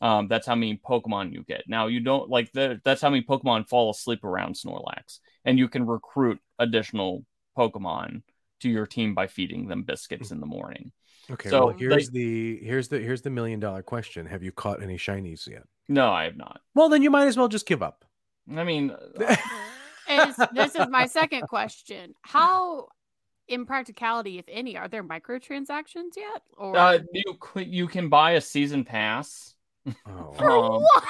um, 0.00 0.28
that's 0.28 0.46
how 0.46 0.54
many 0.54 0.80
Pokemon 0.84 1.32
you 1.32 1.44
get. 1.44 1.64
Now 1.66 1.86
you 1.86 2.00
don't 2.00 2.28
like 2.28 2.52
the 2.52 2.80
that's 2.84 3.00
how 3.00 3.10
many 3.10 3.22
Pokemon 3.22 3.68
fall 3.68 3.90
asleep 3.90 4.24
around 4.24 4.54
Snorlax, 4.54 5.20
and 5.44 5.58
you 5.58 5.68
can 5.68 5.86
recruit 5.86 6.38
additional 6.58 7.24
Pokemon 7.56 8.22
to 8.60 8.68
your 8.68 8.86
team 8.86 9.14
by 9.14 9.26
feeding 9.26 9.68
them 9.68 9.82
biscuits 9.82 10.30
in 10.30 10.40
the 10.40 10.46
morning. 10.46 10.92
Okay. 11.30 11.50
So 11.50 11.66
well, 11.66 11.76
here's 11.76 12.10
they- 12.10 12.18
the 12.18 12.64
here's 12.64 12.88
the 12.88 12.98
here's 12.98 13.22
the 13.22 13.30
million 13.30 13.60
dollar 13.60 13.82
question. 13.82 14.26
Have 14.26 14.42
you 14.42 14.52
caught 14.52 14.82
any 14.82 14.96
shinies 14.96 15.46
yet? 15.48 15.64
No, 15.88 16.10
I 16.10 16.24
have 16.24 16.36
not. 16.36 16.60
Well, 16.74 16.88
then 16.88 17.02
you 17.02 17.10
might 17.10 17.26
as 17.26 17.36
well 17.36 17.48
just 17.48 17.66
give 17.66 17.82
up. 17.82 18.04
I 18.54 18.64
mean, 18.64 18.94
Is, 20.08 20.36
this 20.54 20.74
is 20.76 20.86
my 20.88 21.06
second 21.06 21.42
question. 21.48 22.14
How, 22.22 22.88
in 23.48 23.66
practicality, 23.66 24.38
if 24.38 24.44
any, 24.48 24.76
are 24.76 24.88
there 24.88 25.02
microtransactions 25.02 26.16
yet? 26.16 26.42
Or 26.56 26.76
uh, 26.76 26.98
you 27.12 27.38
you 27.56 27.88
can 27.88 28.08
buy 28.08 28.32
a 28.32 28.40
season 28.40 28.84
pass. 28.84 29.54
Oh. 30.06 30.32
for 30.36 30.50
um, 30.50 30.82
what? 30.82 31.04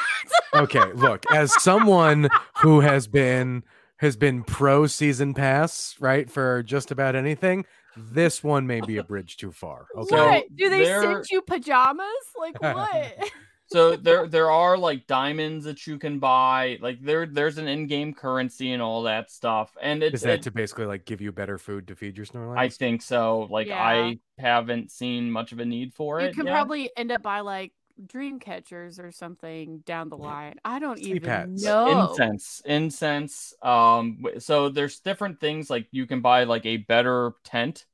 okay 0.55 0.93
look 0.95 1.25
as 1.33 1.53
someone 1.63 2.29
who 2.59 2.81
has 2.81 3.07
been 3.07 3.63
has 3.99 4.17
been 4.17 4.43
pro 4.43 4.87
season 4.87 5.35
pass 5.35 5.95
right 6.01 6.31
for 6.31 6.63
just 6.63 6.91
about 6.91 7.17
anything 7.17 7.65
this 7.97 8.45
one 8.45 8.67
may 8.67 8.81
be 8.81 8.99
a 8.99 9.05
bridge 9.05 9.37
too 9.39 9.53
far 9.53 9.87
okay 9.97 10.17
what? 10.17 10.57
Do 10.57 10.69
they 10.71 10.85
there- 10.85 11.03
send 11.03 11.25
you 11.31 11.43
pajamas? 11.43 12.07
Like 12.39 12.61
what? 12.63 13.31
So 13.69 13.97
there 13.97 14.29
there 14.29 14.49
are 14.49 14.79
like 14.79 15.09
diamonds 15.09 15.65
that 15.65 15.89
you 15.89 15.99
can 15.99 16.21
buy. 16.21 16.79
Like 16.81 17.03
there 17.03 17.27
there's 17.27 17.59
an 17.59 17.67
in-game 17.67 18.15
currency 18.15 18.73
and 18.73 18.81
all 18.81 19.03
that 19.03 19.29
stuff. 19.29 19.77
And 19.83 20.05
it's 20.05 20.15
is 20.15 20.23
that 20.23 20.35
it- 20.35 20.43
to 20.43 20.53
basically 20.53 20.87
like 20.87 21.05
give 21.05 21.21
you 21.21 21.33
better 21.33 21.59
food 21.59 21.89
to 21.89 21.97
feed 21.97 22.17
your 22.17 22.27
snorlax 22.27 22.59
I 22.59 22.69
think 22.69 23.03
so. 23.03 23.49
Like 23.51 23.67
Yeah. 23.67 23.83
I 23.83 24.19
haven't 24.39 24.93
seen 24.93 25.33
much 25.33 25.51
of 25.51 25.59
a 25.59 25.65
need 25.65 25.95
for 25.95 26.21
it. 26.21 26.23
you 26.23 26.29
it. 26.29 26.35
can 26.37 26.47
yet. 26.47 26.53
probably 26.53 26.91
end 26.97 27.11
up 27.11 27.23
by 27.23 27.41
like 27.41 27.73
dream 28.05 28.39
catchers 28.39 28.99
or 28.99 29.11
something 29.11 29.79
down 29.87 30.09
the 30.09 30.17
line. 30.17 30.57
I 30.65 30.79
don't 30.79 30.99
Sleep 30.99 31.17
even 31.17 31.29
hats. 31.29 31.63
know. 31.63 32.11
incense 32.11 32.63
incense 32.67 33.55
um 33.63 34.23
so 34.39 34.69
there's 34.69 35.01
different 35.01 35.41
things 35.41 35.71
like 35.71 35.87
you 35.93 36.07
can 36.07 36.21
buy 36.21 36.45
like 36.45 36.67
a 36.67 36.77
better 36.79 37.33
tent 37.45 37.87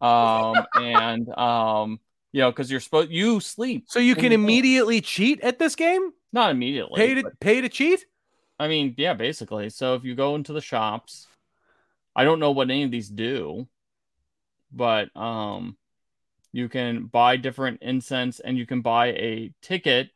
um 0.00 0.54
and 0.74 1.28
um 1.36 2.00
you 2.32 2.40
know 2.40 2.50
because 2.50 2.70
you're 2.70 2.80
supposed 2.80 3.10
you 3.10 3.40
sleep 3.40 3.84
so 3.88 3.98
you 3.98 4.14
can 4.14 4.24
the 4.24 4.28
game. 4.30 4.44
immediately 4.44 5.00
cheat 5.00 5.40
at 5.40 5.58
this 5.58 5.74
game 5.74 6.10
not 6.32 6.50
immediately 6.50 6.96
pay 6.96 7.14
to 7.14 7.22
but- 7.22 7.40
pay 7.40 7.60
to 7.60 7.68
cheat 7.68 8.04
i 8.60 8.68
mean 8.68 8.94
yeah 8.96 9.14
basically 9.14 9.70
so 9.70 9.94
if 9.94 10.04
you 10.04 10.14
go 10.14 10.34
into 10.36 10.52
the 10.52 10.60
shops 10.60 11.26
i 12.14 12.22
don't 12.24 12.38
know 12.38 12.50
what 12.52 12.70
any 12.70 12.84
of 12.84 12.90
these 12.90 13.08
do 13.08 13.66
but 14.72 15.14
um 15.16 15.76
you 16.58 16.68
can 16.68 17.06
buy 17.06 17.36
different 17.36 17.78
incense 17.82 18.40
and 18.40 18.58
you 18.58 18.66
can 18.66 18.82
buy 18.82 19.08
a 19.08 19.52
ticket 19.62 20.10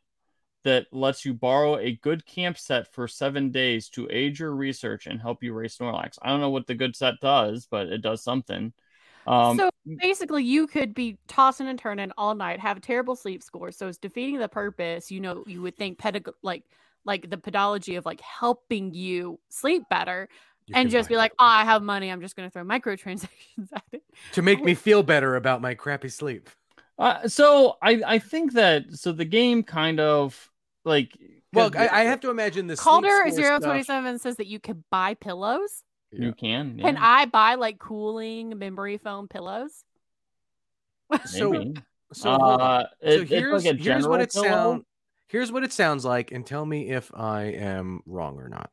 that 0.63 0.87
lets 0.91 1.25
you 1.25 1.33
borrow 1.33 1.77
a 1.77 1.93
good 1.95 2.25
camp 2.25 2.57
set 2.57 2.91
for 2.93 3.07
seven 3.07 3.51
days 3.51 3.89
to 3.89 4.07
aid 4.09 4.39
your 4.39 4.55
research 4.55 5.07
and 5.07 5.21
help 5.21 5.43
you 5.43 5.53
race 5.53 5.77
Snorlax. 5.77 6.17
I 6.21 6.29
don't 6.29 6.39
know 6.39 6.49
what 6.49 6.67
the 6.67 6.75
good 6.75 6.95
set 6.95 7.15
does, 7.21 7.67
but 7.69 7.87
it 7.87 8.01
does 8.01 8.23
something. 8.23 8.73
Um, 9.27 9.57
so 9.57 9.69
basically, 9.99 10.43
you 10.43 10.67
could 10.67 10.93
be 10.93 11.17
tossing 11.27 11.67
and 11.67 11.79
turning 11.79 12.11
all 12.17 12.35
night, 12.35 12.59
have 12.59 12.77
a 12.77 12.81
terrible 12.81 13.15
sleep 13.15 13.41
score, 13.43 13.71
so 13.71 13.87
it's 13.87 13.97
defeating 13.97 14.37
the 14.37 14.49
purpose. 14.49 15.11
You 15.11 15.21
know, 15.21 15.43
you 15.47 15.61
would 15.61 15.77
think 15.77 15.97
pedag- 15.97 16.33
like 16.41 16.63
like 17.05 17.29
the 17.29 17.37
pedology 17.37 17.97
of 17.97 18.05
like 18.05 18.21
helping 18.21 18.93
you 18.93 19.39
sleep 19.49 19.83
better, 19.89 20.29
You 20.67 20.75
and 20.75 20.89
just 20.89 21.09
be 21.09 21.15
it. 21.15 21.17
like, 21.17 21.33
oh, 21.39 21.45
I 21.45 21.65
have 21.65 21.81
money, 21.83 22.09
I'm 22.11 22.21
just 22.21 22.35
going 22.35 22.47
to 22.49 22.53
throw 22.53 22.63
microtransactions 22.65 23.69
at 23.73 23.83
it. 23.91 24.03
to 24.33 24.41
make 24.41 24.63
me 24.63 24.73
feel 24.75 25.03
better 25.03 25.35
about 25.35 25.61
my 25.61 25.73
crappy 25.73 26.09
sleep 26.09 26.49
uh, 26.99 27.27
so 27.27 27.77
I 27.81 28.01
I 28.05 28.19
think 28.19 28.53
that 28.53 28.93
so 28.93 29.11
the 29.11 29.25
game 29.25 29.63
kind 29.63 29.99
of 29.99 30.51
like 30.85 31.17
well 31.51 31.71
I, 31.75 31.87
I 31.87 32.01
have 32.03 32.19
to 32.21 32.29
imagine 32.29 32.67
this 32.67 32.79
Calder 32.79 33.29
zero 33.31 33.59
twenty 33.59 33.83
seven 33.83 34.19
says 34.19 34.35
that 34.37 34.47
you 34.47 34.59
could 34.59 34.83
buy 34.91 35.15
pillows. 35.15 35.83
you 36.11 36.33
can 36.33 36.77
Can 36.77 36.95
yeah, 36.95 36.99
I 37.01 37.25
buy 37.25 37.55
like 37.55 37.79
cooling 37.79 38.57
memory 38.59 38.97
foam 38.99 39.27
pillows? 39.27 39.83
so 41.25 41.49
maybe. 41.49 41.73
so 42.13 42.29
hold 42.37 42.61
uh, 42.61 42.83
so 43.01 43.07
it- 43.07 43.21
it's 43.21 43.29
here's 43.31 43.65
like 43.65 43.79
here's 43.79 44.07
what 44.07 44.21
it 44.21 44.31
pillow. 44.31 44.47
sound 44.47 44.83
here's 45.27 45.51
what 45.51 45.63
it 45.63 45.73
sounds 45.73 46.05
like 46.05 46.31
and 46.31 46.45
tell 46.45 46.65
me 46.65 46.91
if 46.91 47.11
i 47.15 47.43
am 47.45 48.01
wrong 48.05 48.37
or 48.37 48.49
not 48.49 48.69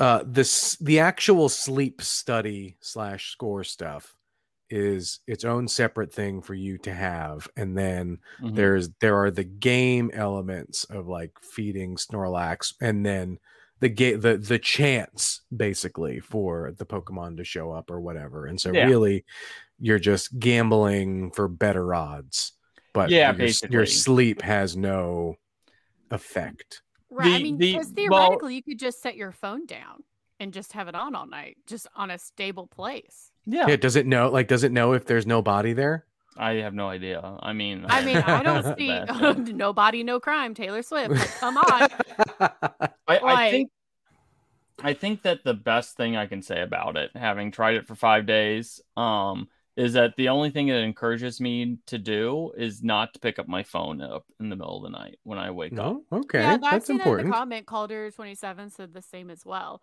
uh 0.00 0.22
this 0.26 0.76
the 0.80 0.98
actual 0.98 1.48
sleep 1.48 2.02
study 2.02 2.76
slash 2.80 3.30
score 3.30 3.64
stuff 3.64 4.16
is 4.70 5.20
its 5.26 5.44
own 5.44 5.68
separate 5.68 6.12
thing 6.12 6.40
for 6.42 6.54
you 6.54 6.78
to 6.78 6.92
have 6.92 7.46
and 7.56 7.76
then 7.76 8.18
Mhm. 8.40 8.56
there's 8.56 8.88
there 9.00 9.16
are 9.22 9.30
the 9.30 9.44
game 9.44 10.10
elements 10.14 10.84
of 10.84 11.06
like 11.06 11.32
feeding 11.42 11.96
snorlax 11.96 12.74
and 12.80 13.04
then 13.06 13.38
the 13.80 13.88
game 13.88 14.20
the 14.20 14.36
the 14.38 14.58
chance 14.58 15.42
basically 15.54 16.18
for 16.18 16.72
the 16.78 16.86
pokemon 16.86 17.36
to 17.36 17.44
show 17.44 17.70
up 17.72 17.90
or 17.90 18.00
whatever 18.00 18.46
and 18.46 18.60
so 18.60 18.72
Yeah. 18.72 18.86
really 18.86 19.24
you're 19.78 19.98
just 19.98 20.38
gambling 20.38 21.30
for 21.32 21.46
better 21.48 21.94
odds 21.94 22.52
but 22.94 23.10
Yeah, 23.10 23.32
your, 23.36 23.48
your 23.70 23.86
sleep 23.86 24.40
has 24.42 24.76
no 24.76 25.34
effect 26.10 26.80
Right. 27.14 27.26
I 27.34 27.36
The- 27.38 27.42
mean, 27.44 27.58
the- 27.58 27.72
because 27.72 27.92
well- 28.08 28.20
theoretically, 28.26 28.54
you 28.56 28.62
could 28.62 28.78
just 28.78 29.00
set 29.02 29.16
your 29.16 29.32
phone 29.32 29.66
down 29.66 30.02
and 30.40 30.52
just 30.52 30.72
have 30.72 30.88
it 30.88 30.94
on 30.94 31.14
all 31.14 31.26
night, 31.26 31.56
just 31.66 31.86
on 31.94 32.10
a 32.10 32.18
stable 32.18 32.66
place. 32.66 33.30
yeah, 33.46 33.66
yeah 33.68 33.76
does 33.76 33.94
it 33.94 34.06
know 34.06 34.28
like 34.30 34.48
does 34.48 34.64
it 34.64 34.72
know 34.72 34.92
if 34.94 35.04
there's 35.06 35.26
no 35.26 35.40
body 35.42 35.72
there 35.74 36.06
I 36.36 36.54
have 36.54 36.74
no 36.74 36.88
idea. 36.88 37.20
I 37.40 37.52
mean, 37.52 37.84
I 37.88 38.04
mean, 38.04 38.16
I 38.16 38.42
don't 38.42 38.76
see 38.78 38.88
That- 38.88 39.38
nobody, 39.54 40.02
no 40.02 40.18
crime. 40.18 40.52
Taylor 40.54 40.82
Swift, 40.82 41.10
like, 41.12 41.30
come 41.38 41.56
on. 41.58 41.88
I, 42.40 42.90
I 43.08 43.50
think 43.52 43.70
I 44.82 44.92
think 44.94 45.22
that 45.22 45.44
the 45.44 45.54
best 45.54 45.96
thing 45.96 46.16
I 46.16 46.26
can 46.26 46.42
say 46.42 46.60
about 46.60 46.96
it, 46.96 47.12
having 47.14 47.52
tried 47.52 47.76
it 47.76 47.86
for 47.86 47.94
five 47.94 48.26
days, 48.26 48.80
um, 48.96 49.48
is 49.76 49.92
that 49.94 50.14
the 50.16 50.28
only 50.28 50.50
thing 50.50 50.68
it 50.68 50.76
encourages 50.76 51.40
me 51.40 51.78
to 51.86 51.98
do 51.98 52.52
is 52.56 52.82
not 52.82 53.12
to 53.14 53.20
pick 53.20 53.38
up 53.38 53.48
my 53.48 53.62
phone 53.62 54.00
up 54.00 54.24
in 54.38 54.48
the 54.48 54.56
middle 54.56 54.76
of 54.76 54.82
the 54.84 54.96
night 54.96 55.18
when 55.24 55.38
I 55.38 55.50
wake 55.50 55.76
up. 55.78 55.96
Oh, 56.12 56.18
okay 56.18 56.40
yeah, 56.40 56.56
that's 56.58 56.86
seen 56.86 56.98
that 56.98 57.06
important 57.06 57.28
the 57.30 57.34
comment. 57.34 57.66
Calder 57.66 58.10
twenty 58.10 58.34
seven 58.34 58.70
said 58.70 58.92
the 58.92 59.02
same 59.02 59.30
as 59.30 59.44
well. 59.44 59.82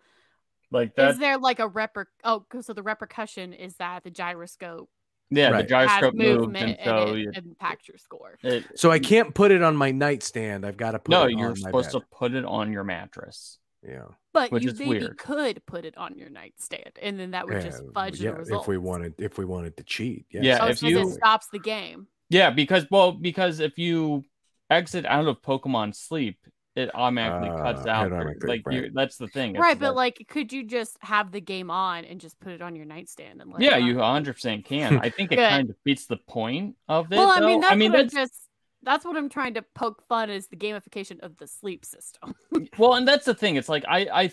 Like 0.70 0.94
that, 0.96 1.10
Is 1.10 1.18
there 1.18 1.36
like 1.36 1.58
a 1.58 1.68
reper? 1.68 2.06
Oh, 2.24 2.46
so 2.62 2.72
the 2.72 2.82
repercussion 2.82 3.52
is 3.52 3.76
that 3.76 4.04
the 4.04 4.10
gyroscope 4.10 4.88
yeah, 5.32 5.48
Right. 5.50 5.62
the 5.62 5.68
gyroscope 5.68 6.14
has 6.14 6.14
movement 6.14 6.76
and 6.78 6.78
and, 6.78 6.84
so 6.84 7.14
it 7.14 7.18
you, 7.18 7.32
impacts 7.34 7.88
your 7.88 7.96
score. 7.96 8.38
it, 8.42 8.64
so 8.74 8.90
i 8.90 8.98
can't 8.98 9.34
put 9.34 9.50
it 9.50 9.62
on 9.62 9.74
my 9.74 9.90
nightstand 9.90 10.66
i've 10.66 10.76
got 10.76 10.90
to 10.92 10.98
put 10.98 11.10
no, 11.10 11.24
it 11.24 11.32
you're 11.32 11.48
on 11.48 11.60
my 11.60 11.68
supposed 11.68 11.92
bed. 11.92 12.00
to 12.00 12.06
put 12.12 12.34
it 12.34 12.44
on 12.44 12.70
your 12.72 12.84
mattress. 12.84 13.58
Yeah 13.86 14.04
But 14.32 14.50
Which 14.52 14.62
you 14.64 14.72
maybe 14.72 14.88
weird. 15.00 15.18
could 15.18 15.64
put 15.66 15.84
it 15.84 15.96
on 15.98 16.16
your 16.16 16.30
nightstand, 16.30 16.92
and 17.02 17.18
then 17.18 17.32
that 17.32 17.46
would 17.46 17.60
just 17.62 17.82
Yeah, 17.82 17.90
fudge 17.94 18.20
yeah, 18.20 18.30
the 18.32 18.36
results. 18.38 18.62
if 18.64 18.68
we 18.68 18.78
wanted 18.78 19.14
if 19.18 19.38
we 19.38 19.44
wanted 19.44 19.76
to 19.76 19.82
cheat 19.82 20.26
yes. 20.30 20.44
Yeah, 20.44 20.58
oh, 20.62 20.68
if 20.68 20.78
so 20.78 20.86
it 20.86 21.08
stops 21.14 21.48
the 21.52 21.58
game. 21.58 22.06
Yeah, 22.30 22.50
because 22.50 22.86
well, 22.90 23.12
because 23.12 23.60
if 23.60 23.78
you 23.78 24.24
exit 24.70 25.04
out 25.04 25.26
of 25.26 25.42
Pokemon 25.42 25.94
sleep, 25.94 26.38
it 26.74 26.90
automatically 26.94 27.50
cuts 27.50 27.84
Uh, 27.84 27.90
out. 27.90 28.06
automatically- 28.12 28.48
like 28.48 28.62
right. 28.66 28.84
you 28.84 28.90
that's 28.94 29.18
the 29.18 29.28
thing. 29.28 29.50
It's 29.50 29.60
Right, 29.60 29.78
but 29.78 29.94
like, 29.94 30.24
could 30.28 30.50
you 30.50 30.64
just 30.64 30.96
have 31.02 31.30
the 31.30 31.40
game 31.42 31.70
on 31.70 32.06
and 32.06 32.18
just 32.18 32.40
put 32.40 32.52
it 32.52 32.62
on 32.62 32.74
your 32.74 32.86
nightstand 32.86 33.42
and 33.42 33.52
let 33.52 33.60
yeah, 33.60 33.76
you 33.76 33.96
100 33.96 34.32
percent 34.32 34.64
can. 34.64 34.98
I 34.98 35.10
think 35.10 35.30
it 35.32 35.36
kind 35.50 35.68
of 35.68 35.76
beats 35.84 36.06
the 36.06 36.16
point 36.16 36.76
of 36.88 37.12
it. 37.12 37.16
Well, 37.16 37.28
I 37.28 37.40
mean, 37.40 37.60
though. 37.60 37.66
that's 37.66 37.72
I 37.72 37.76
mean, 37.76 37.92
what 37.92 37.98
that's 38.10 38.14
just 38.14 38.48
that's 38.82 39.04
what 39.04 39.16
I'm 39.16 39.28
trying 39.28 39.54
to 39.54 39.62
poke 39.62 40.02
fun 40.08 40.30
is 40.30 40.48
the 40.48 40.56
gamification 40.56 41.20
of 41.20 41.36
the 41.38 41.46
sleep 41.46 41.84
system. 41.84 42.34
well, 42.76 42.94
and 42.94 43.06
that's 43.06 43.24
the 43.24 43.34
thing. 43.34 43.56
It's 43.56 43.68
like 43.68 43.84
I, 43.88 43.98
I, 44.12 44.32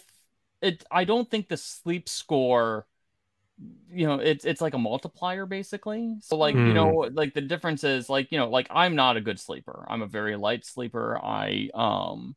it, 0.62 0.84
I 0.92 1.04
don't 1.06 1.30
think 1.30 1.50
the 1.50 1.58
sleep 1.58 2.10
score, 2.10 2.88
you 3.92 4.08
know, 4.08 4.16
it's 4.16 4.46
it's 4.46 4.62
like 4.62 4.74
a 4.74 4.78
multiplier 4.80 5.46
basically. 5.46 6.16
So 6.22 6.38
like 6.38 6.60
you 6.64 6.74
Hmm. 6.74 6.74
know, 6.74 7.10
like 7.14 7.34
the 7.34 7.42
difference 7.42 7.84
is 7.84 8.10
like 8.10 8.32
you 8.32 8.38
know, 8.38 8.50
like 8.50 8.68
I'm 8.72 8.96
not 8.96 9.18
a 9.18 9.22
good 9.22 9.40
sleeper. 9.40 9.86
I'm 9.90 10.02
a 10.02 10.08
very 10.08 10.36
light 10.36 10.66
sleeper. 10.66 11.20
I 11.24 11.70
um. 11.74 12.36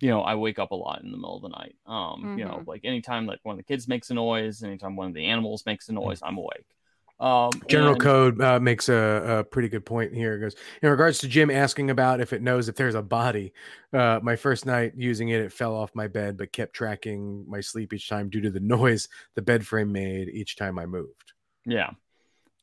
You 0.00 0.10
know, 0.10 0.22
I 0.22 0.34
wake 0.36 0.58
up 0.58 0.72
a 0.72 0.76
lot 0.76 1.02
in 1.02 1.10
the 1.12 1.16
middle 1.18 1.36
of 1.36 1.42
the 1.42 1.48
night. 1.48 1.76
Um, 1.86 2.30
you 2.34 2.44
know, 2.44 2.62
Mhm. 2.62 2.66
like 2.66 2.82
anytime 2.84 3.26
like 3.26 3.40
one 3.44 3.54
of 3.54 3.58
the 3.58 3.64
kids 3.64 3.88
makes 3.88 4.10
a 4.10 4.14
noise, 4.14 4.62
anytime 4.62 4.96
one 4.96 5.08
of 5.08 5.14
the 5.14 5.26
animals 5.26 5.66
makes 5.66 5.88
a 5.88 5.92
noise, 5.92 6.20
I'm 6.22 6.38
awake. 6.38 6.66
Um, 7.20 7.50
General 7.68 7.92
and- 7.92 8.00
Code 8.00 8.40
uh, 8.40 8.58
makes 8.58 8.88
a, 8.88 8.94
a 9.40 9.44
pretty 9.44 9.68
good 9.68 9.84
point 9.84 10.14
here. 10.14 10.34
It 10.34 10.40
goes 10.40 10.56
in 10.82 10.88
regards 10.88 11.18
to 11.18 11.28
Jim 11.28 11.50
asking 11.50 11.90
about 11.90 12.20
if 12.20 12.32
it 12.32 12.40
knows 12.40 12.68
if 12.68 12.76
there's 12.76 12.94
a 12.94 13.02
body. 13.02 13.52
Uh, 13.92 14.20
my 14.22 14.36
first 14.36 14.64
night 14.64 14.92
using 14.96 15.28
it, 15.28 15.40
it 15.42 15.52
fell 15.52 15.74
off 15.74 15.90
my 15.94 16.08
bed, 16.08 16.38
but 16.38 16.50
kept 16.52 16.72
tracking 16.74 17.44
my 17.46 17.60
sleep 17.60 17.92
each 17.92 18.08
time 18.08 18.30
due 18.30 18.40
to 18.40 18.50
the 18.50 18.60
noise 18.78 19.08
the 19.34 19.42
bed 19.42 19.66
frame 19.66 19.92
made 19.92 20.28
each 20.30 20.56
time 20.56 20.78
I 20.78 20.86
moved. 20.86 21.32
Yeah. 21.66 21.90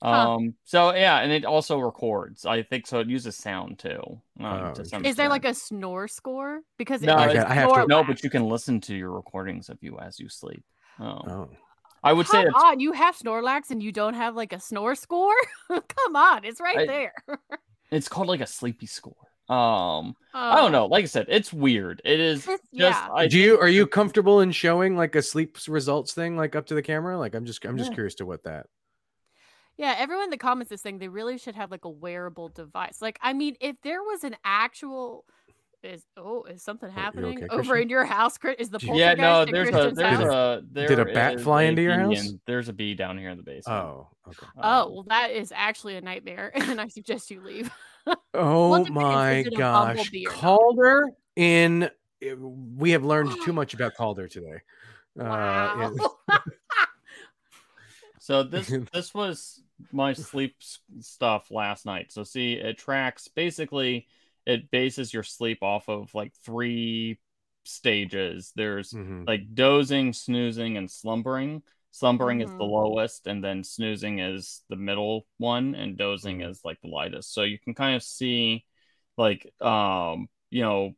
Huh. 0.01 0.36
Um. 0.36 0.53
So 0.64 0.93
yeah, 0.93 1.20
and 1.20 1.32
it 1.32 1.43
also 1.45 1.80
records. 1.80 2.45
I 2.45 2.62
think 2.64 2.86
so. 2.88 2.99
It 2.99 3.08
uses 3.08 3.36
sound 3.36 3.80
too. 3.80 3.99
Um, 4.39 4.45
Oh, 4.45 4.74
to 4.74 4.86
some 4.86 5.05
Is 5.05 5.16
there 5.16 5.30
like 5.30 5.45
a 5.45 5.53
snore 5.55 6.08
score? 6.08 6.62
Because 6.78 7.01
No, 7.01 7.14
it 7.14 7.20
I 7.20 7.28
is 7.30 7.34
got- 7.36 7.47
I 7.47 7.53
have 7.55 7.74
to- 7.74 7.88
no? 7.88 8.03
But 8.03 8.24
you 8.24 8.30
can 8.30 8.47
listen 8.47 8.80
to 8.82 8.95
your 8.95 9.12
recordings 9.12 9.70
of 9.70 9.78
you 9.82 9.97
as 9.99 10.20
you 10.20 10.30
sleep. 10.30 10.64
Um, 10.99 11.22
Oh, 11.28 11.49
I 12.03 12.13
would 12.13 12.27
say 12.27 12.43
Come 12.43 12.51
that's 12.53 12.63
on, 12.63 12.79
you 12.79 12.91
have 12.93 13.17
Snorlax 13.17 13.71
and 13.71 13.81
you 13.81 13.91
don't 13.91 14.13
have 14.13 14.35
like 14.35 14.53
a 14.53 14.59
snore 14.59 14.95
score? 14.95 15.33
Come 15.69 16.15
on, 16.15 16.43
it's 16.45 16.61
right 16.61 16.79
I- 16.79 16.85
there. 16.85 17.13
it's 17.91 18.07
called 18.07 18.27
like 18.27 18.41
a 18.41 18.47
sleepy 18.47 18.85
score. 18.85 19.15
Um, 19.49 20.15
I 20.33 20.57
don't 20.57 20.73
know. 20.73 20.87
Like 20.87 21.03
I 21.03 21.07
said, 21.07 21.27
it's 21.29 21.53
weird. 21.53 22.01
It 22.03 22.19
is 22.19 22.43
It's- 22.43 22.59
just. 22.59 22.71
yeah. 22.71 23.07
I 23.13 23.27
do 23.27 23.39
you 23.39 23.57
are 23.59 23.69
you 23.69 23.87
comfortable 23.87 24.41
in 24.41 24.51
showing 24.51 24.97
like 24.97 25.15
a 25.15 25.21
sleep 25.21 25.57
results 25.69 26.13
thing 26.13 26.35
like 26.37 26.55
up 26.55 26.65
to 26.67 26.75
the 26.75 26.81
camera? 26.81 27.17
Like 27.17 27.33
I'm 27.33 27.45
just 27.45 27.63
I'm 27.65 27.77
just 27.77 27.91
Yeah. 27.91 27.95
curious 27.95 28.15
to 28.15 28.25
what 28.25 28.43
that. 28.43 28.65
Yeah, 29.77 29.95
everyone 29.97 30.25
in 30.25 30.29
the 30.31 30.37
comments 30.37 30.71
is 30.71 30.81
saying 30.81 30.97
they 30.99 31.07
really 31.07 31.37
should 31.37 31.55
have 31.55 31.69
like 31.71 31.85
a 31.85 31.89
wearable 31.89 32.49
device. 32.49 32.99
Like, 33.01 33.19
I 33.21 33.33
mean, 33.33 33.55
if 33.61 33.75
there 33.83 34.01
was 34.01 34.23
an 34.23 34.35
actual 34.43 35.23
Is 35.84 36.03
oh, 36.17 36.43
is 36.43 36.63
something 36.63 36.89
happening 36.89 37.38
okay, 37.38 37.47
over 37.49 37.61
Christian? 37.61 37.82
in 37.84 37.89
your 37.89 38.03
house? 38.03 38.38
Chris? 38.38 38.55
Is 38.57 38.69
the 38.71 38.80
Did 38.80 38.95
Yeah, 38.95 39.13
no, 39.13 39.45
there's 39.45 39.69
a 39.69 39.91
there's 39.91 40.19
house? 40.19 40.34
a 40.34 40.61
there 40.71 40.88
Did 40.88 40.99
a 40.99 41.05
bat 41.05 41.39
fly 41.39 41.63
a 41.63 41.69
into 41.69 41.84
your 41.84 41.99
house? 41.99 42.25
in- 42.25 42.41
there's 42.47 42.67
a 42.67 42.73
bee 42.73 42.95
down 42.95 43.17
here 43.17 43.30
in 43.30 43.38
the 43.38 43.43
basement. 43.43 43.80
Oh, 43.80 44.07
okay. 44.28 44.47
Oh, 44.57 44.89
well, 44.91 45.05
that 45.09 45.32
is 45.32 45.53
actually 45.55 45.95
a 45.95 46.01
nightmare, 46.01 46.51
and 46.55 46.82
I 46.82 46.88
suggest 46.88 47.30
you 47.32 47.41
leave. 47.41 47.71
Oh 48.34 48.86
my 48.86 49.39
is 49.39 49.47
it 49.47 49.53
a 49.53 49.57
gosh. 49.57 49.97
bumblebee 49.97 50.28
or 50.28 50.32
not? 50.32 50.39
Calder 50.39 51.09
in 51.36 51.84
eh, 52.21 52.34
we 52.39 52.91
have 52.91 53.03
learned 53.03 53.32
too 53.43 53.51
much 53.53 53.73
about 53.73 53.95
Calder 53.95 54.28
today. 54.28 54.61
Uh, 55.19 55.23
Wow. 55.23 55.91
in- 56.30 56.36
So 58.19 58.43
this 58.43 58.73
this 58.93 59.13
was 59.13 59.61
my 59.91 60.13
sleep 60.13 60.55
stuff 60.99 61.49
last 61.51 61.86
night. 61.86 62.11
So 62.11 62.23
see, 62.23 62.53
it 62.53 62.78
tracks 62.78 63.28
basically 63.28 64.07
it 64.47 64.71
bases 64.71 65.13
your 65.13 65.23
sleep 65.23 65.63
off 65.63 65.89
of 65.89 66.15
like 66.15 66.33
three 66.45 67.19
stages. 67.65 68.53
There's 68.55 68.97
Mhm. 68.97 69.27
like 69.27 69.55
dozing, 69.55 70.13
snoozing, 70.13 70.77
and 70.77 70.91
slumbering. 70.91 71.63
Slumbering 71.91 72.41
is 72.41 72.53
the 72.59 72.65
Mhm. 72.65 72.65
lowest, 72.65 73.27
and 73.27 73.43
then 73.43 73.63
snoozing 73.65 74.19
is 74.19 74.63
the 74.69 74.77
middle 74.77 75.27
one, 75.39 75.75
and 75.75 75.97
dozing 75.97 76.41
Mhm. 76.41 76.43
is 76.43 76.61
like 76.65 76.79
the 76.81 76.89
lightest. 76.89 77.33
So 77.33 77.43
you 77.43 77.59
can 77.59 77.75
kind 77.75 77.95
of 77.97 78.03
see, 78.03 78.65
like, 79.17 79.51
um, 79.61 80.29
you 80.51 80.63
know, 80.63 80.93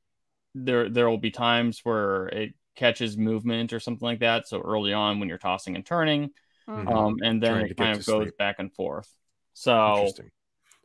there 0.56 0.90
there 0.90 1.10
will 1.10 1.18
be 1.18 1.32
times 1.32 1.82
where 1.84 2.28
it 2.28 2.54
catches 2.76 3.18
movement 3.18 3.74
or 3.74 3.80
something 3.80 4.06
like 4.06 4.20
that. 4.20 4.48
So 4.48 4.62
early 4.62 4.94
on, 4.94 5.20
when 5.20 5.30
you're 5.30 5.38
tossing 5.38 5.76
and 5.76 5.86
turning, 5.86 6.32
Mhm. 6.68 6.88
um, 6.88 7.18
and 7.24 7.42
then 7.44 7.58
Trying 7.58 7.76
it 7.78 7.78
kind 7.78 8.00
of 8.00 8.06
goes 8.06 8.32
sleep. 8.32 8.36
back 8.38 8.58
and 8.60 8.74
forth. 8.74 9.10
So 9.54 9.86
Interesting. 9.88 10.32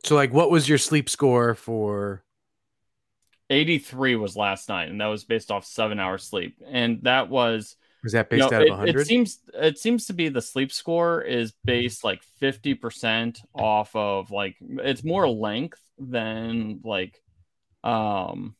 So 0.05 0.15
like 0.15 0.33
what 0.33 0.51
was 0.51 0.69
your 0.69 0.79
sleep 0.79 1.09
score 1.09 1.55
for 1.55 2.24
83 3.49 4.15
was 4.15 4.35
last 4.35 4.69
night, 4.69 4.89
and 4.89 5.01
that 5.01 5.07
was 5.07 5.23
based 5.23 5.51
off 5.51 5.65
seven 5.65 5.99
hours 5.99 6.23
sleep, 6.23 6.57
and 6.67 7.01
that 7.03 7.29
was 7.29 7.75
was 8.03 8.13
that 8.13 8.29
you 8.31 8.37
based 8.37 8.51
know, 8.51 8.53
out 8.53 8.61
of 8.61 8.67
100? 8.69 8.89
it 8.89 8.99
seems 9.01 9.39
it 9.53 9.77
seems 9.79 10.07
to 10.07 10.13
be 10.13 10.29
the 10.29 10.41
sleep 10.41 10.71
score 10.71 11.21
is 11.21 11.53
based 11.65 12.03
like 12.03 12.23
50% 12.39 13.41
off 13.53 13.95
of 13.95 14.31
like 14.31 14.55
it's 14.61 15.03
more 15.03 15.29
length 15.29 15.81
than 15.99 16.81
like 16.83 17.21
um 17.83 18.55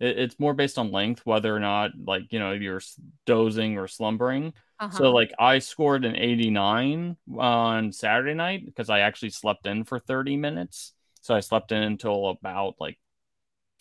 it- 0.00 0.18
it's 0.18 0.40
more 0.40 0.54
based 0.54 0.78
on 0.78 0.92
length 0.92 1.24
whether 1.26 1.54
or 1.54 1.60
not 1.60 1.92
like 2.04 2.32
you 2.32 2.38
know 2.38 2.52
you're 2.52 2.80
dozing 3.26 3.78
or 3.78 3.86
slumbering 3.88 4.52
Uh-huh. 4.78 4.96
so 4.96 5.12
like 5.12 5.32
i 5.38 5.58
scored 5.58 6.04
an 6.04 6.16
89 6.16 7.16
on 7.38 7.92
saturday 7.92 8.34
night 8.34 8.64
because 8.66 8.90
i 8.90 9.00
actually 9.00 9.30
slept 9.30 9.66
in 9.66 9.84
for 9.84 9.98
30 9.98 10.36
minutes 10.36 10.92
so 11.20 11.34
i 11.34 11.40
slept 11.40 11.72
in 11.72 11.82
until 11.82 12.28
about 12.30 12.74
like 12.80 12.98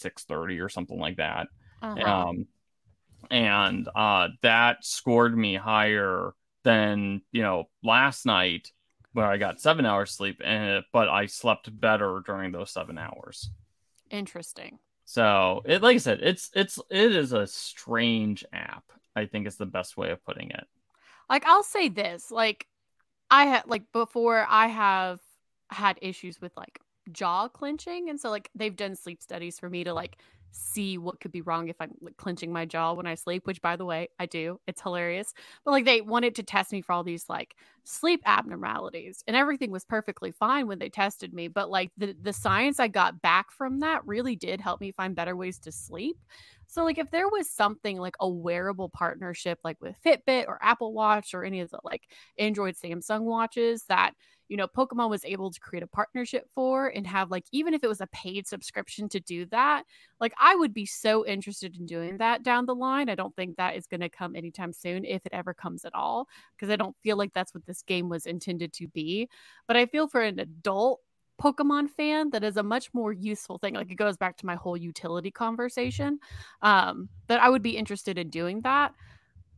6.30 0.02 0.60
or 0.60 0.70
something 0.70 1.00
like 1.00 1.18
that 1.18 1.48
Uh-huh. 1.82 2.30
um, 2.30 2.46
and 3.30 3.88
uh, 3.96 4.30
that 4.42 4.84
scored 4.86 5.38
me 5.38 5.56
higher 5.56 6.34
than 6.64 7.22
you 7.32 7.42
know 7.42 7.70
last 7.84 8.26
night 8.26 8.72
where 9.14 9.26
I 9.26 9.38
got 9.38 9.60
seven 9.62 9.86
hours 9.86 10.12
sleep, 10.12 10.42
and 10.44 10.84
but 10.94 11.10
I 11.10 11.26
slept 11.26 11.78
better 11.80 12.22
during 12.26 12.52
those 12.52 12.72
seven 12.72 12.98
hours. 12.98 13.50
Interesting. 14.12 14.80
So 15.06 15.62
it, 15.66 15.82
like 15.82 15.96
I 15.96 16.00
said, 16.00 16.20
it's 16.22 16.50
it's 16.54 16.80
it 16.90 17.16
is 17.16 17.34
a 17.34 17.48
strange 17.48 18.46
app. 18.54 18.84
I 19.16 19.26
think 19.26 19.48
is 19.48 19.58
the 19.58 19.66
best 19.66 19.98
way 19.98 20.12
of 20.12 20.24
putting 20.24 20.52
it. 20.52 20.68
Like 21.30 21.46
I'll 21.46 21.64
say 21.64 21.90
this, 21.90 22.32
like 22.32 22.68
I 23.32 23.46
had 23.46 23.68
like 23.68 23.92
before 23.94 24.46
I 24.50 24.68
have 24.68 25.20
had 25.70 26.00
issues 26.02 26.42
with 26.42 26.56
like 26.58 26.80
jaw 27.12 27.48
clenching 27.48 28.10
and 28.10 28.20
so 28.20 28.30
like 28.30 28.50
they've 28.56 28.76
done 28.76 28.96
sleep 28.96 29.22
studies 29.22 29.60
for 29.60 29.70
me 29.70 29.84
to 29.84 29.94
like 29.94 30.18
see 30.52 30.98
what 30.98 31.20
could 31.20 31.32
be 31.32 31.42
wrong 31.42 31.68
if 31.68 31.76
I'm 31.80 31.92
like, 32.02 32.18
clenching 32.18 32.52
my 32.52 32.66
jaw 32.66 32.94
when 32.94 33.06
I 33.06 33.16
sleep, 33.16 33.46
which 33.46 33.62
by 33.62 33.76
the 33.76 33.86
way, 33.86 34.10
I 34.20 34.26
do. 34.26 34.60
It's 34.68 34.82
hilarious. 34.82 35.34
But 35.64 35.72
like 35.72 35.86
they 35.86 36.02
wanted 36.02 36.36
to 36.36 36.44
test 36.44 36.72
me 36.72 36.82
for 36.82 36.94
all 36.94 37.04
these 37.04 37.26
like 37.30 37.56
sleep 37.84 38.22
abnormalities 38.26 39.24
and 39.28 39.36
everything 39.36 39.72
was 39.72 39.86
perfectly 39.86 40.32
fine 40.32 40.68
when 40.68 40.80
they 40.80 40.90
tested 40.90 41.34
me, 41.34 41.48
but 41.48 41.70
like 41.70 41.92
the 41.98 42.16
the 42.22 42.34
science 42.34 42.80
I 42.80 42.88
got 42.88 43.22
back 43.22 43.52
from 43.52 43.80
that 43.80 44.06
really 44.06 44.36
did 44.36 44.62
help 44.62 44.82
me 44.82 44.92
find 44.92 45.16
better 45.16 45.36
ways 45.36 45.60
to 45.60 45.72
sleep. 45.72 46.18
So 46.68 46.84
like 46.84 46.98
if 46.98 47.10
there 47.12 47.28
was 47.28 47.50
something 47.50 47.98
like 47.98 48.16
a 48.20 48.30
wearable 48.30 48.90
partnership 48.90 49.60
like 49.64 49.78
with 49.82 49.96
Fitbit 50.06 50.48
or 50.48 50.60
Apple 50.62 50.94
Watch 50.94 51.34
or 51.34 51.44
any 51.44 51.62
of 51.62 51.70
the 51.72 51.80
like 51.84 52.04
Android 52.38 52.76
Samsung 52.76 53.22
watches 53.22 53.86
that 53.90 54.14
you 54.50 54.58
know 54.58 54.68
Pokemon 54.68 55.10
was 55.10 55.24
able 55.24 55.52
to 55.52 55.60
create 55.60 55.84
a 55.84 55.88
partnership 55.88 56.50
for 56.54 56.88
and 56.88 57.08
have 57.08 57.32
like 57.32 57.46
even 57.52 57.74
if 57.74 57.84
it 57.84 57.88
was 57.88 58.02
a 58.02 58.08
paid 58.08 58.48
subscription 58.48 59.08
to 59.10 59.20
do 59.20 59.46
that, 59.48 59.84
like 60.20 60.34
I 60.40 60.56
would 60.56 60.74
be 60.74 60.86
so 60.86 61.26
interested 61.26 61.78
in 61.78 61.86
doing 61.86 62.18
that 62.18 62.44
down 62.44 62.66
the 62.66 62.76
line. 62.76 63.10
I 63.10 63.16
don't 63.16 63.36
think 63.36 63.56
that 63.56 63.76
is 63.76 63.88
going 63.88 64.02
to 64.02 64.10
come 64.10 64.36
anytime 64.36 64.74
soon 64.74 65.06
if 65.06 65.26
it 65.26 65.34
ever 65.34 65.54
comes 65.54 65.86
at 65.86 65.96
all 65.96 66.28
because 66.56 66.72
I 66.72 66.76
don't 66.76 66.96
feel 67.02 67.16
like 67.16 67.34
that's 67.34 67.54
what 67.54 67.66
this 67.66 67.84
game 67.84 68.10
was 68.10 68.26
intended 68.26 68.74
to 68.74 68.88
be. 68.88 69.30
But 69.68 69.78
I 69.78 69.86
feel 69.86 70.08
for 70.08 70.22
an 70.22 70.40
adult 70.40 71.00
Pokemon 71.40 71.90
fan 71.90 72.30
that 72.32 72.44
is 72.44 72.58
a 72.58 72.64
much 72.64 72.94
more 72.94 73.14
useful 73.14 73.58
thing. 73.58 73.74
Like 73.74 73.92
it 73.92 73.96
goes 73.96 74.18
back 74.18 74.38
to 74.38 74.46
my 74.46 74.56
whole 74.56 74.76
utility 74.76 75.32
conversation. 75.32 76.20
Um, 76.62 77.10
that 77.28 77.42
I 77.42 77.50
would 77.50 77.62
be 77.62 77.78
interested 77.78 78.18
in 78.18 78.30
doing 78.30 78.62
that. 78.62 78.94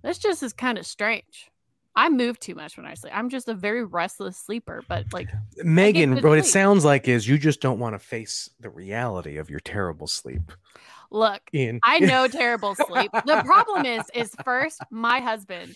This 0.04 0.18
just 0.18 0.44
is 0.44 0.54
kind 0.54 0.78
of 0.78 0.86
strange. 0.86 1.51
I 1.96 2.10
move 2.10 2.40
too 2.40 2.56
much 2.56 2.78
when 2.78 2.86
I 2.86 2.94
sleep. 2.94 3.12
I'm 3.16 3.30
just 3.30 3.50
a 3.50 3.54
very 3.54 3.84
restless 3.84 4.38
sleeper, 4.38 4.82
but 4.88 5.06
like 5.12 5.30
Megan, 5.58 6.16
good 6.16 6.24
what 6.24 6.38
it 6.38 6.46
sounds 6.46 6.86
like 6.86 7.08
is 7.08 7.28
you 7.28 7.38
just 7.38 7.60
don't 7.62 7.80
want 7.80 7.96
to 7.96 8.00
face 8.00 8.50
the 8.60 8.70
reality 8.70 9.38
of 9.38 9.50
your 9.50 9.60
terrible 9.60 10.08
sleep. 10.08 10.52
look, 11.12 11.42
Ian. 11.54 11.80
I 11.84 12.00
know 12.12 12.28
terrible 12.28 12.76
sleep. 12.76 13.12
The 13.26 13.42
problem 13.44 13.86
is 13.86 14.04
is 14.14 14.34
first 14.46 14.80
my 14.90 15.20
husband 15.20 15.76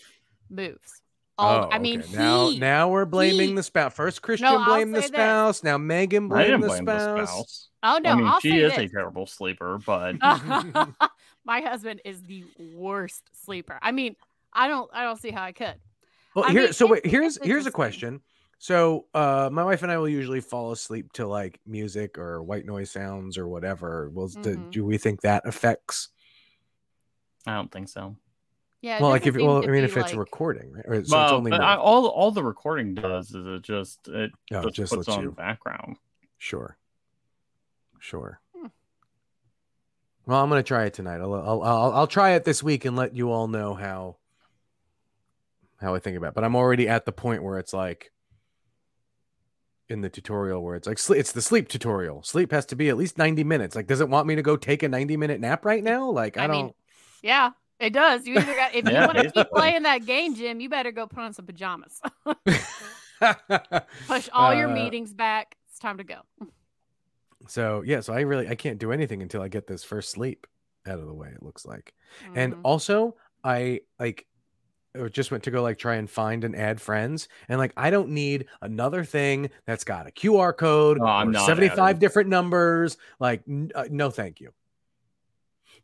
moves. 0.50 1.02
All, 1.38 1.66
Oh, 1.66 1.70
I 1.70 1.80
mean, 1.80 2.00
okay. 2.00 2.16
now 2.16 2.48
he- 2.50 2.60
now 2.60 2.88
we're 2.88 3.04
blaming 3.04 3.50
he- 3.50 3.56
the 3.56 3.64
spouse. 3.64 3.94
First 3.94 4.22
Christian 4.22 4.48
I'll 4.48 4.64
blamed 4.64 4.96
the 4.96 5.02
say 5.02 5.08
this. 5.10 5.16
spouse. 5.18 5.64
Now 5.66 5.78
Megan 5.78 6.26
I 6.26 6.28
blamed 6.30 6.46
didn't 6.48 6.62
the 6.62 6.68
blame 6.68 6.86
spouse. 6.86 7.02
the 7.20 7.26
spouse. 7.26 7.70
Oh 7.84 7.98
no, 8.02 8.10
I 8.12 8.16
mean, 8.16 8.24
will 8.24 8.40
she 8.40 8.52
say 8.52 8.58
is 8.60 8.74
this. 8.74 8.86
a 8.86 8.88
terrible 8.88 9.28
sleeper, 9.28 9.80
but 9.86 10.16
my 11.46 11.60
husband 11.60 12.00
is 12.06 12.22
the 12.24 12.46
worst 12.74 13.22
sleeper. 13.44 13.78
I 13.82 13.92
mean, 13.92 14.16
I 14.54 14.70
don't 14.70 14.90
I 14.94 15.04
don't 15.04 15.20
see 15.20 15.32
how 15.32 15.44
I 15.44 15.52
could. 15.52 15.76
Well, 16.36 16.46
I 16.46 16.52
here, 16.52 16.64
mean, 16.66 16.74
so 16.74 16.86
wait, 16.88 17.06
here's 17.06 17.44
here's 17.44 17.66
a 17.66 17.72
question. 17.72 18.22
So, 18.58 19.06
uh, 19.14 19.50
my 19.52 19.64
wife 19.64 19.84
and 19.84 19.92
I 19.92 19.98
will 19.98 20.08
usually 20.10 20.40
fall 20.42 20.72
asleep 20.72 21.12
to 21.14 21.28
like 21.28 21.60
music 21.66 22.18
or 22.18 22.42
white 22.44 22.66
noise 22.66 22.90
sounds 22.92 23.38
or 23.38 23.48
whatever. 23.48 24.10
Well, 24.14 24.28
do, 24.28 24.56
Mhm. 24.58 24.72
do 24.72 24.86
we 24.86 24.98
think 24.98 25.22
that 25.22 25.46
affects? 25.46 26.10
I 27.46 27.54
don't 27.56 27.72
think 27.72 27.90
so. 27.90 28.16
Yeah. 28.82 29.02
Well, 29.02 29.10
like 29.10 29.26
if 29.28 29.36
well, 29.36 29.58
I 29.58 29.62
mean, 29.62 29.72
be 29.72 29.80
if 29.80 29.98
it's 29.98 30.12
like- 30.12 30.18
recording, 30.18 30.72
right? 30.74 30.86
Or, 30.88 30.96
so 30.96 31.00
it's 31.00 31.12
well, 31.12 31.34
only 31.36 31.52
but. 31.52 31.62
I, 31.62 31.76
all 31.76 32.08
all 32.08 32.32
the 32.32 32.44
recording 32.44 32.94
does 32.96 33.30
is 33.34 33.46
it 33.46 33.62
just 33.62 34.08
it 34.08 34.32
Oh, 34.52 34.64
just, 34.64 34.76
just 34.76 34.94
puts 34.94 35.08
lets 35.08 35.18
on 35.18 35.24
you- 35.24 35.32
background. 35.32 35.98
Sure, 36.38 36.78
sure. 38.00 38.40
Hmm. 38.56 38.68
Well, 40.26 40.42
I'm 40.44 40.50
gonna 40.50 40.64
try 40.64 40.86
it 40.86 40.94
tonight. 40.94 41.20
I'll, 41.22 41.34
I'll 41.34 41.62
I'll 41.64 41.92
I'll 41.94 42.08
try 42.08 42.32
it 42.32 42.46
this 42.46 42.62
week 42.64 42.86
and 42.86 42.96
let 42.96 43.16
you 43.16 43.32
all 43.32 43.48
know 43.48 43.74
how 43.74 44.18
how 45.82 45.96
I 45.96 46.00
think 46.00 46.18
about. 46.18 46.30
it. 46.30 46.34
But 46.36 46.44
I'm 46.44 46.56
already 46.56 46.88
at 46.88 47.06
the 47.06 47.12
point 47.12 47.44
where 47.44 47.58
it's 47.60 47.74
like 47.74 48.12
in 49.88 50.02
the 50.02 50.10
tutorial 50.10 50.64
where 50.64 50.76
it's 50.76 50.88
like 50.88 51.00
it's 51.18 51.32
the 51.32 51.42
sleep 51.42 51.68
tutorial. 51.68 52.24
Sleep 52.24 52.52
has 52.52 52.66
to 52.68 52.76
be 52.76 52.90
at 52.90 52.98
least 52.98 53.18
90 53.18 53.44
minutes. 53.44 53.76
Like, 53.76 53.88
does 53.88 54.02
it 54.02 54.10
want 54.10 54.28
me 54.28 54.36
to 54.36 54.42
go 54.42 54.56
take 54.58 54.82
a 54.84 54.90
90 54.90 55.16
minute 55.18 55.40
nap 55.40 55.64
right 55.66 55.84
now? 55.84 56.10
Like, 56.10 56.38
I, 56.38 56.46
I 56.46 56.48
don't. 56.48 56.66
mean, 56.66 56.74
Yeah, 57.22 57.52
it 57.80 57.92
does. 57.94 58.26
You 58.26 58.36
either 58.36 58.56
got 58.56 58.74
if 58.74 58.86
you 58.88 58.94
want 58.94 59.18
to 59.18 59.24
keep 59.24 59.34
basically. 59.34 59.60
playing 59.60 59.84
that 59.84 60.06
game, 60.06 60.34
Jim, 60.34 60.60
you 60.60 60.70
better 60.70 60.92
go 60.92 61.06
put 61.08 61.20
on 61.20 61.34
some 61.34 61.46
pajamas. 61.46 62.02
Push 64.08 64.30
all 64.34 64.54
your 64.54 64.70
Uh, 64.70 64.74
meetings 64.74 65.14
back. 65.14 65.56
It's 65.70 65.80
time 65.80 65.98
to 65.98 66.04
go. 66.04 66.22
So 67.48 67.84
yeah, 67.86 68.00
so 68.00 68.14
I 68.14 68.22
really 68.22 68.48
I 68.48 68.56
can't 68.56 68.80
do 68.80 68.92
anything 68.92 69.22
until 69.22 69.42
I 69.42 69.50
get 69.50 69.68
this 69.68 69.84
first 69.84 70.10
sleep 70.12 70.48
out 70.88 71.00
of 71.00 71.06
the 71.06 71.14
way. 71.14 71.30
It 71.30 71.44
looks 71.44 71.66
like. 71.66 71.94
And 72.34 72.54
Mhm. 72.54 72.60
also, 72.64 73.16
I 73.44 73.82
like 74.00 74.26
uh, 75.00 75.10
just 75.10 75.32
went 75.32 75.44
to 75.44 75.52
go 75.52 75.62
like 75.62 75.78
try 75.78 75.96
and 75.96 76.10
find 76.10 76.44
and 76.44 76.56
add 76.56 76.82
friends, 76.82 77.28
and 77.50 77.60
like 77.60 77.74
I 77.76 77.90
don't 77.90 78.10
need 78.10 78.46
another 78.62 79.04
thing 79.04 79.50
that's 79.66 79.84
got 79.84 80.08
a 80.08 80.12
QR 80.12 80.56
code 80.56 80.98
No, 81.00 81.06
I'm 81.06 81.30
or 81.30 81.32
not 81.32 81.46
75 81.46 81.78
adding. 81.80 82.00
different 82.00 82.30
numbers. 82.30 82.98
Like, 83.20 83.44
n- 83.48 83.72
uh, 83.76 83.86
no, 83.90 84.10
thank 84.10 84.40
you. 84.42 84.52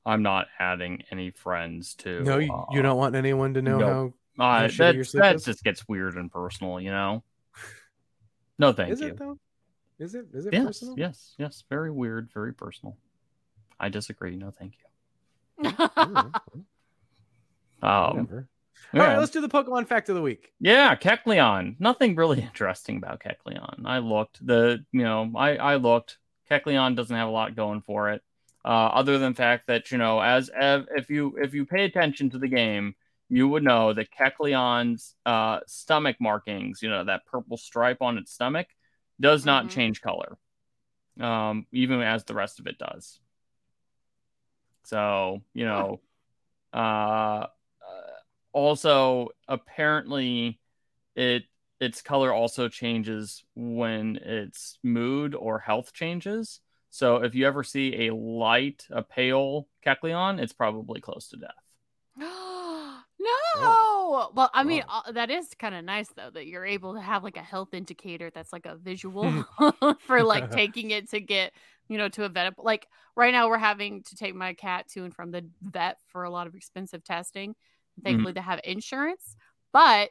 I'm 0.05 0.23
not 0.23 0.47
adding 0.59 1.03
any 1.11 1.31
friends 1.31 1.95
to. 1.95 2.23
No, 2.23 2.37
you, 2.37 2.47
you 2.71 2.79
uh, 2.79 2.83
don't 2.83 2.97
want 2.97 3.15
anyone 3.15 3.53
to 3.55 3.61
know 3.61 3.77
no. 3.77 3.87
how. 3.87 4.13
Uh, 4.39 4.59
how 4.61 4.67
shitty 4.67 4.77
that 4.77 4.95
your 4.95 5.03
sleep 5.03 5.23
just 5.43 5.63
gets 5.63 5.87
weird 5.87 6.15
and 6.15 6.31
personal, 6.31 6.79
you 6.79 6.89
know. 6.89 7.23
No, 8.57 8.71
thank 8.73 8.93
is 8.93 9.01
you. 9.01 9.07
it 9.07 9.17
though? 9.17 9.37
Is 9.99 10.15
it? 10.15 10.27
Is 10.33 10.47
it 10.47 10.53
yes, 10.53 10.65
personal? 10.65 10.95
yes, 10.97 11.35
yes. 11.37 11.63
Very 11.69 11.91
weird, 11.91 12.29
very 12.33 12.53
personal. 12.53 12.97
I 13.79 13.89
disagree. 13.89 14.35
No, 14.35 14.51
thank 14.51 14.73
you. 14.77 15.71
Um, 17.83 18.09
Whatever. 18.17 18.47
Yeah, 18.93 19.01
All 19.01 19.07
right, 19.07 19.19
let's 19.19 19.31
do 19.31 19.41
the 19.41 19.49
Pokemon 19.49 19.87
fact 19.87 20.09
of 20.09 20.15
the 20.15 20.21
week. 20.21 20.51
yeah, 20.59 20.95
Kecleon. 20.95 21.75
Nothing 21.79 22.15
really 22.15 22.41
interesting 22.51 22.97
about 22.97 23.21
Kecleon. 23.21 23.85
I 23.85 23.99
looked. 23.99 24.45
The 24.45 24.83
you 24.91 25.03
know, 25.03 25.31
I 25.35 25.57
I 25.57 25.75
looked. 25.75 26.17
Kecleon 26.49 26.95
doesn't 26.95 27.15
have 27.15 27.29
a 27.29 27.31
lot 27.31 27.55
going 27.55 27.81
for 27.81 28.09
it. 28.11 28.21
Uh, 28.63 28.67
other 28.93 29.17
than 29.17 29.31
the 29.31 29.35
fact 29.37 29.67
that 29.67 29.91
you 29.91 29.97
know, 29.97 30.19
as 30.19 30.49
if 30.53 31.09
you 31.09 31.35
if 31.37 31.53
you 31.53 31.65
pay 31.65 31.85
attention 31.85 32.29
to 32.31 32.37
the 32.37 32.47
game, 32.47 32.95
you 33.29 33.47
would 33.47 33.63
know 33.63 33.93
that 33.93 34.09
Kecleon's 34.11 35.15
uh, 35.25 35.61
stomach 35.67 36.17
markings, 36.19 36.81
you 36.81 36.89
know, 36.89 37.03
that 37.05 37.25
purple 37.25 37.57
stripe 37.57 38.01
on 38.01 38.17
its 38.17 38.31
stomach, 38.33 38.67
does 39.19 39.45
not 39.45 39.65
Mhm. 39.65 39.69
change 39.69 40.01
color, 40.01 40.37
um, 41.19 41.65
even 41.71 42.01
as 42.01 42.23
the 42.25 42.33
rest 42.33 42.59
of 42.59 42.67
it 42.67 42.77
does. 42.77 43.19
So 44.83 45.41
you 45.53 45.65
know, 45.65 46.01
uh, 46.73 46.77
uh, 46.77 47.47
also 48.53 49.29
apparently, 49.47 50.59
it 51.15 51.43
its 51.79 52.01
color 52.01 52.33
also 52.33 52.69
changes 52.69 53.43
when 53.55 54.17
its 54.17 54.77
mood 54.83 55.35
or 55.35 55.59
health 55.59 55.93
changes. 55.93 56.59
So 56.91 57.17
if 57.17 57.35
you 57.35 57.47
ever 57.47 57.63
see 57.63 58.07
a 58.07 58.15
light, 58.15 58.85
a 58.91 59.03
pale 59.03 59.67
Kecleon, 59.85 60.39
it's 60.41 60.53
probably 60.53 61.01
close 61.01 61.29
to 61.29 61.37
death. 61.37 61.49
no. 62.17 64.31
Well, 64.33 64.49
I 64.53 64.63
mean, 64.63 64.81
Wow. 64.81 64.85
uh, 64.87 65.11
that 65.13 65.29
is 65.29 65.49
kind 65.57 65.75
of 65.75 65.85
nice 65.85 66.09
though 66.15 66.29
that 66.31 66.47
you're 66.47 66.65
able 66.65 66.93
to 66.95 67.01
have 67.01 67.23
like 67.23 67.37
a 67.37 67.41
health 67.41 67.73
indicator 67.73 68.29
that's 68.33 68.53
like 68.53 68.65
a 68.65 68.75
visual 68.75 69.45
for 69.99 70.23
like 70.23 70.49
taking 70.51 70.91
it 70.91 71.09
to 71.11 71.19
get 71.19 71.53
you 71.87 71.97
know 71.97 72.09
to 72.09 72.25
a 72.25 72.29
vet. 72.29 72.53
Like 72.57 72.87
right 73.15 73.33
now, 73.33 73.49
we're 73.49 73.57
having 73.57 74.03
to 74.03 74.15
take 74.15 74.35
my 74.35 74.53
cat 74.53 74.87
to 74.89 75.03
and 75.03 75.13
from 75.13 75.31
the 75.31 75.45
vet 75.61 75.97
for 76.07 76.23
a 76.23 76.29
lot 76.29 76.47
of 76.47 76.55
expensive 76.55 77.03
testing. 77.03 77.55
Mm-hmm. 78.01 78.07
Thankfully, 78.07 78.33
they 78.33 78.41
have 78.41 78.59
insurance, 78.63 79.35
but 79.71 80.09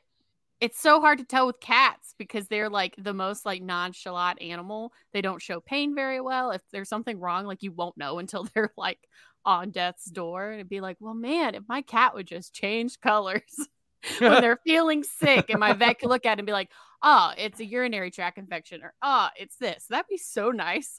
it's 0.60 0.78
so 0.78 1.00
hard 1.00 1.18
to 1.18 1.24
tell 1.24 1.46
with 1.46 1.58
cats 1.60 2.14
because 2.18 2.46
they're 2.46 2.68
like 2.68 2.94
the 2.98 3.14
most 3.14 3.46
like 3.46 3.62
nonchalant 3.62 4.42
animal. 4.42 4.92
They 5.12 5.22
don't 5.22 5.40
show 5.40 5.60
pain 5.60 5.94
very 5.94 6.20
well. 6.20 6.50
If 6.50 6.62
there's 6.70 6.88
something 6.88 7.18
wrong, 7.18 7.46
like 7.46 7.62
you 7.62 7.72
won't 7.72 7.96
know 7.96 8.18
until 8.20 8.46
they're 8.54 8.72
like 8.76 8.98
on 9.44 9.70
death's 9.70 10.04
door. 10.04 10.50
And 10.50 10.56
it'd 10.56 10.68
be 10.68 10.82
like, 10.82 10.98
well, 11.00 11.14
man, 11.14 11.54
if 11.54 11.62
my 11.66 11.82
cat 11.82 12.14
would 12.14 12.26
just 12.26 12.54
change 12.54 13.00
colors 13.00 13.68
when 14.18 14.32
they're 14.40 14.60
feeling 14.66 15.02
sick, 15.02 15.46
and 15.48 15.60
my 15.60 15.72
vet 15.72 15.98
could 15.98 16.10
look 16.10 16.26
at 16.26 16.38
it 16.38 16.40
and 16.40 16.46
be 16.46 16.52
like, 16.52 16.70
oh, 17.02 17.32
it's 17.38 17.60
a 17.60 17.64
urinary 17.64 18.10
tract 18.10 18.36
infection, 18.38 18.82
or 18.82 18.92
oh, 19.02 19.28
it's 19.36 19.56
this. 19.56 19.86
That'd 19.88 20.08
be 20.08 20.18
so 20.18 20.50
nice. 20.50 20.98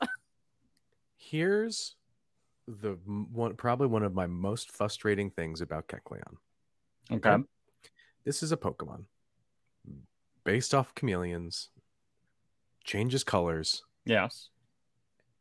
Here's 1.18 1.96
the 2.68 2.98
one, 3.06 3.56
probably 3.56 3.88
one 3.88 4.02
of 4.02 4.16
my 4.16 4.26
most 4.26 4.72
frustrating 4.72 5.30
things 5.30 5.62
about 5.62 5.88
Kecleon. 5.88 6.38
Okay. 7.12 7.38
This 8.24 8.41
is 8.43 8.51
a 8.51 8.57
Pokemon 8.57 9.05
based 10.43 10.74
off 10.74 10.95
chameleons, 10.95 11.70
changes 12.84 13.24
colors, 13.24 13.84
Yes. 14.05 14.49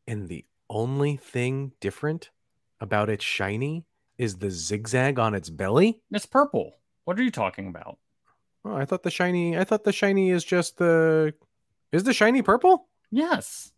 and 0.07 0.27
the 0.27 0.45
only 0.69 1.15
thing 1.17 1.71
different 1.79 2.29
about 2.79 3.09
its 3.09 3.23
shiny 3.25 3.85
is 4.17 4.37
the 4.37 4.51
zigzag 4.51 5.17
on 5.19 5.33
its 5.33 5.49
belly. 5.49 6.01
It's 6.11 6.25
purple. 6.25 6.73
What 7.05 7.19
are 7.19 7.23
you 7.23 7.31
talking 7.31 7.67
about? 7.67 7.97
Oh, 8.63 8.75
I 8.75 8.85
thought 8.85 9.01
the 9.03 9.09
shiny. 9.11 9.57
I 9.57 9.63
thought 9.63 9.83
the 9.83 9.91
shiny 9.91 10.29
is 10.29 10.43
just 10.43 10.77
the. 10.77 11.33
Is 11.91 12.03
the 12.03 12.13
shiny 12.13 12.41
purple? 12.43 12.87
Yes. 13.09 13.71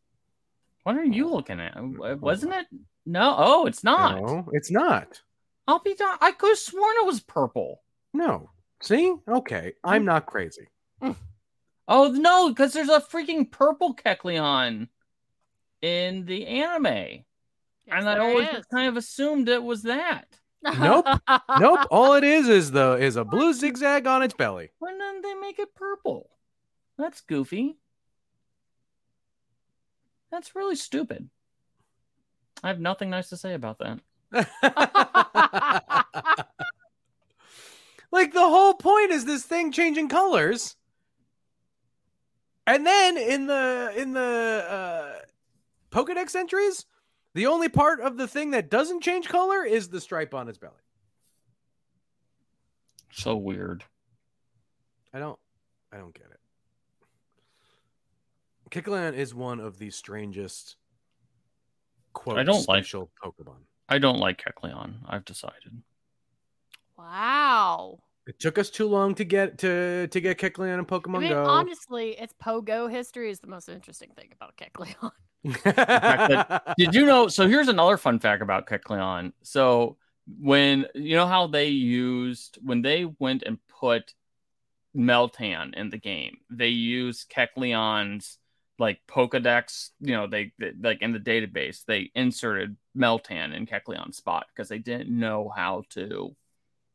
What 0.84 0.98
are 0.98 1.06
you 1.06 1.30
looking 1.30 1.62
at? 1.62 1.78
Uh, 1.78 2.18
Wasn't 2.20 2.54
it? 2.54 2.68
No. 3.06 3.34
Oh, 3.38 3.66
it's 3.66 3.84
not. 3.84 4.22
No, 4.22 4.50
it's 4.52 4.70
not. 4.70 5.22
I'll 5.68 5.80
be 5.80 5.96
done. 5.96 6.18
I 6.20 6.34
could 6.34 6.50
have 6.50 6.58
sworn 6.58 6.96
it 6.98 7.06
was 7.06 7.22
purple. 7.22 7.82
No. 8.14 8.52
See? 8.82 9.16
Okay, 9.28 9.74
I'm 9.84 10.02
hmm. 10.02 10.08
not 10.08 10.26
crazy. 10.26 10.68
Oh 11.86 12.08
no, 12.08 12.48
because 12.48 12.72
there's 12.72 12.88
a 12.88 13.02
freaking 13.02 13.52
purple 13.52 13.94
Kecleon 13.94 14.88
in 15.82 16.26
the 16.26 16.48
anime, 16.48 16.86
Yes, 16.86 17.26
and 17.90 18.10
I 18.10 18.20
always 18.20 18.48
is. 18.48 18.54
just 18.54 18.70
kind 18.70 18.88
of 18.88 18.96
assumed 18.96 19.50
it 19.50 19.62
was 19.62 19.84
that. 19.84 20.28
Nope. 20.64 21.06
nope. 21.60 21.80
All 21.92 22.14
it 22.14 22.24
is 22.24 22.48
is 22.48 22.72
the 22.72 22.94
is 22.94 23.18
a 23.18 23.26
blue 23.26 23.54
zigzag 23.54 24.08
on 24.08 24.24
its 24.24 24.34
belly. 24.34 24.70
Why 24.80 24.92
didn't 24.92 25.24
they 25.24 25.34
make 25.34 25.60
it 25.60 25.76
purple? 25.76 26.30
That's 26.98 27.20
goofy. 27.20 27.78
That's 30.32 30.56
really 30.56 30.78
stupid. 30.78 31.30
I 32.64 32.70
have 32.70 32.80
nothing 32.80 33.10
nice 33.10 33.28
to 33.30 33.38
say 33.38 33.54
about 33.56 33.80
that. 33.80 34.00
like 38.14 38.32
the 38.32 38.48
whole 38.48 38.76
point 38.76 39.12
is 39.12 39.26
this 39.26 39.44
thing 39.44 39.72
changing 39.72 40.08
colors. 40.08 40.76
And 42.68 42.86
then 42.86 43.18
in 43.18 43.48
the 43.48 43.92
in 43.98 44.14
the 44.14 44.66
uh 44.70 45.20
Pokedex 45.92 46.36
entries, 46.36 46.86
the 47.34 47.48
only 47.48 47.70
part 47.70 48.00
of 48.00 48.16
the 48.18 48.28
thing 48.28 48.52
that 48.52 48.70
doesn't 48.70 49.02
change 49.02 49.28
color 49.28 49.66
is 49.66 49.90
the 49.90 50.00
stripe 50.00 50.34
on 50.34 50.48
its 50.48 50.58
belly. 50.58 50.74
So 53.12 53.36
weird. 53.36 53.84
I 55.14 55.20
don't 55.20 55.40
I 55.92 55.98
don't 55.98 56.14
get 56.14 56.28
it. 56.32 56.40
Kecleon 58.70 59.14
is 59.14 59.36
one 59.36 59.60
of 59.60 59.78
the 59.78 59.90
strangest 59.90 60.78
quote 62.14 62.38
I 62.40 62.44
don't 62.44 62.68
like- 62.68 62.86
special 62.86 63.10
Pokemon. 63.24 63.58
I 63.90 63.98
don't 63.98 64.20
like 64.20 64.42
Kecleon. 64.44 65.00
I've 65.08 65.26
decided. 65.26 65.82
Wow. 67.04 68.00
It 68.26 68.40
took 68.40 68.58
us 68.58 68.70
too 68.70 68.88
long 68.88 69.16
to 69.16 69.26
get 69.26 69.58
to 69.60 70.08
to 70.08 70.22
get 70.22 70.38
Kecleon 70.38 70.80
and 70.80 70.88
Pokemon 70.88 71.18
I 71.18 71.20
mean, 71.20 71.30
Go. 71.32 71.44
honestly, 71.44 72.16
it's 72.18 72.34
Pogo 72.42 72.90
history 72.90 73.30
is 73.30 73.40
the 73.42 73.48
most 73.48 73.68
interesting 73.68 74.12
thing 74.16 74.30
about 74.32 74.56
Kecleon. 74.56 75.12
fact 75.64 76.78
Did 76.78 76.96
you 76.96 77.06
know? 77.06 77.28
So 77.28 77.48
here's 77.48 77.68
another 77.68 77.98
fun 77.98 78.20
fact 78.20 78.42
about 78.42 78.68
Kecleon. 78.68 79.34
So 79.42 79.98
when 80.40 80.86
you 80.96 81.18
know 81.18 81.28
how 81.28 81.48
they 81.48 81.68
used 81.68 82.58
when 82.62 82.82
they 82.82 83.06
went 83.20 83.44
and 83.44 83.58
put 83.68 84.14
Meltan 84.96 85.74
in 85.76 85.90
the 85.90 85.98
game, 85.98 86.38
they 86.50 86.70
used 86.70 87.30
Kecleon's 87.30 88.38
like 88.80 89.00
Pokedex. 89.08 89.90
You 90.00 90.14
know, 90.14 90.28
they, 90.28 90.54
they 90.60 90.72
like 90.82 91.02
in 91.02 91.12
the 91.12 91.20
database 91.20 91.84
they 91.86 92.12
inserted 92.16 92.78
Meltan 92.98 93.54
in 93.54 93.66
Kecleon's 93.66 94.16
spot 94.16 94.46
because 94.48 94.70
they 94.70 94.80
didn't 94.80 95.10
know 95.10 95.52
how 95.54 95.84
to, 95.90 96.36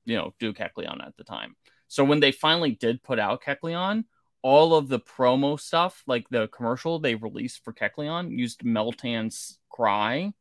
you 0.09 0.17
know, 0.17 0.35
do 0.41 0.53
Kecleon 0.53 1.07
at 1.07 1.17
the 1.17 1.25
time. 1.25 1.55
So 1.87 2.05
when 2.05 2.21
they 2.21 2.33
finally 2.33 2.73
did 2.73 3.03
put 3.03 3.19
out 3.19 3.43
Kecleon, 3.43 4.05
all 4.43 4.75
of 4.75 4.89
the 4.89 5.01
promo 5.01 5.59
stuff, 5.59 6.03
like 6.07 6.29
the 6.31 6.49
commercial 6.49 6.99
they 6.99 7.15
released 7.15 7.63
for 7.65 7.73
Kecleon, 7.73 8.31
used 8.37 8.61
Meltan's 8.61 9.59
cry. 9.71 10.33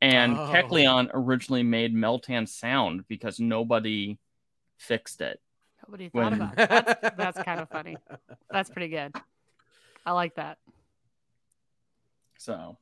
And 0.00 0.36
Oh. 0.36 0.50
Kecleon 0.52 1.10
originally 1.14 1.62
made 1.62 1.94
Meltan 1.94 2.48
sound 2.48 3.06
because 3.08 3.38
nobody 3.38 4.18
fixed 4.76 5.20
it. 5.20 5.40
Nobody 5.86 6.08
thought 6.08 6.32
When- 6.32 6.32
about 6.34 6.52
it. 6.58 6.68
That's, 6.68 7.16
that's 7.16 7.42
kind 7.42 7.60
of 7.60 7.68
funny. 7.68 7.96
That's 8.50 8.70
pretty 8.70 8.88
good. 8.88 9.14
I 10.04 10.12
like 10.12 10.34
that. 10.34 10.58
So, 12.38 12.76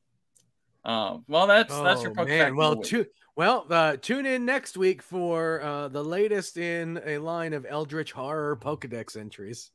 uh, 0.83 1.19
well, 1.27 1.45
that's 1.47 1.73
that's 1.79 2.01
your 2.01 2.11
Oh, 2.17 2.25
man. 2.25 2.27
fact 2.27 2.49
of 2.49 2.55
the 2.55 2.55
Well, 2.55 2.75
week. 2.77 2.85
Tu- 3.35 3.39
well, 3.41 3.65
uh, 3.69 3.97
tune 3.97 4.25
in 4.25 4.45
next 4.45 4.77
week 4.77 5.01
for 5.01 5.61
uh, 5.61 5.87
the 5.87 6.03
latest 6.03 6.57
in 6.57 6.99
a 7.05 7.17
line 7.17 7.53
of 7.53 7.65
Eldritch 7.67 8.11
horror 8.11 8.57
Pokedex 8.57 9.15
entries. 9.17 9.71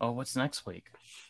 Oh, 0.00 0.12
what's 0.12 0.36
next 0.36 0.66
week? 0.66 0.86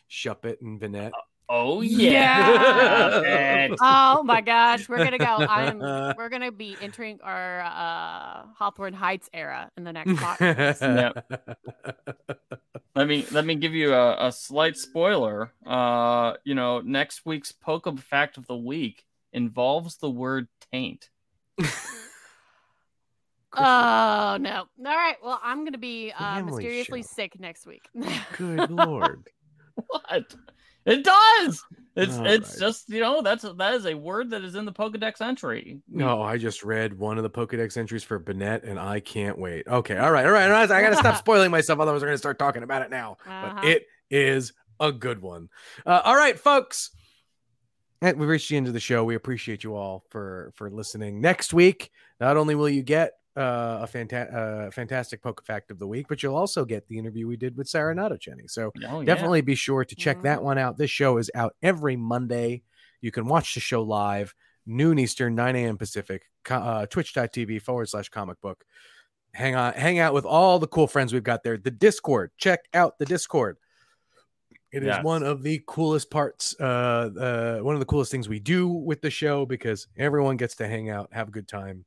Shuppet 0.09 0.61
and 0.61 0.79
Banette. 0.79 1.11
Oh 1.47 1.81
Yeah. 1.81 3.21
yeah, 3.21 3.67
Oh 3.81 4.23
my 4.23 4.41
gosh, 4.41 4.89
we're 4.89 4.97
gonna 4.97 5.19
go. 5.19 5.25
I'm. 5.25 5.79
We're 6.17 6.29
gonna 6.29 6.51
be 6.51 6.75
entering 6.81 7.19
our 7.21 7.61
uh 7.61 8.47
Hawthorne 8.57 8.93
Heights 8.93 9.29
era 9.31 9.69
in 9.77 9.83
the 9.83 9.93
next 9.93 10.13
podcast. 10.13 11.23
let 12.95 13.07
me 13.07 13.25
let 13.31 13.45
me 13.45 13.55
give 13.55 13.73
you 13.75 13.93
a, 13.93 14.27
a 14.27 14.31
slight 14.31 14.75
spoiler. 14.75 15.53
Uh, 15.63 16.33
you 16.45 16.55
know, 16.55 16.81
next 16.81 17.25
week's 17.25 17.51
Poke 17.51 17.99
fact 17.99 18.37
of 18.37 18.47
the 18.47 18.57
week 18.57 19.05
involves 19.31 19.97
the 19.97 20.09
word 20.09 20.47
taint. 20.71 21.09
Oh 23.57 24.37
no! 24.39 24.65
All 24.79 24.85
right. 24.85 25.15
Well, 25.23 25.39
I'm 25.41 25.63
gonna 25.63 25.77
be 25.77 26.11
uh, 26.11 26.35
Family 26.35 26.63
mysteriously 26.63 27.01
show. 27.03 27.07
sick 27.13 27.39
next 27.39 27.65
week. 27.65 27.87
Good 28.37 28.69
lord. 28.69 29.29
What? 29.75 30.35
It 30.85 31.03
does. 31.03 31.63
It's 31.95 32.17
All 32.17 32.25
it's 32.27 32.51
right. 32.51 32.59
just 32.59 32.89
you 32.89 32.99
know 32.99 33.21
that's 33.21 33.43
that 33.43 33.73
is 33.75 33.85
a 33.85 33.93
word 33.93 34.31
that 34.31 34.43
is 34.43 34.55
in 34.55 34.65
the 34.65 34.73
Pokedex 34.73 35.21
entry. 35.21 35.79
No, 35.89 36.21
I 36.21 36.37
just 36.37 36.63
read 36.63 36.97
one 36.99 37.17
of 37.17 37.23
the 37.23 37.29
Pokedex 37.29 37.77
entries 37.77 38.03
for 38.03 38.19
Banette, 38.19 38.63
and 38.63 38.77
I 38.77 38.99
can't 38.99 39.37
wait. 39.37 39.65
Okay, 39.67 39.97
all 39.97 40.11
right, 40.11 40.25
all 40.25 40.31
right, 40.31 40.45
all 40.45 40.51
right. 40.51 40.69
I 40.69 40.81
gotta 40.81 40.97
stop 40.97 41.15
spoiling 41.19 41.51
myself, 41.51 41.79
otherwise 41.79 42.01
we're 42.01 42.09
gonna 42.09 42.17
start 42.17 42.37
talking 42.37 42.63
about 42.63 42.81
it 42.81 42.89
now. 42.89 43.17
Uh-huh. 43.25 43.51
But 43.55 43.65
it 43.65 43.85
is 44.11 44.51
a 44.81 44.91
good 44.91 45.21
one. 45.21 45.47
Uh, 45.85 46.01
all 46.03 46.17
right, 46.17 46.37
folks. 46.37 46.91
And 48.05 48.19
We've 48.19 48.29
reached 48.29 48.49
the 48.49 48.57
end 48.57 48.67
of 48.67 48.73
the 48.73 48.79
show. 48.79 49.03
We 49.03 49.15
appreciate 49.15 49.63
you 49.63 49.75
all 49.75 50.03
for 50.09 50.51
for 50.55 50.69
listening. 50.69 51.21
Next 51.21 51.53
week, 51.53 51.89
not 52.19 52.37
only 52.37 52.53
will 52.53 52.69
you 52.69 52.83
get 52.83 53.13
uh, 53.35 53.79
a 53.81 53.87
fanta- 53.91 54.33
uh, 54.33 54.71
fantastic 54.71 55.21
poke 55.21 55.43
fact 55.45 55.71
of 55.71 55.79
the 55.79 55.87
week, 55.87 56.05
but 56.07 56.21
you'll 56.23 56.35
also 56.35 56.63
get 56.65 56.87
the 56.87 56.97
interview 56.97 57.27
we 57.27 57.35
did 57.35 57.57
with 57.57 57.67
Sarah 57.67 57.93
Natochenny. 57.95 58.47
So 58.49 58.71
Oh, 58.87 58.99
yeah. 59.01 59.05
definitely 59.05 59.41
be 59.41 59.55
sure 59.55 59.83
to 59.83 59.95
check 59.95 60.21
that 60.21 60.39
Mhm. 60.39 60.43
one 60.43 60.57
out. 60.57 60.77
This 60.77 60.89
show 60.91 61.17
is 61.17 61.29
out 61.35 61.53
every 61.61 61.95
Monday. 61.97 62.61
You 63.01 63.11
can 63.11 63.25
watch 63.25 63.53
the 63.55 63.59
show 63.59 63.81
live 63.81 64.33
noon 64.65 64.97
Eastern, 64.99 65.35
9 65.35 65.55
a.m. 65.55 65.77
Pacific, 65.77 66.23
uh, 66.49 66.85
twitch.tv 66.85 67.59
forward 67.61 67.89
slash 67.89 68.07
comic 68.09 68.39
book. 68.39 68.63
Hang 69.33 69.55
on, 69.55 69.73
hang 69.73 69.99
out 69.99 70.13
with 70.13 70.25
all 70.25 70.57
the 70.59 70.67
cool 70.67 70.87
friends 70.87 71.11
we've 71.11 71.21
got 71.23 71.43
there. 71.43 71.57
The 71.57 71.71
Discord, 71.71 72.31
check 72.37 72.61
out 72.73 72.97
the 72.99 73.05
Discord. 73.05 73.57
It 74.71 74.83
is 74.83 74.87
Yes. 74.87 75.03
one 75.03 75.23
of 75.23 75.41
the 75.41 75.63
coolest 75.67 76.09
parts, 76.11 76.55
uh, 76.59 76.63
uh, 76.63 77.59
one 77.59 77.75
of 77.75 77.79
the 77.79 77.85
coolest 77.85 78.11
things 78.11 78.27
we 78.27 78.39
do 78.39 78.67
with 78.67 79.01
the 79.01 79.09
show 79.09 79.45
because 79.45 79.87
everyone 79.97 80.37
gets 80.37 80.55
to 80.55 80.67
hang 80.67 80.89
out, 80.89 81.13
have 81.13 81.29
a 81.29 81.31
good 81.31 81.47
time. 81.47 81.85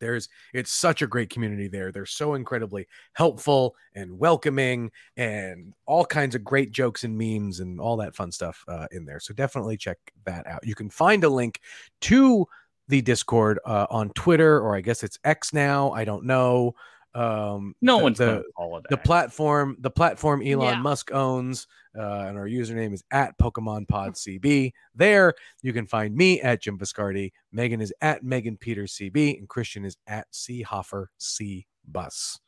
There's, 0.00 0.28
it's 0.52 0.72
such 0.72 1.00
a 1.02 1.06
great 1.06 1.30
community 1.30 1.68
there. 1.68 1.92
They're 1.92 2.06
so 2.06 2.34
incredibly 2.34 2.88
helpful 3.12 3.76
and 3.94 4.18
welcoming, 4.18 4.90
and 5.16 5.74
all 5.86 6.04
kinds 6.04 6.34
of 6.34 6.42
great 6.42 6.72
jokes 6.72 7.04
and 7.04 7.16
memes 7.16 7.60
and 7.60 7.78
all 7.80 7.96
that 7.98 8.16
fun 8.16 8.32
stuff 8.32 8.64
uh, 8.66 8.88
in 8.90 9.04
there. 9.04 9.20
So 9.20 9.32
definitely 9.32 9.76
check 9.76 9.98
that 10.24 10.44
out. 10.48 10.66
You 10.66 10.74
can 10.74 10.90
find 10.90 11.22
a 11.22 11.28
link 11.28 11.60
to 12.00 12.48
the 12.88 13.00
Discord 13.00 13.60
uh, 13.64 13.86
on 13.90 14.10
Twitter, 14.16 14.58
or 14.58 14.74
I 14.74 14.80
guess 14.80 15.04
it's 15.04 15.20
X 15.22 15.52
now. 15.52 15.92
I 15.92 16.04
don't 16.04 16.24
know. 16.24 16.74
Um, 17.14 17.74
No 17.82 17.98
the- 17.98 18.02
one's 18.04 18.18
the, 18.18 18.26
gonna 18.26 18.42
call 18.56 18.78
it 18.78 18.84
the 18.88 18.96
platform 18.96 19.76
the 19.80 19.90
platform 19.90 20.40
Elon 20.42 20.74
Yeah. 20.76 20.80
Musk 20.80 21.12
owns, 21.12 21.66
uh, 21.96 22.00
and 22.26 22.38
our 22.38 22.46
username 22.48 22.94
is 22.94 23.04
at 23.10 23.36
Pokemon 23.38 23.86
Pod 23.86 24.14
CB. 24.14 24.72
There 24.94 25.34
you 25.62 25.72
can 25.74 25.86
find 25.86 26.14
me 26.16 26.40
at 26.40 26.62
Jim 26.62 26.78
Viscardi. 26.78 27.32
Megan 27.52 27.80
is 27.82 27.92
at 28.00 28.22
Megan 28.24 28.56
Peters 28.56 28.94
CB, 28.96 29.38
and 29.38 29.46
Christian 29.48 29.84
is 29.84 29.96
at 30.06 30.26
C 30.34 30.62
Hoffer 30.62 31.10
C 31.18 31.66
Bus. 31.86 32.40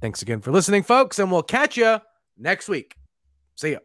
Thanks 0.00 0.22
again 0.22 0.40
for 0.40 0.50
listening, 0.52 0.82
folks, 0.82 1.18
and 1.18 1.30
we'll 1.30 1.42
catch 1.42 1.76
you 1.76 2.00
next 2.38 2.68
week. 2.68 2.96
See 3.56 3.72
ya. 3.72 3.78